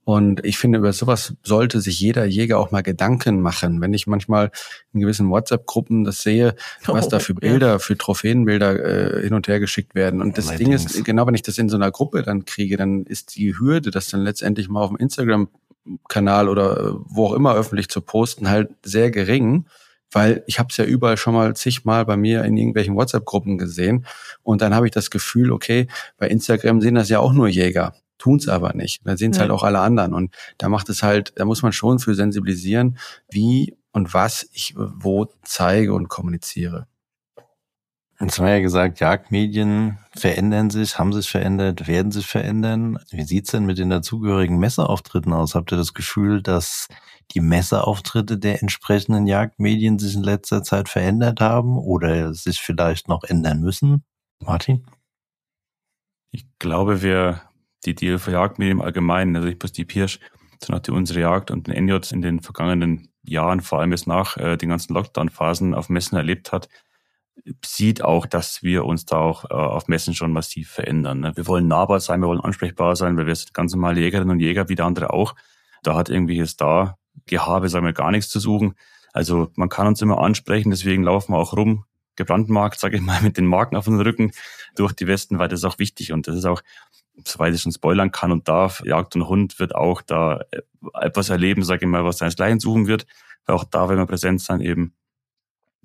Und 0.06 0.46
ich 0.46 0.56
finde, 0.56 0.78
über 0.78 0.92
sowas 0.92 1.34
sollte 1.42 1.80
sich 1.80 1.98
jeder 1.98 2.26
Jäger 2.26 2.60
auch 2.60 2.70
mal 2.70 2.84
Gedanken 2.84 3.40
machen. 3.40 3.80
Wenn 3.80 3.92
ich 3.92 4.06
manchmal 4.06 4.52
in 4.92 5.00
gewissen 5.00 5.28
WhatsApp-Gruppen 5.30 6.04
das 6.04 6.22
sehe, 6.22 6.54
was 6.84 7.06
oh, 7.06 7.10
da 7.10 7.18
für 7.18 7.34
Bilder, 7.34 7.66
ja. 7.66 7.78
für 7.80 7.98
Trophäenbilder 7.98 9.16
äh, 9.16 9.22
hin 9.24 9.34
und 9.34 9.48
her 9.48 9.58
geschickt 9.58 9.96
werden. 9.96 10.22
Und 10.22 10.38
das 10.38 10.54
Ding 10.54 10.70
ist, 10.70 11.04
genau 11.04 11.26
wenn 11.26 11.34
ich 11.34 11.42
das 11.42 11.58
in 11.58 11.68
so 11.68 11.74
einer 11.74 11.90
Gruppe 11.90 12.22
dann 12.22 12.44
kriege, 12.44 12.76
dann 12.76 13.02
ist 13.02 13.34
die 13.34 13.58
Hürde, 13.58 13.90
das 13.90 14.08
dann 14.08 14.20
letztendlich 14.20 14.68
mal 14.68 14.82
auf 14.82 14.90
dem 14.90 14.96
Instagram-Kanal 14.98 16.48
oder 16.48 16.78
äh, 16.78 16.92
wo 17.06 17.26
auch 17.26 17.32
immer 17.32 17.56
öffentlich 17.56 17.88
zu 17.88 18.00
posten, 18.00 18.48
halt 18.48 18.70
sehr 18.84 19.10
gering 19.10 19.66
weil 20.12 20.44
ich 20.46 20.60
habe 20.60 20.68
es 20.70 20.76
ja 20.76 20.84
überall 20.84 21.16
schon 21.16 21.34
mal 21.34 21.56
zigmal 21.56 22.06
bei 22.06 22.16
mir 22.16 22.44
in 22.44 22.56
irgendwelchen 22.56 22.94
WhatsApp-Gruppen 22.94 23.58
gesehen 23.58 24.06
und 24.44 24.62
dann 24.62 24.72
habe 24.72 24.86
ich 24.86 24.92
das 24.92 25.10
Gefühl, 25.10 25.50
okay, 25.50 25.88
bei 26.16 26.28
Instagram 26.28 26.80
sehen 26.80 26.94
das 26.94 27.08
ja 27.08 27.18
auch 27.18 27.32
nur 27.32 27.48
Jäger 27.48 27.92
tun 28.18 28.36
es 28.36 28.48
aber 28.48 28.74
nicht. 28.74 29.00
Da 29.04 29.16
sehen 29.16 29.32
es 29.32 29.38
halt 29.38 29.50
auch 29.50 29.62
alle 29.62 29.80
anderen. 29.80 30.14
Und 30.14 30.34
da 30.58 30.68
macht 30.68 30.88
es 30.88 31.02
halt, 31.02 31.32
da 31.36 31.44
muss 31.44 31.62
man 31.62 31.72
schon 31.72 31.98
für 31.98 32.14
sensibilisieren, 32.14 32.98
wie 33.30 33.76
und 33.92 34.14
was 34.14 34.48
ich 34.52 34.74
wo 34.76 35.26
zeige 35.42 35.94
und 35.94 36.08
kommuniziere. 36.08 36.86
Jetzt 38.18 38.38
haben 38.38 38.46
wir 38.46 38.54
ja 38.54 38.60
gesagt, 38.60 39.00
Jagdmedien 39.00 39.98
verändern 40.14 40.70
sich, 40.70 40.98
haben 40.98 41.12
sich 41.12 41.28
verändert, 41.28 41.86
werden 41.86 42.12
sich 42.12 42.26
verändern. 42.26 42.98
Wie 43.10 43.24
sieht's 43.24 43.50
denn 43.50 43.66
mit 43.66 43.76
den 43.76 43.90
dazugehörigen 43.90 44.58
Messeauftritten 44.58 45.34
aus? 45.34 45.54
Habt 45.54 45.70
ihr 45.70 45.76
das 45.76 45.92
Gefühl, 45.92 46.40
dass 46.40 46.88
die 47.32 47.40
Messeauftritte 47.40 48.38
der 48.38 48.62
entsprechenden 48.62 49.26
Jagdmedien 49.26 49.98
sich 49.98 50.14
in 50.14 50.22
letzter 50.22 50.62
Zeit 50.62 50.88
verändert 50.88 51.42
haben 51.42 51.76
oder 51.76 52.32
sich 52.32 52.58
vielleicht 52.58 53.08
noch 53.08 53.22
ändern 53.24 53.60
müssen? 53.60 54.02
Martin? 54.40 54.86
Ich 56.30 56.46
glaube, 56.58 57.02
wir 57.02 57.42
die 57.86 57.94
DLV 57.94 58.28
Jagdmedien 58.28 58.78
im 58.78 58.82
Allgemeinen, 58.82 59.36
also 59.36 59.48
nicht 59.48 59.58
bloß 59.58 59.72
die 59.72 59.84
Pirsch, 59.84 60.20
sondern 60.60 60.80
auch 60.80 60.82
die 60.82 60.90
unsere 60.90 61.20
Jagd 61.20 61.50
und 61.50 61.66
den 61.66 61.86
NJ 61.86 62.12
in 62.12 62.22
den 62.22 62.40
vergangenen 62.40 63.08
Jahren, 63.22 63.60
vor 63.60 63.80
allem 63.80 63.92
jetzt 63.92 64.06
nach 64.06 64.36
äh, 64.36 64.56
den 64.56 64.68
ganzen 64.68 64.94
Lockdown-Phasen 64.94 65.74
auf 65.74 65.88
Messen 65.88 66.16
erlebt 66.16 66.52
hat, 66.52 66.68
sieht 67.64 68.02
auch, 68.02 68.26
dass 68.26 68.62
wir 68.62 68.84
uns 68.84 69.04
da 69.04 69.18
auch 69.18 69.44
äh, 69.44 69.54
auf 69.54 69.88
Messen 69.88 70.14
schon 70.14 70.32
massiv 70.32 70.70
verändern. 70.70 71.20
Ne? 71.20 71.32
Wir 71.36 71.46
wollen 71.46 71.68
nahbar 71.68 72.00
sein, 72.00 72.20
wir 72.20 72.28
wollen 72.28 72.40
ansprechbar 72.40 72.96
sein, 72.96 73.16
weil 73.16 73.26
wir 73.26 73.34
sind 73.34 73.54
ganz 73.54 73.72
normale 73.72 74.00
Jägerinnen 74.00 74.30
und 74.30 74.40
Jäger 74.40 74.68
wie 74.68 74.74
der 74.74 74.86
andere 74.86 75.12
auch. 75.12 75.34
Da 75.82 75.94
hat 75.94 76.08
irgendwie 76.08 76.36
jetzt 76.36 76.60
da 76.60 76.96
Gehabe, 77.26 77.68
sagen 77.68 77.86
wir, 77.86 77.92
gar 77.92 78.10
nichts 78.10 78.30
zu 78.30 78.40
suchen. 78.40 78.74
Also 79.12 79.50
man 79.56 79.68
kann 79.68 79.86
uns 79.86 80.02
immer 80.02 80.18
ansprechen, 80.18 80.70
deswegen 80.70 81.02
laufen 81.02 81.32
wir 81.32 81.38
auch 81.38 81.56
rum, 81.56 81.84
gebrandmarkt, 82.16 82.80
sage 82.80 82.96
ich 82.96 83.02
mal, 83.02 83.20
mit 83.22 83.36
den 83.36 83.46
Marken 83.46 83.76
auf 83.76 83.84
dem 83.84 84.00
Rücken 84.00 84.32
durch 84.74 84.92
die 84.92 85.06
Westen, 85.06 85.38
weil 85.38 85.48
das 85.48 85.60
ist 85.60 85.64
auch 85.64 85.78
wichtig 85.78 86.12
und 86.12 86.26
das 86.26 86.36
ist 86.36 86.44
auch 86.44 86.62
soweit 87.24 87.54
ich 87.54 87.62
schon 87.62 87.72
spoilern 87.72 88.12
kann 88.12 88.32
und 88.32 88.48
darf, 88.48 88.82
Jagd 88.84 89.16
und 89.16 89.28
Hund 89.28 89.58
wird 89.58 89.74
auch 89.74 90.02
da 90.02 90.40
äh, 90.50 90.62
etwas 91.00 91.30
erleben, 91.30 91.62
sage 91.62 91.84
ich 91.84 91.90
mal, 91.90 92.04
was 92.04 92.18
seinesgleichen 92.18 92.60
suchen 92.60 92.86
wird. 92.86 93.06
Weil 93.44 93.56
auch 93.56 93.64
da 93.64 93.88
werden 93.88 94.00
wir 94.00 94.06
präsent 94.06 94.40
sein, 94.40 94.60
eben 94.60 94.94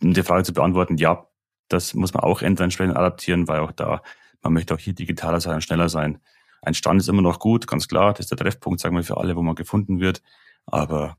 um 0.02 0.14
die 0.14 0.24
Frage 0.24 0.44
zu 0.44 0.54
beantworten, 0.54 0.98
ja, 0.98 1.28
das 1.68 1.94
muss 1.94 2.14
man 2.14 2.24
auch 2.24 2.42
entsprechend 2.42 2.98
adaptieren, 2.98 3.48
weil 3.48 3.60
auch 3.60 3.72
da, 3.72 4.02
man 4.42 4.54
möchte 4.54 4.74
auch 4.74 4.80
hier 4.80 4.94
digitaler 4.94 5.40
sein 5.40 5.56
und 5.56 5.62
schneller 5.62 5.90
sein. 5.90 6.20
Ein 6.62 6.74
Stand 6.74 7.00
ist 7.00 7.08
immer 7.08 7.22
noch 7.22 7.40
gut, 7.40 7.68
ganz 7.68 7.88
klar, 7.88 8.14
das 8.14 8.22
ist 8.22 8.32
der 8.32 8.38
Treffpunkt, 8.38 8.80
sagen 8.80 8.96
wir, 8.96 9.04
für 9.04 9.18
alle, 9.18 9.36
wo 9.36 9.42
man 9.42 9.56
gefunden 9.56 10.00
wird. 10.00 10.22
Aber 10.66 11.18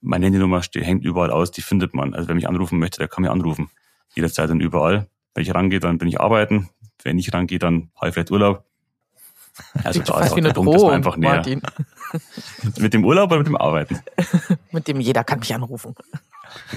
meine 0.00 0.26
Handynummer 0.26 0.60
hängt 0.74 1.04
überall 1.04 1.30
aus, 1.30 1.50
die 1.50 1.62
findet 1.62 1.94
man. 1.94 2.14
Also 2.14 2.28
wer 2.28 2.34
mich 2.34 2.48
anrufen 2.48 2.78
möchte, 2.78 2.98
der 2.98 3.08
kann 3.08 3.22
mich 3.22 3.30
anrufen. 3.30 3.70
Jederzeit 4.14 4.50
und 4.50 4.60
überall. 4.60 5.08
Wenn 5.34 5.42
ich 5.42 5.54
rangehe, 5.54 5.80
dann 5.80 5.98
bin 5.98 6.08
ich 6.08 6.20
arbeiten. 6.20 6.68
Wenn 7.02 7.18
ich 7.18 7.32
rangehe, 7.32 7.58
dann 7.58 7.90
habe 7.96 8.08
ich 8.08 8.14
vielleicht 8.14 8.30
Urlaub. 8.30 8.64
Also 9.84 10.00
da 10.02 10.20
ist 10.20 10.32
auch 10.32 10.36
der 10.36 10.52
Punkt, 10.52 10.74
Drohung, 10.74 10.90
einfach 10.90 11.16
näher. 11.16 11.36
Martin. 11.36 11.62
mit 12.78 12.94
dem 12.94 13.04
Urlaub 13.04 13.30
oder 13.30 13.38
mit 13.38 13.46
dem 13.46 13.56
Arbeiten? 13.56 14.00
mit 14.70 14.88
dem 14.88 15.00
jeder 15.00 15.24
kann 15.24 15.40
mich 15.40 15.54
anrufen. 15.54 15.94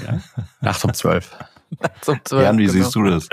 Ja. 0.06 0.20
Nachts 0.62 0.84
um 0.84 0.94
zwölf. 0.94 1.36
Nachts 1.82 2.10
um 2.10 2.20
zwölf. 2.24 2.44
Jan, 2.44 2.58
wie 2.58 2.66
genau. 2.66 2.74
siehst 2.74 2.96
du 2.96 3.04
das? 3.04 3.28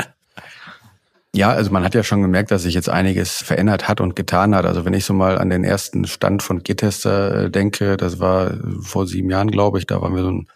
Ja, 1.32 1.50
also 1.50 1.70
man 1.70 1.84
hat 1.84 1.94
ja 1.94 2.02
schon 2.02 2.22
gemerkt, 2.22 2.50
dass 2.50 2.62
sich 2.62 2.74
jetzt 2.74 2.88
einiges 2.88 3.42
verändert 3.42 3.88
hat 3.88 4.00
und 4.00 4.16
getan 4.16 4.54
hat. 4.54 4.64
Also 4.64 4.84
wenn 4.84 4.94
ich 4.94 5.04
so 5.04 5.12
mal 5.12 5.38
an 5.38 5.50
den 5.50 5.64
ersten 5.64 6.06
Stand 6.06 6.42
von 6.42 6.62
Gittester 6.62 7.44
äh, 7.44 7.50
denke, 7.50 7.96
das 7.96 8.20
war 8.20 8.54
vor 8.80 9.06
sieben 9.06 9.30
Jahren, 9.30 9.50
glaube 9.50 9.78
ich, 9.78 9.86
da 9.86 10.00
waren 10.00 10.14
wir 10.14 10.22
so 10.22 10.30
ein 10.30 10.48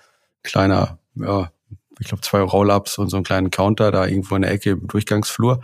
kleiner, 0.42 0.98
ja, 1.16 1.50
ich 1.98 2.08
glaube 2.08 2.22
zwei 2.22 2.40
Roll-Ups 2.40 2.96
und 2.96 3.10
so 3.10 3.18
einen 3.18 3.24
kleinen 3.24 3.50
Counter 3.50 3.90
da 3.90 4.06
irgendwo 4.06 4.36
in 4.36 4.42
der 4.42 4.52
Ecke 4.52 4.70
im 4.70 4.86
Durchgangsflur 4.86 5.60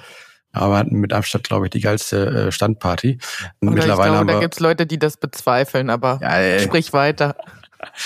aber 0.56 0.78
hatten 0.78 0.96
mit 0.96 1.12
Abstand, 1.12 1.44
glaube 1.44 1.66
ich, 1.66 1.70
die 1.70 1.80
geilste 1.80 2.46
äh, 2.48 2.52
Standparty. 2.52 3.18
Oder 3.60 3.70
mittlerweile 3.72 3.80
ich 3.80 3.84
glaube, 3.86 4.16
haben 4.18 4.26
wir, 4.28 4.34
da 4.34 4.40
gibt's 4.40 4.60
Leute, 4.60 4.86
die 4.86 4.98
das 4.98 5.16
bezweifeln, 5.16 5.90
aber 5.90 6.18
ja, 6.22 6.30
ey. 6.30 6.60
sprich 6.60 6.92
weiter. 6.92 7.36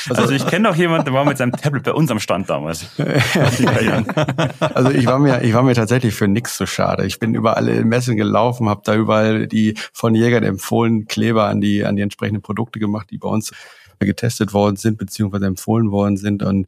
Also, 0.09 0.23
also 0.23 0.35
ich 0.35 0.47
kenne 0.47 0.69
noch 0.69 0.77
jemanden, 0.77 1.07
der 1.07 1.15
war 1.15 1.25
mit 1.25 1.39
seinem 1.39 1.53
Tablet 1.53 1.85
bei 1.85 1.93
uns 1.93 2.11
am 2.11 2.21
Stand 2.21 2.51
damals. 2.51 2.87
also 4.75 4.91
ich 4.91 5.07
war 5.07 5.19
mir, 5.19 5.43
ich 5.43 5.55
war 5.55 5.63
mir 5.63 5.75
tatsächlich 5.75 6.15
für 6.15 6.29
nichts 6.29 6.57
so 6.57 6.67
schade. 6.67 7.07
Ich 7.07 7.19
bin 7.19 7.35
überall 7.35 7.69
in 7.69 7.89
Messen 7.89 8.17
gelaufen, 8.17 8.69
habe 8.69 8.83
da 8.85 8.95
überall 8.95 9.47
die 9.47 9.75
von 9.93 10.15
Jägern 10.15 10.43
empfohlenen 10.43 11.07
Kleber 11.07 11.47
an 11.47 11.61
die 11.61 11.85
an 11.85 11.97
die 11.97 12.03
entsprechenden 12.03 12.43
Produkte 12.43 12.79
gemacht, 12.79 13.09
die 13.11 13.19
bei 13.19 13.29
uns 13.29 13.53
getestet 14.01 14.53
worden 14.53 14.77
sind 14.77 14.99
beziehungsweise 14.99 15.47
empfohlen 15.47 15.91
worden 15.91 16.17
sind 16.17 16.43
und 16.43 16.67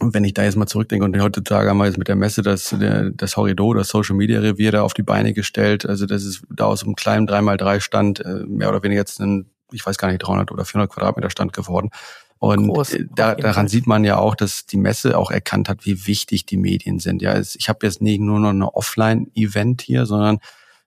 und 0.00 0.14
wenn 0.14 0.24
ich 0.24 0.34
da 0.34 0.42
jetzt 0.42 0.56
mal 0.56 0.66
zurückdenke 0.66 1.04
und 1.04 1.20
heutzutage 1.20 1.68
haben 1.68 1.78
wir 1.78 1.86
jetzt 1.86 1.98
mit 1.98 2.08
der 2.08 2.16
Messe 2.16 2.42
das, 2.42 2.74
das 3.14 3.36
Horridor, 3.36 3.74
das 3.74 3.88
Social 3.88 4.16
Media 4.16 4.40
Revier 4.40 4.72
da 4.72 4.82
auf 4.82 4.94
die 4.94 5.02
Beine 5.02 5.34
gestellt. 5.34 5.86
Also 5.86 6.06
das 6.06 6.24
ist 6.24 6.42
da 6.50 6.64
aus 6.64 6.82
einem 6.82 6.96
kleinen 6.96 7.28
3x3 7.28 7.80
Stand 7.80 8.20
äh, 8.20 8.44
mehr 8.46 8.70
oder 8.70 8.82
weniger 8.82 9.00
jetzt 9.00 9.20
ein, 9.20 9.50
ich 9.72 9.84
weiß 9.84 9.98
gar 9.98 10.08
nicht, 10.08 10.22
300 10.22 10.50
oder 10.50 10.64
400 10.64 10.90
Quadratmeter 10.90 11.30
Stand 11.30 11.52
geworden. 11.52 11.90
Und 12.38 12.68
Groß, 12.68 12.96
da, 13.14 13.34
daran 13.34 13.68
sieht 13.68 13.86
man 13.86 14.02
ja 14.02 14.16
auch, 14.16 14.34
dass 14.34 14.64
die 14.64 14.78
Messe 14.78 15.18
auch 15.18 15.30
erkannt 15.30 15.68
hat, 15.68 15.84
wie 15.84 16.06
wichtig 16.06 16.46
die 16.46 16.56
Medien 16.56 16.98
sind. 16.98 17.20
Ja, 17.20 17.38
ich 17.38 17.68
habe 17.68 17.86
jetzt 17.86 18.00
nicht 18.00 18.20
nur 18.20 18.40
noch 18.40 18.50
eine 18.50 18.74
Offline-Event 18.74 19.82
hier, 19.82 20.06
sondern 20.06 20.38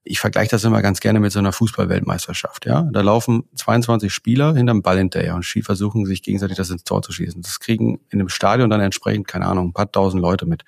ich 0.03 0.19
vergleiche 0.19 0.51
das 0.51 0.63
immer 0.63 0.81
ganz 0.81 0.99
gerne 0.99 1.19
mit 1.19 1.31
so 1.31 1.39
einer 1.39 1.53
Fußball-Weltmeisterschaft. 1.53 2.65
Ja, 2.65 2.87
da 2.91 3.01
laufen 3.01 3.43
22 3.55 4.13
Spieler 4.13 4.53
hinterm 4.53 4.81
Ball 4.81 4.97
hinterher 4.97 5.35
und 5.35 5.45
versuchen 5.45 6.05
sich 6.05 6.21
gegenseitig 6.21 6.57
das 6.57 6.69
ins 6.69 6.83
Tor 6.83 7.01
zu 7.01 7.11
schießen. 7.11 7.41
Das 7.41 7.59
kriegen 7.59 7.99
in 8.09 8.19
dem 8.19 8.29
Stadion 8.29 8.69
dann 8.69 8.81
entsprechend 8.81 9.27
keine 9.27 9.45
Ahnung 9.45 9.69
ein 9.69 9.73
paar 9.73 9.91
tausend 9.91 10.21
Leute 10.21 10.45
mit. 10.45 10.63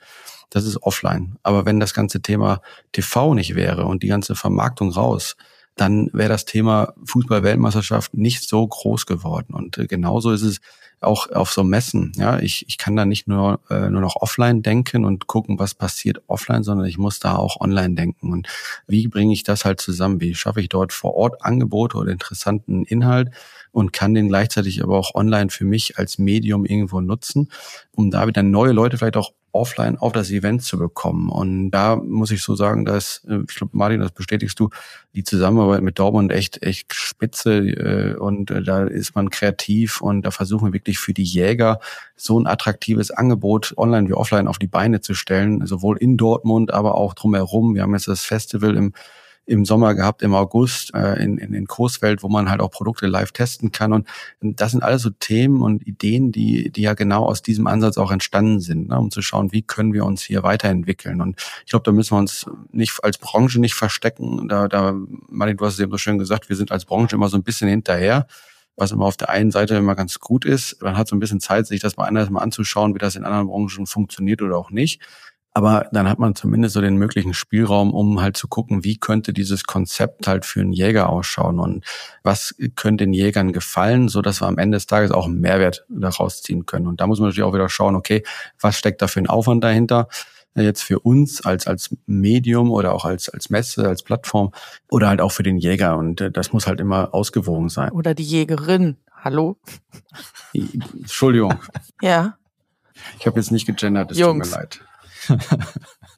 Das 0.50 0.66
ist 0.66 0.82
offline. 0.84 1.38
Aber 1.44 1.66
wenn 1.66 1.80
das 1.80 1.94
ganze 1.94 2.22
Thema 2.22 2.62
TV 2.94 3.34
nicht 3.34 3.56
wäre 3.56 3.86
und 3.86 4.04
die 4.04 4.08
ganze 4.08 4.36
Vermarktung 4.36 4.92
raus, 4.92 5.36
dann 5.76 6.10
wäre 6.14 6.30
das 6.30 6.46
Thema 6.46 6.94
Fußball-Weltmeisterschaft 7.06 8.14
nicht 8.14 8.48
so 8.48 8.66
groß 8.66 9.06
geworden. 9.06 9.54
Und 9.54 9.78
äh, 9.78 9.88
genauso 9.88 10.32
ist 10.32 10.44
es 10.44 10.62
auch 11.02 11.30
auf 11.32 11.52
so 11.52 11.64
Messen. 11.64 12.14
Ja, 12.16 12.40
ich, 12.40 12.66
ich 12.68 12.78
kann 12.78 12.96
da 12.96 13.06
nicht 13.06 13.28
nur, 13.28 13.60
äh, 13.70 13.90
nur 13.90 14.02
noch 14.02 14.16
offline 14.16 14.62
denken 14.62 15.06
und 15.06 15.28
gucken, 15.28 15.60
was 15.60 15.74
passiert 15.74 16.22
offline, 16.28 16.64
sondern 16.64 16.88
ich 16.88 16.98
muss 16.98 17.20
da 17.20 17.36
auch 17.36 17.60
online 17.60 17.96
denken. 17.96 18.32
Und 18.32 18.48
wie 18.88 19.08
bringe 19.08 19.34
ich 19.34 19.44
das 19.44 19.66
halt 19.66 19.82
zusammen? 19.82 20.22
Wie 20.22 20.34
schaffe 20.36 20.62
ich 20.62 20.70
dort 20.70 20.94
vor 20.94 21.16
Ort 21.16 21.44
Angebote 21.44 21.98
oder 21.98 22.12
interessanten 22.12 22.86
Inhalt 22.86 23.30
und 23.76 23.92
kann 23.92 24.14
den 24.14 24.30
gleichzeitig 24.30 24.82
aber 24.82 24.98
auch 24.98 25.16
online 25.16 25.50
für 25.50 25.66
mich 25.66 25.98
als 25.98 26.18
Medium 26.18 26.66
irgendwo 26.66 27.02
nutzen, 27.02 27.52
um 27.92 28.10
da 28.10 28.26
wieder 28.26 28.42
neue 28.42 28.72
Leute 28.72 28.98
vielleicht 28.98 29.18
auch 29.18 29.34
offline 29.52 29.98
auf 29.98 30.14
das 30.14 30.32
Event 30.32 30.64
zu 30.64 30.78
bekommen. 30.80 31.30
Und 31.30 31.72
da 31.72 31.98
muss 31.98 32.32
ich 32.32 32.42
so 32.42 32.56
sagen, 32.56 32.86
dass, 32.86 33.26
äh, 33.28 33.40
ich 33.50 33.56
glaube, 33.56 33.76
Martin, 33.76 34.00
das 34.00 34.12
bestätigst 34.12 34.58
du, 34.62 34.70
die 35.14 35.26
Zusammenarbeit 35.26 35.82
mit 35.82 36.00
Dortmund 36.00 36.32
echt, 36.32 36.64
echt 36.64 36.94
spitze 36.94 37.58
äh, 37.58 38.16
und 38.16 38.50
äh, 38.50 38.64
da 38.64 38.86
ist 38.86 39.14
man 39.14 39.30
kreativ 39.30 40.00
und 40.00 40.22
da 40.22 40.32
versuchen 40.32 40.68
wir 40.68 40.74
wirklich 40.74 40.98
für 40.98 41.14
die 41.14 41.24
Jäger 41.24 41.82
so 42.16 42.40
ein 42.40 42.48
attraktives 42.48 43.12
Angebot 43.12 43.74
online 43.76 44.08
wie 44.08 44.14
offline 44.14 44.48
auf 44.48 44.58
die 44.58 44.68
Beine 44.68 45.02
zu 45.02 45.14
stellen, 45.16 45.66
sowohl 45.68 45.98
in 45.98 46.16
Dortmund, 46.16 46.74
aber 46.74 46.96
auch 46.96 47.14
drumherum. 47.14 47.76
Wir 47.76 47.82
haben 47.82 47.94
jetzt 47.94 48.08
das 48.08 48.24
Festival 48.24 48.78
im 48.78 48.94
im 49.48 49.64
Sommer 49.64 49.93
gehabt, 49.93 50.24
im 50.24 50.34
August 50.34 50.93
äh, 50.96 51.22
in, 51.24 51.38
in, 51.38 51.54
in 51.54 51.68
Coesfeld, 51.68 52.24
wo 52.24 52.30
man 52.30 52.50
halt 52.50 52.62
auch 52.62 52.72
Produkte 52.72 53.08
live 53.08 53.32
testen 53.32 53.72
kann. 53.72 53.93
Und 53.93 54.08
das 54.41 54.72
sind 54.72 54.84
alles 54.84 55.04
so 55.04 55.12
Themen 55.12 55.62
und 55.62 55.86
Ideen, 55.86 56.32
die, 56.32 56.72
die 56.72 56.82
ja 56.82 56.96
genau 56.96 57.26
aus 57.26 57.41
diesem 57.43 57.68
Ansatz 57.68 57.98
auch 57.98 58.12
entstanden 58.12 58.60
sind, 58.60 58.89
ne, 58.89 58.98
um 58.98 59.12
zu 59.12 59.22
schauen, 59.22 59.52
wie 59.52 59.62
können 59.62 59.93
wir 59.93 60.04
uns 60.06 60.24
hier 60.24 60.41
weiterentwickeln. 60.43 61.22
Und 61.22 61.39
ich 61.64 61.70
glaube, 61.70 61.84
da 61.84 61.91
müssen 61.91 62.16
wir 62.16 62.20
uns 62.20 62.48
nicht 62.72 63.00
als 63.04 63.20
Branche 63.20 63.60
nicht 63.62 63.76
verstecken. 63.76 64.48
Da, 64.48 64.68
da, 64.68 64.96
Martin, 65.30 65.58
du 65.58 65.66
hast 65.66 65.76
es 65.76 65.80
eben 65.80 65.91
so 65.91 65.98
schön 65.98 66.18
gesagt, 66.18 66.50
wir 66.50 66.56
sind 66.56 66.72
als 66.72 66.86
Branche 66.86 67.16
immer 67.16 67.30
so 67.30 67.38
ein 67.38 67.43
bisschen 67.43 67.70
hinterher. 67.70 68.28
was 68.76 68.91
immer 68.91 69.06
auf 69.06 69.18
der 69.18 69.30
einen 69.30 69.52
Seite 69.52 69.76
immer 69.76 69.96
ganz 69.96 70.20
gut 70.20 70.46
ist. 70.46 70.82
Man 70.82 70.98
hat 70.98 71.08
so 71.08 71.16
ein 71.16 71.20
bisschen 71.20 71.39
Zeit, 71.39 71.68
sich 71.68 71.80
das 71.80 71.98
mal 71.98 72.06
anders 72.06 72.30
mal 72.30 72.41
anzuschauen, 72.41 72.93
wie 72.93 73.00
das 73.00 73.16
in 73.16 73.24
anderen 73.24 73.48
Branchen 73.48 73.86
funktioniert 73.86 74.41
oder 74.41 74.58
auch 74.58 74.72
nicht. 74.72 75.02
Aber 75.58 75.88
dann 75.93 76.10
hat 76.10 76.20
man 76.20 76.36
zumindest 76.36 76.74
so 76.74 76.82
den 76.82 76.97
möglichen 76.97 77.34
Spielraum, 77.34 77.93
um 77.93 78.22
halt 78.22 78.36
zu 78.36 78.49
gucken, 78.49 78.84
wie 78.84 78.97
könnte 78.97 79.32
dieses 79.32 79.64
Konzept 79.64 80.28
halt 80.28 80.43
für 80.43 80.60
einen 80.60 80.74
Jäger 80.74 81.08
ausschauen 81.08 81.62
und 81.62 81.86
was 82.24 82.56
könnte 82.76 83.06
den 83.06 83.14
Jägern 83.14 83.53
gefallen, 83.53 84.10
so 84.10 84.22
dass 84.22 84.41
wir 84.41 84.47
am 84.47 84.58
Ende 84.58 84.76
des 84.76 84.86
Tages 84.86 85.12
auch 85.12 85.28
einen 85.28 85.39
Mehrwert 85.39 85.86
daraus 85.88 86.41
ziehen 86.41 86.66
können. 86.66 86.88
Und 86.88 86.99
da 86.99 87.08
muss 87.08 87.20
man 87.20 87.30
natürlich 87.30 87.47
auch 87.47 87.53
wieder 87.53 87.70
schauen, 87.70 87.95
okay, 87.95 88.24
was 88.60 88.78
steckt 88.78 89.01
da 89.01 89.08
für 89.08 89.22
ein 89.22 89.28
Aufwand 89.28 89.64
dahinter? 89.64 90.10
jetzt 90.58 90.84
für 90.84 90.99
uns 90.99 91.45
als, 91.45 91.68
als 91.68 91.93
Medium 92.06 92.72
oder 92.72 92.93
auch 92.93 93.03
als, 93.03 93.28
als 93.28 93.49
Messe, 93.49 93.89
als 93.89 94.03
Plattform 94.03 94.53
oder 94.89 95.10
halt 95.10 95.20
auch 95.20 95.34
für 95.34 95.43
den 95.43 95.58
Jäger. 95.58 95.97
Und 95.97 96.22
äh, 96.22 96.32
das 96.32 96.53
muss 96.53 96.66
halt 96.66 96.80
immer 96.80 97.14
ausgewogen 97.14 97.68
sein. 97.68 97.91
Oder 97.91 98.14
die 98.14 98.24
Jägerin. 98.24 98.95
Hallo? 99.22 99.58
Entschuldigung. 100.53 101.56
ja. 102.01 102.38
Ich 103.20 103.28
habe 103.28 103.38
jetzt 103.38 103.51
nicht 103.51 103.66
gegendert, 103.66 104.12
es 104.12 104.18
tut 104.18 104.38
mir 104.38 104.45
leid. 104.45 104.80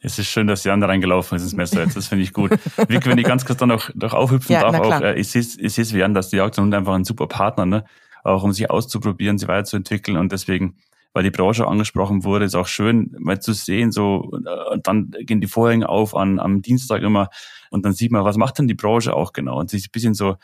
Es 0.01 0.19
ist 0.19 0.27
schön, 0.27 0.47
dass 0.47 0.63
Jan 0.63 0.79
da 0.79 0.87
reingelaufen 0.87 1.35
ist 1.35 1.43
ins 1.43 1.55
Messer 1.55 1.81
jetzt. 1.81 1.97
Das 1.97 2.07
finde 2.07 2.23
ich 2.23 2.33
gut. 2.33 2.51
Vic, 2.87 3.05
wenn 3.05 3.17
ich 3.17 3.25
ganz 3.25 3.45
kurz 3.45 3.59
dann 3.59 3.69
noch, 3.69 3.93
noch 3.95 4.13
aufhüpfen 4.13 4.53
ja, 4.53 4.61
darf, 4.61 4.79
auch, 4.79 5.01
äh, 5.01 5.19
ich 5.19 5.29
sehe 5.29 5.41
ich 5.41 5.77
es 5.77 5.93
wie 5.93 5.99
Jan, 5.99 6.13
dass 6.13 6.29
die 6.29 6.37
Jagd 6.37 6.57
einfach 6.59 6.93
ein 6.93 7.03
super 7.03 7.27
Partner, 7.27 7.65
ne? 7.65 7.85
Auch 8.23 8.43
um 8.43 8.51
sich 8.51 8.69
auszuprobieren, 8.69 9.37
sie 9.37 9.47
weiterzuentwickeln 9.47 10.17
und 10.17 10.31
deswegen, 10.31 10.77
weil 11.13 11.23
die 11.23 11.31
Branche 11.31 11.67
angesprochen 11.67 12.23
wurde, 12.23 12.45
ist 12.45 12.55
auch 12.55 12.67
schön, 12.67 13.15
mal 13.19 13.39
zu 13.39 13.53
sehen, 13.53 13.91
so, 13.91 14.29
und 14.71 14.87
dann 14.87 15.11
gehen 15.21 15.39
die 15.41 15.47
Vorhänge 15.47 15.87
auf 15.87 16.15
an, 16.15 16.39
am 16.39 16.61
Dienstag 16.61 17.01
immer 17.01 17.29
und 17.69 17.85
dann 17.85 17.93
sieht 17.93 18.11
man, 18.11 18.25
was 18.25 18.37
macht 18.37 18.59
denn 18.59 18.67
die 18.67 18.73
Branche 18.73 19.13
auch 19.13 19.33
genau 19.33 19.59
und 19.59 19.69
sich 19.69 19.87
ein 19.87 19.91
bisschen 19.91 20.13
so 20.13 20.35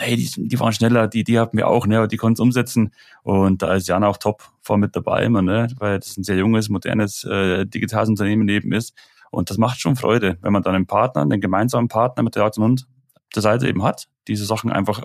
hey, 0.00 0.16
die, 0.16 0.48
die 0.48 0.60
waren 0.60 0.72
schneller, 0.72 1.06
die, 1.08 1.24
die 1.24 1.38
hatten 1.38 1.56
wir 1.56 1.68
auch, 1.68 1.86
ne, 1.86 2.08
die 2.08 2.16
konnten 2.16 2.34
es 2.34 2.40
umsetzen. 2.40 2.92
Und 3.22 3.62
da 3.62 3.74
ist 3.74 3.86
Jan 3.88 4.04
auch 4.04 4.16
top 4.16 4.42
vor 4.62 4.78
mit 4.78 4.96
dabei 4.96 5.24
immer, 5.24 5.42
ne, 5.42 5.68
weil 5.78 5.98
das 5.98 6.16
ein 6.16 6.24
sehr 6.24 6.36
junges, 6.36 6.68
modernes, 6.68 7.24
äh, 7.24 7.66
digitales 7.66 8.08
Unternehmen 8.08 8.48
eben 8.48 8.72
ist. 8.72 8.94
Und 9.30 9.50
das 9.50 9.58
macht 9.58 9.80
schon 9.80 9.96
Freude, 9.96 10.38
wenn 10.40 10.52
man 10.52 10.62
dann 10.62 10.74
einen 10.74 10.86
Partner, 10.86 11.22
einen 11.22 11.40
gemeinsamen 11.40 11.88
Partner 11.88 12.22
mit 12.22 12.34
der 12.34 12.44
Art 12.44 12.58
und 12.58 12.64
Hund 12.64 12.86
der 13.34 13.42
Seite 13.42 13.68
eben 13.68 13.84
hat, 13.84 14.08
diese 14.26 14.44
Sachen 14.44 14.72
einfach 14.72 15.02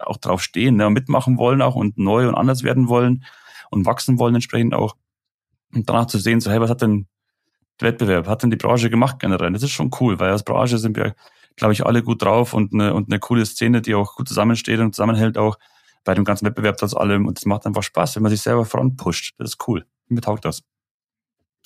auch 0.00 0.16
drauf 0.16 0.42
stehen, 0.42 0.76
ne, 0.76 0.86
und 0.86 0.94
mitmachen 0.94 1.38
wollen 1.38 1.62
auch 1.62 1.76
und 1.76 1.98
neu 1.98 2.28
und 2.28 2.34
anders 2.34 2.62
werden 2.62 2.88
wollen 2.88 3.24
und 3.70 3.86
wachsen 3.86 4.18
wollen 4.18 4.34
entsprechend 4.34 4.74
auch. 4.74 4.96
Und 5.72 5.88
danach 5.88 6.06
zu 6.06 6.18
sehen, 6.18 6.40
so, 6.40 6.50
hey, 6.50 6.60
was 6.60 6.70
hat 6.70 6.82
denn 6.82 7.06
der 7.80 7.88
Wettbewerb, 7.88 8.26
hat 8.26 8.42
denn 8.42 8.50
die 8.50 8.56
Branche 8.56 8.90
gemacht 8.90 9.20
generell? 9.20 9.52
Das 9.52 9.62
ist 9.62 9.70
schon 9.70 9.90
cool, 10.00 10.18
weil 10.18 10.30
als 10.30 10.42
Branche 10.42 10.78
sind 10.78 10.96
wir 10.96 11.14
glaube 11.58 11.72
ich, 11.74 11.84
alle 11.84 12.02
gut 12.02 12.22
drauf 12.22 12.54
und 12.54 12.72
eine, 12.72 12.94
und 12.94 13.10
eine 13.10 13.18
coole 13.18 13.44
Szene, 13.44 13.82
die 13.82 13.94
auch 13.94 14.16
gut 14.16 14.28
zusammensteht 14.28 14.80
und 14.80 14.94
zusammenhält 14.94 15.36
auch 15.36 15.58
bei 16.04 16.14
dem 16.14 16.24
ganzen 16.24 16.46
Wettbewerb 16.46 16.78
trotz 16.78 16.94
allem. 16.94 17.26
Und 17.26 17.36
das 17.38 17.44
macht 17.44 17.66
einfach 17.66 17.82
Spaß, 17.82 18.16
wenn 18.16 18.22
man 18.22 18.30
sich 18.30 18.40
selber 18.40 18.64
voranpusht. 18.64 19.34
Das 19.38 19.50
ist 19.50 19.68
cool. 19.68 19.84
Mir 20.08 20.20
taugt 20.20 20.44
das. 20.44 20.62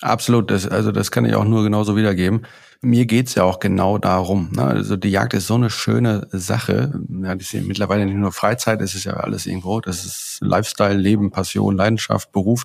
Absolut, 0.01 0.51
das, 0.51 0.67
also 0.67 0.91
das 0.91 1.13
kann 1.13 1.25
ich 1.25 1.35
auch 1.37 1.45
nur 1.45 1.63
genauso 1.63 1.97
wiedergeben. 1.97 2.45
Mir 2.81 3.07
geht's 3.07 3.37
ja 3.37 3.45
auch 3.45 3.61
genau 3.61 3.99
darum. 3.99 4.51
Ne? 4.51 4.65
Also 4.65 4.97
die 4.97 5.11
Jagd 5.11 5.35
ist 5.35 5.47
so 5.47 5.55
eine 5.55 5.71
schöne 5.71 6.27
Sache. 6.33 7.01
Ja, 7.23 7.37
das 7.37 7.55
ist 7.55 7.67
mittlerweile 7.67 8.05
nicht 8.05 8.17
nur 8.17 8.33
Freizeit, 8.33 8.81
es 8.81 8.97
ist 8.97 9.05
ja 9.05 9.13
alles 9.13 9.47
irgendwo. 9.47 9.81
Das 9.81 10.05
ist 10.05 10.39
Lifestyle, 10.41 10.97
Leben, 10.97 11.31
Passion, 11.31 11.77
Leidenschaft, 11.77 12.33
Beruf 12.33 12.65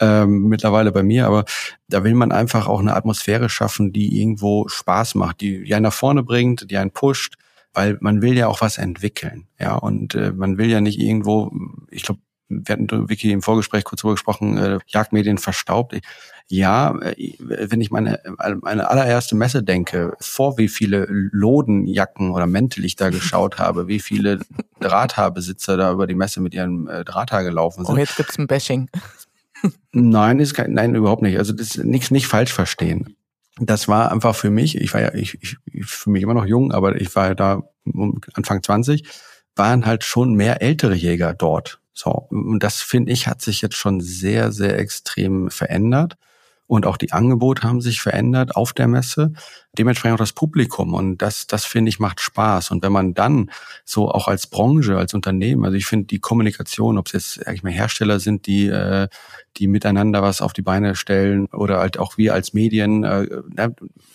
ähm, 0.00 0.48
mittlerweile 0.48 0.92
bei 0.92 1.02
mir, 1.02 1.26
aber 1.26 1.44
da 1.88 2.04
will 2.04 2.14
man 2.14 2.32
einfach 2.32 2.66
auch 2.66 2.80
eine 2.80 2.94
Atmosphäre 2.94 3.48
schaffen, 3.48 3.92
die 3.92 4.20
irgendwo 4.20 4.68
Spaß 4.68 5.14
macht, 5.14 5.40
die, 5.40 5.64
die 5.64 5.74
einen 5.74 5.84
nach 5.84 5.92
vorne 5.92 6.22
bringt, 6.22 6.70
die 6.70 6.76
einen 6.76 6.90
pusht, 6.90 7.36
weil 7.72 7.98
man 8.00 8.22
will 8.22 8.36
ja 8.36 8.48
auch 8.48 8.60
was 8.60 8.78
entwickeln, 8.78 9.46
ja, 9.58 9.74
und 9.74 10.14
äh, 10.14 10.32
man 10.32 10.58
will 10.58 10.70
ja 10.70 10.80
nicht 10.80 10.98
irgendwo, 10.98 11.52
ich 11.90 12.02
glaube, 12.02 12.20
wir 12.48 12.72
hatten 12.72 13.08
Vicky 13.08 13.32
im 13.32 13.42
Vorgespräch 13.42 13.84
kurz 13.84 14.02
drüber 14.02 14.14
gesprochen, 14.14 14.56
äh, 14.56 14.78
Jagdmedien 14.86 15.38
verstaubt. 15.38 15.98
Ja, 16.48 16.96
äh, 17.00 17.34
wenn 17.38 17.80
ich 17.80 17.90
meine, 17.90 18.20
meine 18.62 18.88
allererste 18.88 19.34
Messe 19.34 19.62
denke, 19.62 20.14
vor 20.20 20.58
wie 20.58 20.68
viele 20.68 21.06
Lodenjacken 21.08 22.30
oder 22.30 22.46
Mäntel 22.46 22.84
ich 22.84 22.96
da 22.96 23.10
geschaut 23.10 23.58
habe, 23.58 23.88
wie 23.88 24.00
viele 24.00 24.40
Drahthaarbesitzer 24.80 25.76
da 25.76 25.92
über 25.92 26.06
die 26.06 26.14
Messe 26.14 26.40
mit 26.40 26.54
ihrem 26.54 26.88
äh, 26.88 27.04
Drahthaar 27.04 27.42
gelaufen 27.42 27.84
sind. 27.84 27.94
Oh, 27.94 27.98
jetzt 27.98 28.16
gibt's 28.16 28.38
ein 28.38 28.46
Bashing. 28.46 28.88
Nein, 29.92 30.40
ist 30.40 30.54
kein, 30.54 30.72
nein, 30.72 30.94
überhaupt 30.94 31.22
nicht. 31.22 31.38
Also 31.38 31.52
das 31.52 31.76
nichts 31.78 32.10
nicht 32.10 32.26
falsch 32.26 32.52
verstehen. 32.52 33.16
Das 33.58 33.88
war 33.88 34.12
einfach 34.12 34.36
für 34.36 34.50
mich, 34.50 34.76
ich 34.76 34.92
war 34.92 35.00
ja, 35.00 35.14
ich, 35.14 35.38
ich, 35.42 35.56
ich 35.72 35.86
für 35.86 36.10
mich 36.10 36.22
immer 36.22 36.34
noch 36.34 36.44
jung, 36.44 36.72
aber 36.72 37.00
ich 37.00 37.14
war 37.16 37.28
ja 37.28 37.34
da 37.34 37.62
Anfang 38.34 38.62
20, 38.62 39.04
waren 39.54 39.86
halt 39.86 40.04
schon 40.04 40.34
mehr 40.34 40.60
ältere 40.60 40.94
Jäger 40.94 41.32
dort. 41.32 41.80
So, 41.94 42.10
und 42.10 42.62
das 42.62 42.82
finde 42.82 43.12
ich 43.12 43.26
hat 43.26 43.40
sich 43.40 43.62
jetzt 43.62 43.76
schon 43.76 44.00
sehr, 44.00 44.52
sehr 44.52 44.78
extrem 44.78 45.50
verändert 45.50 46.18
und 46.66 46.86
auch 46.86 46.96
die 46.96 47.12
Angebote 47.12 47.62
haben 47.62 47.80
sich 47.80 48.00
verändert 48.00 48.56
auf 48.56 48.72
der 48.72 48.88
Messe. 48.88 49.32
Dementsprechend 49.78 50.14
auch 50.14 50.22
das 50.22 50.32
Publikum 50.32 50.94
und 50.94 51.18
das, 51.18 51.46
das 51.46 51.64
finde 51.64 51.90
ich 51.90 52.00
macht 52.00 52.20
Spaß. 52.20 52.70
Und 52.70 52.82
wenn 52.82 52.92
man 52.92 53.14
dann 53.14 53.50
so 53.84 54.10
auch 54.10 54.26
als 54.26 54.46
Branche, 54.46 54.96
als 54.96 55.14
Unternehmen, 55.14 55.64
also 55.64 55.76
ich 55.76 55.86
finde 55.86 56.06
die 56.06 56.18
Kommunikation, 56.18 56.98
ob 56.98 57.06
es 57.06 57.12
jetzt 57.12 57.44
sag 57.44 57.54
ich 57.54 57.62
mal 57.62 57.72
Hersteller 57.72 58.18
sind, 58.18 58.46
die 58.46 58.66
äh, 58.66 59.08
die 59.58 59.68
miteinander 59.68 60.22
was 60.22 60.40
auf 60.40 60.52
die 60.52 60.62
Beine 60.62 60.96
stellen 60.96 61.46
oder 61.46 61.78
halt 61.78 61.98
auch 61.98 62.16
wir 62.18 62.34
als 62.34 62.52
Medien, 62.52 63.04
äh, 63.04 63.28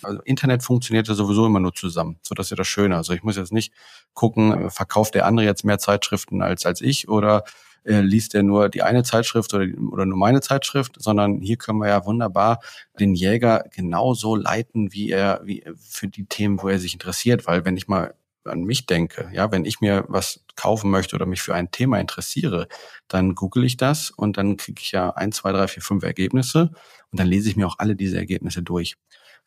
also 0.02 0.20
Internet 0.22 0.62
funktioniert 0.62 1.08
ja 1.08 1.14
sowieso 1.14 1.46
immer 1.46 1.60
nur 1.60 1.74
zusammen. 1.74 2.18
So 2.22 2.34
das 2.34 2.46
ist 2.46 2.50
ja 2.50 2.56
das 2.56 2.68
Schöne. 2.68 2.96
Also 2.96 3.12
ich 3.12 3.22
muss 3.22 3.36
jetzt 3.36 3.52
nicht 3.52 3.72
gucken, 4.14 4.70
verkauft 4.70 5.14
der 5.14 5.26
andere 5.26 5.46
jetzt 5.46 5.64
mehr 5.64 5.78
Zeitschriften 5.78 6.42
als 6.42 6.66
als 6.66 6.80
ich 6.80 7.08
oder 7.08 7.44
äh, 7.84 8.00
liest 8.00 8.34
er 8.34 8.42
nur 8.42 8.68
die 8.68 8.82
eine 8.82 9.02
Zeitschrift 9.02 9.54
oder, 9.54 9.66
oder 9.90 10.06
nur 10.06 10.18
meine 10.18 10.40
Zeitschrift, 10.40 10.96
sondern 10.98 11.40
hier 11.40 11.56
können 11.56 11.78
wir 11.78 11.88
ja 11.88 12.04
wunderbar 12.04 12.60
den 12.98 13.14
Jäger 13.14 13.64
genauso 13.74 14.36
leiten, 14.36 14.92
wie 14.92 15.10
er, 15.10 15.40
wie 15.44 15.64
für 15.76 16.08
die 16.08 16.26
Themen, 16.26 16.62
wo 16.62 16.68
er 16.68 16.78
sich 16.78 16.94
interessiert. 16.94 17.46
Weil 17.46 17.64
wenn 17.64 17.76
ich 17.76 17.88
mal 17.88 18.14
an 18.44 18.64
mich 18.64 18.86
denke, 18.86 19.30
ja, 19.32 19.52
wenn 19.52 19.64
ich 19.64 19.80
mir 19.80 20.04
was 20.08 20.44
kaufen 20.56 20.90
möchte 20.90 21.16
oder 21.16 21.26
mich 21.26 21.42
für 21.42 21.54
ein 21.54 21.70
Thema 21.70 22.00
interessiere, 22.00 22.68
dann 23.08 23.34
google 23.34 23.64
ich 23.64 23.76
das 23.76 24.10
und 24.10 24.36
dann 24.36 24.56
kriege 24.56 24.80
ich 24.82 24.92
ja 24.92 25.10
ein, 25.10 25.32
zwei, 25.32 25.52
drei, 25.52 25.68
vier, 25.68 25.82
fünf 25.82 26.02
Ergebnisse 26.02 26.70
und 27.10 27.20
dann 27.20 27.26
lese 27.26 27.48
ich 27.48 27.56
mir 27.56 27.66
auch 27.66 27.78
alle 27.78 27.96
diese 27.96 28.16
Ergebnisse 28.16 28.62
durch. 28.62 28.96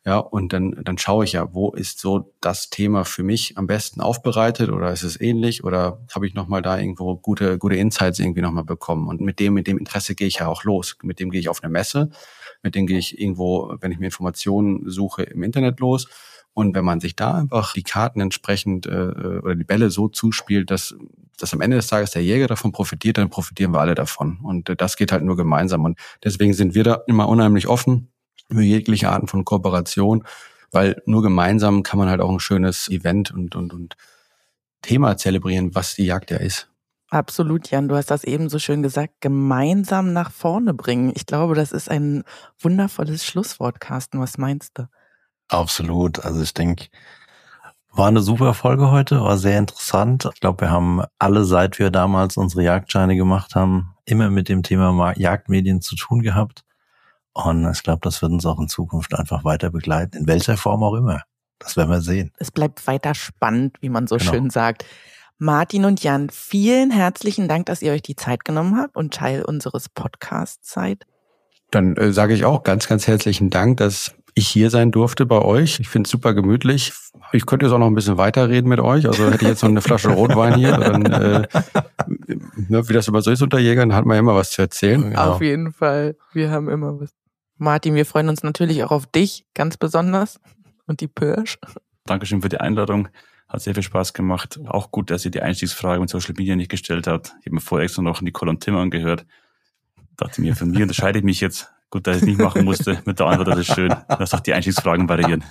Ja, 0.06 0.18
und 0.18 0.52
dann, 0.52 0.70
dann 0.84 0.98
schaue 0.98 1.24
ich 1.24 1.32
ja, 1.32 1.52
wo 1.52 1.72
ist 1.72 1.98
so 1.98 2.32
das 2.40 2.70
Thema 2.70 3.04
für 3.04 3.24
mich 3.24 3.58
am 3.58 3.66
besten 3.66 4.00
aufbereitet 4.00 4.70
oder 4.70 4.92
ist 4.92 5.02
es 5.02 5.20
ähnlich 5.20 5.64
oder 5.64 6.00
habe 6.14 6.28
ich 6.28 6.34
nochmal 6.34 6.62
da 6.62 6.78
irgendwo 6.78 7.16
gute, 7.16 7.58
gute 7.58 7.74
Insights 7.74 8.20
irgendwie 8.20 8.40
nochmal 8.40 8.62
bekommen. 8.62 9.08
Und 9.08 9.20
mit 9.20 9.40
dem, 9.40 9.54
mit 9.54 9.66
dem 9.66 9.78
Interesse 9.78 10.14
gehe 10.14 10.28
ich 10.28 10.36
ja 10.36 10.46
auch 10.46 10.62
los. 10.62 10.96
Mit 11.02 11.18
dem 11.18 11.30
gehe 11.30 11.40
ich 11.40 11.48
auf 11.48 11.64
eine 11.64 11.72
Messe, 11.72 12.10
mit 12.62 12.76
dem 12.76 12.86
gehe 12.86 12.98
ich 12.98 13.20
irgendwo, 13.20 13.74
wenn 13.80 13.90
ich 13.90 13.98
mir 13.98 14.04
Informationen 14.06 14.88
suche, 14.88 15.24
im 15.24 15.42
Internet 15.42 15.80
los. 15.80 16.06
Und 16.54 16.76
wenn 16.76 16.84
man 16.84 17.00
sich 17.00 17.16
da 17.16 17.34
einfach 17.34 17.72
die 17.72 17.82
Karten 17.82 18.20
entsprechend 18.20 18.86
äh, 18.86 19.40
oder 19.42 19.56
die 19.56 19.64
Bälle 19.64 19.90
so 19.90 20.06
zuspielt, 20.06 20.70
dass, 20.70 20.94
dass 21.36 21.52
am 21.52 21.60
Ende 21.60 21.78
des 21.78 21.88
Tages 21.88 22.12
der 22.12 22.22
Jäger 22.22 22.46
davon 22.46 22.70
profitiert, 22.70 23.18
dann 23.18 23.28
profitieren 23.28 23.72
wir 23.72 23.80
alle 23.80 23.96
davon. 23.96 24.38
Und 24.44 24.68
äh, 24.68 24.76
das 24.76 24.96
geht 24.96 25.10
halt 25.10 25.24
nur 25.24 25.36
gemeinsam. 25.36 25.84
Und 25.84 25.98
deswegen 26.22 26.54
sind 26.54 26.76
wir 26.76 26.84
da 26.84 27.02
immer 27.08 27.28
unheimlich 27.28 27.66
offen 27.66 28.12
für 28.50 28.62
jegliche 28.62 29.10
Arten 29.10 29.28
von 29.28 29.44
Kooperation, 29.44 30.24
weil 30.70 31.00
nur 31.06 31.22
gemeinsam 31.22 31.82
kann 31.82 31.98
man 31.98 32.08
halt 32.08 32.20
auch 32.20 32.30
ein 32.30 32.40
schönes 32.40 32.88
Event 32.88 33.30
und, 33.30 33.56
und, 33.56 33.72
und 33.72 33.96
Thema 34.82 35.16
zelebrieren, 35.16 35.74
was 35.74 35.94
die 35.94 36.06
Jagd 36.06 36.30
ja 36.30 36.38
ist. 36.38 36.68
Absolut, 37.08 37.70
Jan, 37.70 37.88
du 37.88 37.96
hast 37.96 38.10
das 38.10 38.24
eben 38.24 38.48
so 38.48 38.58
schön 38.58 38.82
gesagt, 38.82 39.20
gemeinsam 39.20 40.12
nach 40.12 40.32
vorne 40.32 40.74
bringen. 40.74 41.12
Ich 41.14 41.24
glaube, 41.24 41.54
das 41.54 41.70
ist 41.70 41.88
ein 41.88 42.24
wundervolles 42.60 43.24
Schlusswort, 43.24 43.80
Carsten. 43.80 44.20
Was 44.20 44.38
meinst 44.38 44.78
du? 44.78 44.88
Absolut. 45.48 46.24
Also 46.24 46.42
ich 46.42 46.52
denke, 46.52 46.86
war 47.92 48.08
eine 48.08 48.20
super 48.20 48.54
Folge 48.54 48.90
heute, 48.90 49.20
war 49.20 49.38
sehr 49.38 49.58
interessant. 49.58 50.28
Ich 50.34 50.40
glaube, 50.40 50.62
wir 50.62 50.70
haben 50.70 51.02
alle, 51.18 51.44
seit 51.44 51.78
wir 51.78 51.90
damals 51.90 52.36
unsere 52.36 52.62
Jagdscheine 52.62 53.16
gemacht 53.16 53.54
haben, 53.54 53.94
immer 54.04 54.28
mit 54.28 54.48
dem 54.48 54.62
Thema 54.62 55.16
Jagdmedien 55.16 55.80
zu 55.80 55.94
tun 55.94 56.22
gehabt. 56.22 56.65
Und 57.36 57.70
ich 57.70 57.82
glaube, 57.82 58.00
das 58.02 58.22
wird 58.22 58.32
uns 58.32 58.46
auch 58.46 58.58
in 58.58 58.66
Zukunft 58.66 59.14
einfach 59.14 59.44
weiter 59.44 59.68
begleiten, 59.68 60.16
in 60.16 60.26
welcher 60.26 60.56
Form 60.56 60.82
auch 60.82 60.94
immer. 60.94 61.20
Das 61.58 61.76
werden 61.76 61.90
wir 61.90 62.00
sehen. 62.00 62.32
Es 62.38 62.50
bleibt 62.50 62.86
weiter 62.86 63.14
spannend, 63.14 63.76
wie 63.82 63.90
man 63.90 64.06
so 64.06 64.16
genau. 64.16 64.32
schön 64.32 64.48
sagt. 64.48 64.86
Martin 65.36 65.84
und 65.84 66.02
Jan, 66.02 66.30
vielen 66.30 66.90
herzlichen 66.90 67.46
Dank, 67.46 67.66
dass 67.66 67.82
ihr 67.82 67.92
euch 67.92 68.00
die 68.00 68.16
Zeit 68.16 68.46
genommen 68.46 68.78
habt 68.78 68.96
und 68.96 69.12
Teil 69.12 69.42
unseres 69.42 69.90
Podcasts 69.90 70.72
seid. 70.72 71.04
Dann 71.70 71.96
äh, 71.98 72.10
sage 72.10 72.32
ich 72.32 72.46
auch 72.46 72.62
ganz, 72.62 72.88
ganz 72.88 73.06
herzlichen 73.06 73.50
Dank, 73.50 73.76
dass 73.76 74.14
ich 74.34 74.48
hier 74.48 74.70
sein 74.70 74.90
durfte 74.90 75.26
bei 75.26 75.42
euch. 75.42 75.78
Ich 75.78 75.90
finde 75.90 76.06
es 76.06 76.10
super 76.12 76.32
gemütlich. 76.32 76.94
Ich 77.32 77.44
könnte 77.44 77.66
jetzt 77.66 77.72
auch 77.74 77.78
noch 77.78 77.86
ein 77.86 77.94
bisschen 77.94 78.16
weiterreden 78.16 78.70
mit 78.70 78.80
euch. 78.80 79.06
Also 79.06 79.26
hätte 79.26 79.44
ich 79.44 79.48
jetzt 79.48 79.62
noch 79.62 79.68
eine 79.68 79.82
Flasche 79.82 80.08
Rotwein 80.08 80.54
hier, 80.54 80.72
dann, 80.78 81.04
äh, 81.04 81.48
ne, 82.68 82.88
wie 82.88 82.92
das 82.94 83.08
immer 83.08 83.20
so 83.20 83.30
ist 83.30 83.42
unter 83.42 83.58
Jägern, 83.58 83.94
hat 83.94 84.06
man 84.06 84.14
ja 84.14 84.20
immer 84.20 84.34
was 84.34 84.52
zu 84.52 84.62
erzählen. 84.62 85.02
Genau. 85.02 85.32
Auf 85.32 85.42
jeden 85.42 85.72
Fall. 85.72 86.16
Wir 86.32 86.50
haben 86.50 86.70
immer 86.70 86.98
was. 86.98 87.15
Martin, 87.58 87.94
wir 87.94 88.06
freuen 88.06 88.28
uns 88.28 88.42
natürlich 88.42 88.84
auch 88.84 88.90
auf 88.90 89.06
dich 89.06 89.46
ganz 89.54 89.76
besonders 89.76 90.40
und 90.86 91.00
die 91.00 91.08
Pirsch. 91.08 91.58
Dankeschön 92.04 92.42
für 92.42 92.48
die 92.48 92.60
Einladung. 92.60 93.08
Hat 93.48 93.62
sehr 93.62 93.74
viel 93.74 93.82
Spaß 93.82 94.12
gemacht. 94.12 94.58
Auch 94.66 94.90
gut, 94.90 95.10
dass 95.10 95.24
ihr 95.24 95.30
die 95.30 95.40
Einstiegsfrage 95.40 96.00
mit 96.00 96.10
Social 96.10 96.34
Media 96.36 96.56
nicht 96.56 96.70
gestellt 96.70 97.06
habt. 97.06 97.34
Ich 97.40 97.46
habe 97.46 97.54
mir 97.54 97.60
vorher 97.60 97.84
extra 97.84 98.02
noch 98.02 98.20
Nicole 98.20 98.50
und 98.50 98.62
Tim 98.62 98.76
angehört. 98.76 99.24
Dachte 100.16 100.40
mir, 100.40 100.56
von 100.56 100.70
mir 100.70 100.82
unterscheide 100.82 101.18
ich 101.18 101.24
mich 101.24 101.40
jetzt. 101.40 101.72
Gut, 101.90 102.06
dass 102.06 102.16
ich 102.16 102.22
es 102.22 102.28
nicht 102.28 102.40
machen 102.40 102.64
musste 102.64 103.00
mit 103.04 103.20
der 103.20 103.26
Antwort, 103.26 103.48
das 103.48 103.60
ist 103.60 103.74
schön. 103.74 103.94
Lass 104.08 104.30
doch 104.30 104.40
die 104.40 104.52
Einstiegsfragen 104.52 105.08
variieren. 105.08 105.44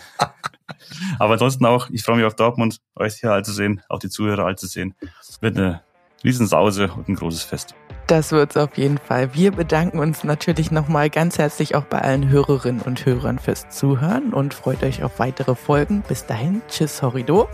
Aber 1.17 1.33
ansonsten 1.33 1.65
auch, 1.65 1.89
ich 1.89 2.03
freue 2.03 2.17
mich 2.17 2.25
auf 2.25 2.35
Dortmund, 2.35 2.81
euch 2.95 3.15
hier 3.15 3.31
all 3.31 3.45
zu 3.45 3.53
sehen, 3.53 3.81
auch 3.87 3.99
die 3.99 4.09
Zuhörer 4.09 4.45
all 4.45 4.57
zu 4.57 4.67
sehen. 4.67 4.95
Wird 5.39 5.57
eine 5.57 5.81
Riesensause 6.23 6.91
und 6.91 7.07
ein 7.07 7.15
großes 7.15 7.43
Fest. 7.43 7.75
Das 8.07 8.31
wird's 8.31 8.55
auf 8.55 8.77
jeden 8.77 8.99
Fall. 8.99 9.33
Wir 9.33 9.51
bedanken 9.51 9.97
uns 9.97 10.23
natürlich 10.23 10.69
nochmal 10.69 11.09
ganz 11.09 11.39
herzlich 11.39 11.73
auch 11.75 11.85
bei 11.85 11.99
allen 12.01 12.29
Hörerinnen 12.29 12.81
und 12.81 13.03
Hörern 13.05 13.39
fürs 13.39 13.69
Zuhören 13.69 14.31
und 14.31 14.53
freut 14.53 14.83
euch 14.83 15.03
auf 15.03 15.17
weitere 15.17 15.55
Folgen. 15.55 16.03
Bis 16.07 16.25
dahin, 16.25 16.61
tschüss, 16.67 17.01
Horrido. 17.01 17.49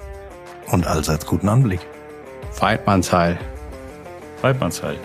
Und 0.67 0.87
allseits 0.87 1.25
guten 1.25 1.47
Anblick. 1.47 1.79
Weidmannsheil. 2.59 3.39
Weidmannsheil. 4.41 4.97